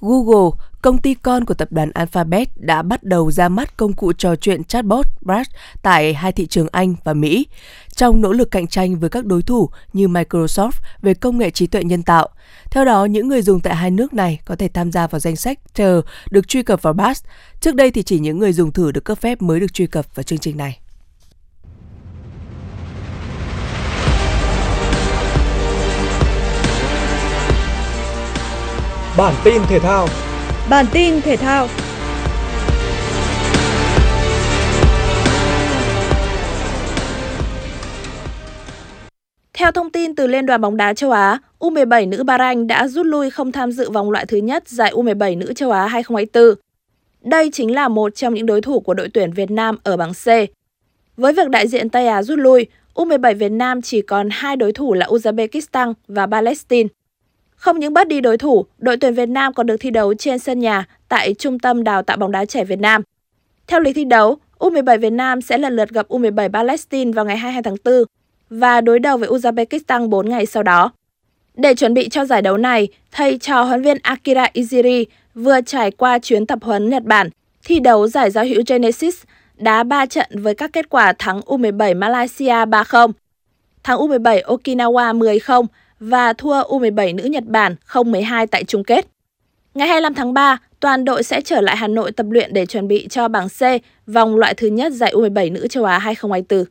Google, 0.00 0.50
công 0.82 0.98
ty 0.98 1.14
con 1.14 1.44
của 1.44 1.54
tập 1.54 1.68
đoàn 1.72 1.90
Alphabet 1.90 2.48
đã 2.56 2.82
bắt 2.82 3.02
đầu 3.02 3.30
ra 3.30 3.48
mắt 3.48 3.76
công 3.76 3.92
cụ 3.92 4.12
trò 4.12 4.36
chuyện 4.36 4.64
chatbot 4.64 5.06
Bard 5.20 5.50
tại 5.82 6.14
hai 6.14 6.32
thị 6.32 6.46
trường 6.46 6.68
Anh 6.72 6.94
và 7.04 7.14
Mỹ, 7.14 7.46
trong 7.96 8.20
nỗ 8.20 8.32
lực 8.32 8.50
cạnh 8.50 8.66
tranh 8.66 8.98
với 8.98 9.10
các 9.10 9.24
đối 9.24 9.42
thủ 9.42 9.70
như 9.92 10.08
Microsoft 10.08 10.72
về 11.02 11.14
công 11.14 11.38
nghệ 11.38 11.50
trí 11.50 11.66
tuệ 11.66 11.84
nhân 11.84 12.02
tạo. 12.02 12.28
Theo 12.70 12.84
đó, 12.84 13.04
những 13.04 13.28
người 13.28 13.42
dùng 13.42 13.60
tại 13.60 13.76
hai 13.76 13.90
nước 13.90 14.14
này 14.14 14.40
có 14.44 14.56
thể 14.56 14.68
tham 14.68 14.92
gia 14.92 15.06
vào 15.06 15.20
danh 15.20 15.36
sách 15.36 15.58
chờ 15.74 16.02
được 16.30 16.48
truy 16.48 16.62
cập 16.62 16.82
vào 16.82 16.92
Bard. 16.92 17.20
Trước 17.60 17.74
đây 17.74 17.90
thì 17.90 18.02
chỉ 18.02 18.18
những 18.18 18.38
người 18.38 18.52
dùng 18.52 18.72
thử 18.72 18.92
được 18.92 19.04
cấp 19.04 19.18
phép 19.18 19.42
mới 19.42 19.60
được 19.60 19.72
truy 19.72 19.86
cập 19.86 20.14
vào 20.14 20.22
chương 20.22 20.38
trình 20.38 20.56
này. 20.56 20.78
Bản 29.18 29.34
tin 29.44 29.62
thể 29.68 29.78
thao. 29.78 30.08
Bản 30.70 30.86
tin 30.92 31.20
thể 31.20 31.36
thao. 31.36 31.68
Theo 39.52 39.72
thông 39.72 39.90
tin 39.90 40.14
từ 40.14 40.26
Liên 40.26 40.46
đoàn 40.46 40.60
bóng 40.60 40.76
đá 40.76 40.94
châu 40.94 41.10
Á, 41.10 41.38
U17 41.58 42.08
nữ 42.08 42.24
Bahrain 42.24 42.66
đã 42.66 42.88
rút 42.88 43.06
lui 43.06 43.30
không 43.30 43.52
tham 43.52 43.72
dự 43.72 43.90
vòng 43.90 44.10
loại 44.10 44.26
thứ 44.26 44.36
nhất 44.36 44.68
giải 44.68 44.92
U17 44.94 45.38
nữ 45.38 45.52
châu 45.52 45.70
Á 45.70 45.86
2024. 45.86 46.54
Đây 47.30 47.50
chính 47.52 47.74
là 47.74 47.88
một 47.88 48.14
trong 48.14 48.34
những 48.34 48.46
đối 48.46 48.60
thủ 48.60 48.80
của 48.80 48.94
đội 48.94 49.08
tuyển 49.14 49.32
Việt 49.32 49.50
Nam 49.50 49.78
ở 49.82 49.96
bảng 49.96 50.12
C. 50.12 50.26
Với 51.16 51.32
việc 51.32 51.48
đại 51.48 51.68
diện 51.68 51.90
Tây 51.90 52.06
Á 52.06 52.22
rút 52.22 52.38
lui, 52.38 52.66
U17 52.94 53.38
Việt 53.38 53.52
Nam 53.52 53.82
chỉ 53.82 54.02
còn 54.02 54.28
hai 54.32 54.56
đối 54.56 54.72
thủ 54.72 54.94
là 54.94 55.06
Uzbekistan 55.06 55.92
và 56.08 56.26
Palestine. 56.26 56.88
Không 57.64 57.80
những 57.80 57.92
bớt 57.92 58.08
đi 58.08 58.20
đối 58.20 58.38
thủ, 58.38 58.66
đội 58.78 58.96
tuyển 58.96 59.14
Việt 59.14 59.28
Nam 59.28 59.52
còn 59.52 59.66
được 59.66 59.76
thi 59.80 59.90
đấu 59.90 60.14
trên 60.14 60.38
sân 60.38 60.60
nhà 60.60 60.84
tại 61.08 61.34
Trung 61.34 61.58
tâm 61.58 61.84
Đào 61.84 62.02
tạo 62.02 62.16
bóng 62.16 62.32
đá 62.32 62.44
trẻ 62.44 62.64
Việt 62.64 62.78
Nam. 62.78 63.02
Theo 63.66 63.80
lịch 63.80 63.96
thi 63.96 64.04
đấu, 64.04 64.36
U17 64.58 64.98
Việt 64.98 65.12
Nam 65.12 65.40
sẽ 65.40 65.58
lần 65.58 65.76
lượt 65.76 65.90
gặp 65.90 66.08
U17 66.08 66.52
Palestine 66.52 67.12
vào 67.12 67.24
ngày 67.24 67.36
22 67.36 67.62
tháng 67.62 67.76
4 67.84 68.04
và 68.50 68.80
đối 68.80 68.98
đầu 68.98 69.16
với 69.16 69.28
Uzbekistan 69.28 70.08
4 70.08 70.28
ngày 70.28 70.46
sau 70.46 70.62
đó. 70.62 70.92
Để 71.54 71.74
chuẩn 71.74 71.94
bị 71.94 72.08
cho 72.08 72.24
giải 72.24 72.42
đấu 72.42 72.56
này, 72.56 72.88
thầy 73.12 73.38
trò 73.38 73.62
huấn 73.62 73.82
viên 73.82 73.98
Akira 74.02 74.46
Iziri 74.54 75.04
vừa 75.34 75.60
trải 75.60 75.90
qua 75.90 76.18
chuyến 76.18 76.46
tập 76.46 76.58
huấn 76.62 76.90
Nhật 76.90 77.02
Bản, 77.04 77.28
thi 77.64 77.80
đấu 77.80 78.08
giải 78.08 78.30
giao 78.30 78.44
hữu 78.44 78.62
Genesis, 78.66 79.22
đá 79.56 79.82
3 79.82 80.06
trận 80.06 80.28
với 80.32 80.54
các 80.54 80.72
kết 80.72 80.88
quả 80.88 81.12
thắng 81.18 81.40
U17 81.40 81.98
Malaysia 81.98 82.64
3-0, 82.64 83.12
thắng 83.82 83.98
U17 83.98 84.42
Okinawa 84.42 85.18
10-0 85.18 85.66
và 86.04 86.32
thua 86.32 86.62
U17 86.62 87.14
nữ 87.14 87.24
Nhật 87.24 87.44
Bản 87.46 87.76
0-12 87.88 88.46
tại 88.46 88.64
chung 88.64 88.84
kết. 88.84 89.06
Ngày 89.74 89.88
25 89.88 90.14
tháng 90.14 90.34
3, 90.34 90.58
toàn 90.80 91.04
đội 91.04 91.22
sẽ 91.22 91.40
trở 91.40 91.60
lại 91.60 91.76
Hà 91.76 91.88
Nội 91.88 92.12
tập 92.12 92.26
luyện 92.30 92.52
để 92.52 92.66
chuẩn 92.66 92.88
bị 92.88 93.06
cho 93.10 93.28
bảng 93.28 93.48
C 93.48 93.62
vòng 94.06 94.36
loại 94.36 94.54
thứ 94.54 94.66
nhất 94.66 94.92
giải 94.92 95.12
U17 95.14 95.52
nữ 95.52 95.68
châu 95.68 95.84
Á 95.84 95.98
2024. 95.98 96.64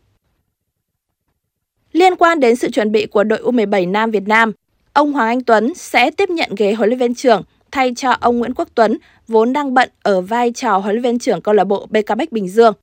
Liên 1.92 2.16
quan 2.16 2.40
đến 2.40 2.56
sự 2.56 2.72
chuẩn 2.72 2.92
bị 2.92 3.06
của 3.06 3.24
đội 3.24 3.40
U17 3.40 3.92
Nam 3.92 4.12
Việt 4.12 4.28
Nam, 4.28 4.52
ông 4.94 5.14
Hoàng 5.14 5.28
Anh 5.28 5.42
Tuấn 5.42 5.74
sẽ 5.76 6.12
tiếp 6.12 6.30
nhận 6.30 6.50
ghế 6.58 6.74
huấn 6.74 6.90
luyện 6.90 7.00
viên 7.00 7.16
trưởng 7.16 7.44
thay 7.72 7.94
cho 7.96 8.12
ông 8.12 8.40
Nguyễn 8.40 8.54
Quốc 8.54 8.68
Tuấn, 8.76 8.98
vốn 9.28 9.54
đang 9.54 9.74
bận 9.74 9.90
ở 10.04 10.22
vai 10.22 10.52
trò 10.52 10.78
huấn 10.78 10.96
luyện 10.96 11.04
viên 11.04 11.20
trưởng 11.20 11.42
câu 11.42 11.54
lạc 11.54 11.64
bộ 11.64 11.88
BKB 11.90 12.22
Bình 12.32 12.48
Dương. 12.48 12.74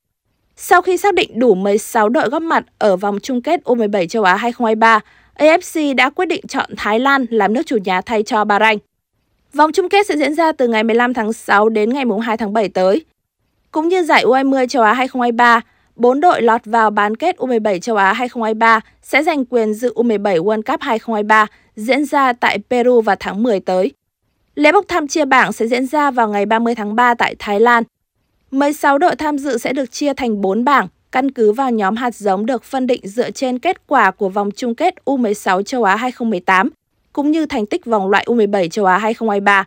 Sau 0.56 0.82
khi 0.82 0.96
xác 0.96 1.14
định 1.14 1.38
đủ 1.38 1.54
16 1.54 2.08
đội 2.08 2.28
góp 2.28 2.42
mặt 2.42 2.64
ở 2.78 2.96
vòng 2.96 3.18
chung 3.22 3.42
kết 3.42 3.60
U17 3.64 4.06
châu 4.06 4.22
Á 4.24 4.36
2023, 4.36 5.00
AFC 5.40 5.94
đã 5.94 6.10
quyết 6.10 6.26
định 6.26 6.46
chọn 6.48 6.70
Thái 6.76 7.00
Lan 7.00 7.26
làm 7.30 7.52
nước 7.52 7.62
chủ 7.66 7.76
nhà 7.84 8.00
thay 8.00 8.22
cho 8.22 8.44
Bahrain. 8.44 8.78
Vòng 9.54 9.72
chung 9.72 9.88
kết 9.88 10.06
sẽ 10.06 10.16
diễn 10.16 10.34
ra 10.34 10.52
từ 10.52 10.68
ngày 10.68 10.84
15 10.84 11.14
tháng 11.14 11.32
6 11.32 11.68
đến 11.68 11.90
ngày 11.90 12.04
2 12.22 12.36
tháng 12.36 12.52
7 12.52 12.68
tới. 12.68 13.04
Cũng 13.70 13.88
như 13.88 14.02
giải 14.02 14.24
U20 14.24 14.66
châu 14.66 14.82
Á 14.82 14.92
2023, 14.92 15.60
4 15.96 16.20
đội 16.20 16.42
lọt 16.42 16.60
vào 16.64 16.90
bán 16.90 17.16
kết 17.16 17.36
U17 17.36 17.78
châu 17.78 17.96
Á 17.96 18.12
2023 18.12 18.80
sẽ 19.02 19.22
giành 19.22 19.44
quyền 19.44 19.74
dự 19.74 19.92
U17 19.94 20.42
World 20.42 20.62
Cup 20.62 20.80
2023 20.80 21.46
diễn 21.76 22.04
ra 22.04 22.32
tại 22.32 22.58
Peru 22.70 23.00
vào 23.00 23.16
tháng 23.20 23.42
10 23.42 23.60
tới. 23.60 23.92
Lễ 24.54 24.72
bốc 24.72 24.84
thăm 24.88 25.08
chia 25.08 25.24
bảng 25.24 25.52
sẽ 25.52 25.66
diễn 25.66 25.86
ra 25.86 26.10
vào 26.10 26.28
ngày 26.28 26.46
30 26.46 26.74
tháng 26.74 26.94
3 26.94 27.14
tại 27.14 27.34
Thái 27.38 27.60
Lan. 27.60 27.84
16 28.50 28.98
đội 28.98 29.16
tham 29.16 29.38
dự 29.38 29.58
sẽ 29.58 29.72
được 29.72 29.92
chia 29.92 30.12
thành 30.14 30.40
4 30.40 30.64
bảng, 30.64 30.88
căn 31.12 31.30
cứ 31.30 31.52
vào 31.52 31.70
nhóm 31.70 31.96
hạt 31.96 32.14
giống 32.14 32.46
được 32.46 32.64
phân 32.64 32.86
định 32.86 33.00
dựa 33.04 33.30
trên 33.30 33.58
kết 33.58 33.86
quả 33.86 34.10
của 34.10 34.28
vòng 34.28 34.50
chung 34.56 34.74
kết 34.74 34.94
U16 35.04 35.62
châu 35.62 35.84
Á 35.84 35.96
2018, 35.96 36.70
cũng 37.12 37.30
như 37.30 37.46
thành 37.46 37.66
tích 37.66 37.86
vòng 37.86 38.10
loại 38.10 38.24
U17 38.28 38.68
châu 38.68 38.84
Á 38.84 38.98
2023. 38.98 39.66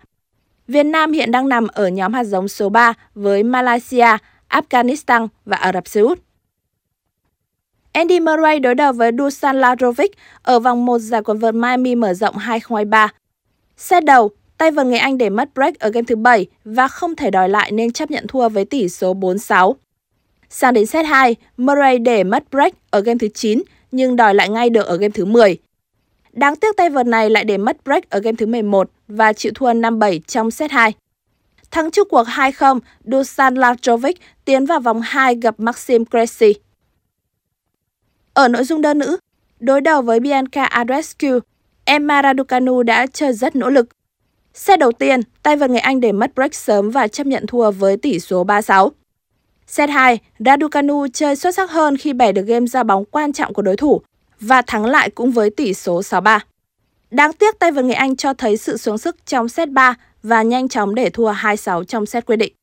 Việt 0.68 0.84
Nam 0.84 1.12
hiện 1.12 1.32
đang 1.32 1.50
nằm 1.50 1.68
ở 1.68 1.88
nhóm 1.88 2.14
hạt 2.14 2.24
giống 2.24 2.48
số 2.48 2.70
3 2.70 2.94
với 3.16 3.44
Malaysia, 3.44 4.18
Afghanistan 4.50 5.28
và 5.46 5.58
Ả 5.58 5.74
Rập 5.74 5.88
Xê 5.88 6.02
Út. 6.02 6.20
Andy 7.92 8.20
Murray 8.20 8.60
đối 8.60 8.76
đầu 8.76 8.94
với 8.94 9.12
Dusan 9.18 9.62
Lajovic 9.62 10.08
ở 10.42 10.60
vòng 10.60 10.86
1 10.86 11.00
giải 11.00 11.24
quần 11.24 11.40
vợt 11.40 11.56
Miami 11.56 11.96
mở 11.96 12.14
rộng 12.14 12.38
2023. 12.38 13.14
Xét 13.78 14.06
đầu, 14.06 14.32
tay 14.58 14.72
vợt 14.72 14.86
người 14.86 14.98
Anh 14.98 15.18
để 15.18 15.30
mất 15.30 15.50
break 15.56 15.80
ở 15.80 15.90
game 15.90 16.06
thứ 16.08 16.16
7 16.16 16.46
và 16.66 16.88
không 16.88 17.16
thể 17.16 17.32
đòi 17.32 17.50
lại 17.50 17.72
nên 17.72 17.92
chấp 17.92 18.12
nhận 18.12 18.28
thua 18.28 18.50
với 18.50 18.66
tỷ 18.66 18.90
số 18.90 19.14
4-6. 19.14 19.74
Sang 20.56 20.74
đến 20.74 20.86
set 20.86 21.06
2, 21.06 21.36
Murray 21.58 22.00
để 22.00 22.24
mất 22.24 22.44
break 22.52 22.74
ở 22.92 23.00
game 23.00 23.18
thứ 23.20 23.28
9 23.34 23.62
nhưng 23.92 24.16
đòi 24.16 24.36
lại 24.36 24.50
ngay 24.50 24.70
được 24.70 24.86
ở 24.86 24.98
game 24.98 25.12
thứ 25.14 25.26
10. 25.26 25.58
Đáng 26.34 26.56
tiếc 26.56 26.78
tay 26.78 26.90
vợt 26.90 27.06
này 27.06 27.30
lại 27.30 27.44
để 27.44 27.58
mất 27.58 27.78
break 27.86 28.10
ở 28.10 28.20
game 28.20 28.36
thứ 28.38 28.46
11 28.46 28.90
và 29.08 29.34
chịu 29.34 29.52
thua 29.56 29.74
5-7 29.74 30.20
trong 30.28 30.52
set 30.52 30.72
2. 30.72 30.94
Thắng 31.72 31.92
chung 31.92 32.08
cuộc 32.10 32.28
2-0, 32.28 32.80
Dusan 33.04 33.56
Lajovic 33.56 34.14
tiến 34.46 34.66
vào 34.66 34.80
vòng 34.80 35.02
2 35.02 35.36
gặp 35.36 35.56
Maxim 35.58 36.06
Cressy. 36.06 36.54
Ở 38.34 38.48
nội 38.48 38.64
dung 38.64 38.82
đơn 38.82 39.00
nữ, 39.00 39.18
đối 39.60 39.82
đầu 39.82 40.02
với 40.02 40.20
Bianca 40.20 40.64
Andreescu, 40.64 41.40
Emma 41.86 42.22
Raducanu 42.24 42.84
đã 42.84 43.08
chơi 43.08 43.34
rất 43.34 43.56
nỗ 43.56 43.70
lực. 43.70 43.88
Set 44.54 44.80
đầu 44.80 44.92
tiên, 44.92 45.22
tay 45.44 45.56
vợt 45.56 45.70
người 45.70 45.80
Anh 45.80 46.00
để 46.00 46.12
mất 46.12 46.32
break 46.36 46.56
sớm 46.56 46.90
và 46.90 47.08
chấp 47.08 47.28
nhận 47.28 47.48
thua 47.48 47.72
với 47.72 47.98
tỷ 47.98 48.20
số 48.20 48.46
3-6. 48.46 48.90
Set 49.76 49.90
2, 49.90 50.20
Raducanu 50.40 51.08
chơi 51.14 51.36
xuất 51.36 51.56
sắc 51.56 51.72
hơn 51.72 51.98
khi 51.98 52.14
bẻ 52.14 52.32
được 52.32 52.42
game 52.42 52.66
ra 52.66 52.84
bóng 52.84 53.06
quan 53.06 53.34
trọng 53.34 53.54
của 53.54 53.62
đối 53.62 53.78
thủ 53.78 54.02
và 54.40 54.62
thắng 54.62 54.86
lại 54.86 55.10
cũng 55.10 55.32
với 55.32 55.50
tỷ 55.50 55.74
số 55.74 56.02
6-3. 56.02 56.40
Đáng 57.12 57.34
tiếc 57.34 57.60
tay 57.60 57.72
vợt 57.72 57.86
người 57.86 57.94
Anh 57.94 58.16
cho 58.16 58.34
thấy 58.34 58.58
sự 58.58 58.78
xuống 58.78 58.98
sức 58.98 59.26
trong 59.26 59.50
set 59.50 59.70
3 59.70 59.96
và 60.24 60.42
nhanh 60.42 60.70
chóng 60.70 60.96
để 60.96 61.10
thua 61.10 61.34
2-6 61.34 61.84
trong 61.84 62.06
set 62.06 62.26
quyết 62.26 62.36
định. 62.36 62.54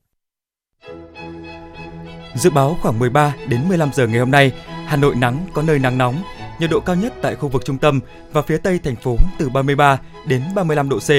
Dự 2.34 2.50
báo 2.50 2.78
khoảng 2.82 2.98
13 2.98 3.34
đến 3.48 3.60
15 3.68 3.90
giờ 3.94 4.06
ngày 4.06 4.18
hôm 4.18 4.30
nay, 4.30 4.52
Hà 4.86 4.96
Nội 4.96 5.14
nắng 5.14 5.46
có 5.54 5.62
nơi 5.62 5.78
nắng 5.78 5.98
nóng, 5.98 6.22
nhiệt 6.58 6.70
độ 6.70 6.80
cao 6.80 6.96
nhất 6.96 7.12
tại 7.22 7.34
khu 7.34 7.48
vực 7.48 7.64
trung 7.64 7.78
tâm 7.78 8.00
và 8.32 8.42
phía 8.42 8.56
tây 8.56 8.80
thành 8.84 8.96
phố 8.96 9.16
từ 9.38 9.48
33 9.48 10.00
đến 10.26 10.42
35 10.54 10.88
độ 10.88 10.98
C, 10.98 11.10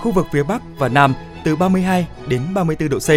khu 0.00 0.12
vực 0.12 0.26
phía 0.32 0.42
bắc 0.42 0.62
và 0.78 0.88
nam 0.88 1.14
từ 1.44 1.56
32 1.56 2.06
đến 2.28 2.40
34 2.54 2.88
độ 2.88 2.98
C. 2.98 3.10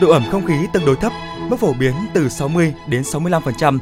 Độ 0.00 0.10
ẩm 0.10 0.24
không 0.30 0.46
khí 0.46 0.54
tương 0.72 0.86
đối 0.86 0.96
thấp, 0.96 1.12
mức 1.48 1.56
phổ 1.60 1.72
biến 1.72 1.94
từ 2.14 2.28
60 2.28 2.74
đến 2.88 3.02
65%. 3.02 3.78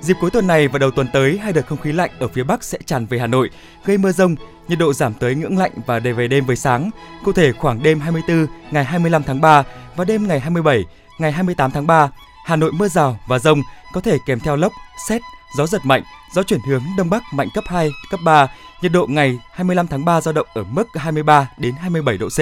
Dịp 0.00 0.16
cuối 0.20 0.30
tuần 0.30 0.46
này 0.46 0.68
và 0.68 0.78
đầu 0.78 0.90
tuần 0.90 1.08
tới, 1.12 1.38
hai 1.38 1.52
đợt 1.52 1.66
không 1.66 1.78
khí 1.78 1.92
lạnh 1.92 2.10
ở 2.18 2.28
phía 2.28 2.42
Bắc 2.42 2.64
sẽ 2.64 2.78
tràn 2.86 3.06
về 3.06 3.18
Hà 3.18 3.26
Nội, 3.26 3.50
gây 3.84 3.98
mưa 3.98 4.12
rông, 4.12 4.34
nhiệt 4.68 4.78
độ 4.78 4.92
giảm 4.92 5.14
tới 5.14 5.34
ngưỡng 5.34 5.58
lạnh 5.58 5.72
và 5.86 5.98
đề 5.98 6.12
về 6.12 6.28
đêm 6.28 6.44
với 6.46 6.56
sáng. 6.56 6.90
Cụ 7.24 7.32
thể 7.32 7.52
khoảng 7.52 7.82
đêm 7.82 8.00
24 8.00 8.46
ngày 8.70 8.84
25 8.84 9.22
tháng 9.22 9.40
3 9.40 9.62
và 9.96 10.04
đêm 10.04 10.28
ngày 10.28 10.40
27 10.40 10.84
ngày 11.18 11.32
28 11.32 11.70
tháng 11.70 11.86
3, 11.86 12.10
Hà 12.44 12.56
Nội 12.56 12.72
mưa 12.72 12.88
rào 12.88 13.18
và 13.26 13.38
rông 13.38 13.62
có 13.92 14.00
thể 14.00 14.18
kèm 14.26 14.40
theo 14.40 14.56
lốc, 14.56 14.72
xét, 15.08 15.22
gió 15.56 15.66
giật 15.66 15.80
mạnh, 15.84 16.02
gió 16.34 16.42
chuyển 16.42 16.60
hướng 16.60 16.82
đông 16.96 17.10
bắc 17.10 17.22
mạnh 17.32 17.48
cấp 17.54 17.64
2, 17.66 17.90
cấp 18.10 18.20
3. 18.24 18.46
Nhiệt 18.82 18.92
độ 18.92 19.06
ngày 19.06 19.38
25 19.52 19.86
tháng 19.86 20.04
3 20.04 20.20
dao 20.20 20.34
động 20.34 20.46
ở 20.54 20.64
mức 20.64 20.88
23 20.94 21.50
đến 21.58 21.74
27 21.80 22.18
độ 22.18 22.28
C. 22.28 22.38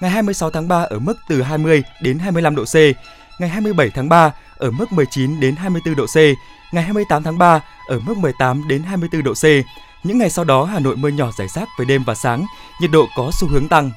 Ngày 0.00 0.10
26 0.10 0.50
tháng 0.50 0.68
3 0.68 0.82
ở 0.82 0.98
mức 0.98 1.14
từ 1.28 1.42
20 1.42 1.82
đến 2.02 2.18
25 2.18 2.56
độ 2.56 2.64
C. 2.64 2.76
Ngày 3.42 3.48
27 3.48 3.90
tháng 3.90 4.08
3 4.08 4.34
ở 4.56 4.70
mức 4.70 4.92
19 4.92 5.40
đến 5.40 5.56
24 5.56 5.96
độ 5.96 6.06
C. 6.06 6.16
ngày 6.72 6.84
28 6.84 7.22
tháng 7.22 7.38
3 7.38 7.60
ở 7.88 8.00
mức 8.00 8.16
18 8.16 8.68
đến 8.68 8.82
24 8.82 9.22
độ 9.22 9.34
C. 9.34 9.44
Những 10.04 10.18
ngày 10.18 10.30
sau 10.30 10.44
đó 10.44 10.64
Hà 10.64 10.80
Nội 10.80 10.96
mưa 10.96 11.08
nhỏ 11.08 11.30
rải 11.38 11.48
rác 11.48 11.68
về 11.78 11.84
đêm 11.84 12.04
và 12.04 12.14
sáng, 12.14 12.46
nhiệt 12.80 12.90
độ 12.90 13.06
có 13.16 13.30
xu 13.40 13.48
hướng 13.48 13.68
tăng. 13.68 13.90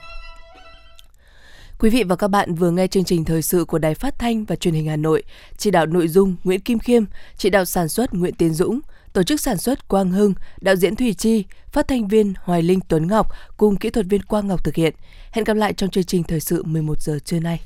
Quý 1.80 1.90
vị 1.90 2.04
và 2.04 2.16
các 2.16 2.28
bạn 2.28 2.56
vừa 2.56 2.72
nghe 2.72 2.88
chương 2.88 3.04
trình 3.04 3.26
thời 3.26 3.42
sự 3.42 3.66
của 3.66 3.78
Đài 3.78 3.96
Phát 3.96 4.20
thanh 4.20 4.46
và 4.46 4.56
Truyền 4.56 4.74
hình 4.74 4.88
Hà 4.88 4.96
Nội, 4.96 5.24
chỉ 5.58 5.72
đạo 5.72 5.86
nội 5.86 6.08
dung 6.08 6.36
Nguyễn 6.44 6.60
Kim 6.60 6.80
Khiêm, 6.80 7.04
chỉ 7.38 7.50
đạo 7.50 7.66
sản 7.66 7.88
xuất 7.88 8.14
Nguyễn 8.14 8.34
Tiến 8.34 8.54
Dũng, 8.54 8.80
tổ 9.14 9.24
chức 9.24 9.42
sản 9.42 9.58
xuất 9.58 9.88
Quang 9.88 10.12
Hưng, 10.12 10.34
đạo 10.62 10.76
diễn 10.76 10.96
Thùy 10.96 11.14
Chi, 11.14 11.44
phát 11.72 11.88
thanh 11.88 12.08
viên 12.08 12.34
Hoài 12.44 12.62
Linh 12.62 12.80
Tuấn 12.88 13.08
Ngọc 13.08 13.28
cùng 13.58 13.76
kỹ 13.76 13.90
thuật 13.90 14.06
viên 14.06 14.22
Quang 14.22 14.48
Ngọc 14.48 14.64
thực 14.64 14.76
hiện. 14.76 14.94
Hẹn 15.32 15.46
gặp 15.46 15.54
lại 15.54 15.74
trong 15.74 15.90
chương 15.90 16.04
trình 16.04 16.24
thời 16.24 16.40
sự 16.40 16.64
11 16.64 17.02
giờ 17.02 17.20
trưa 17.26 17.40
nay. 17.40 17.60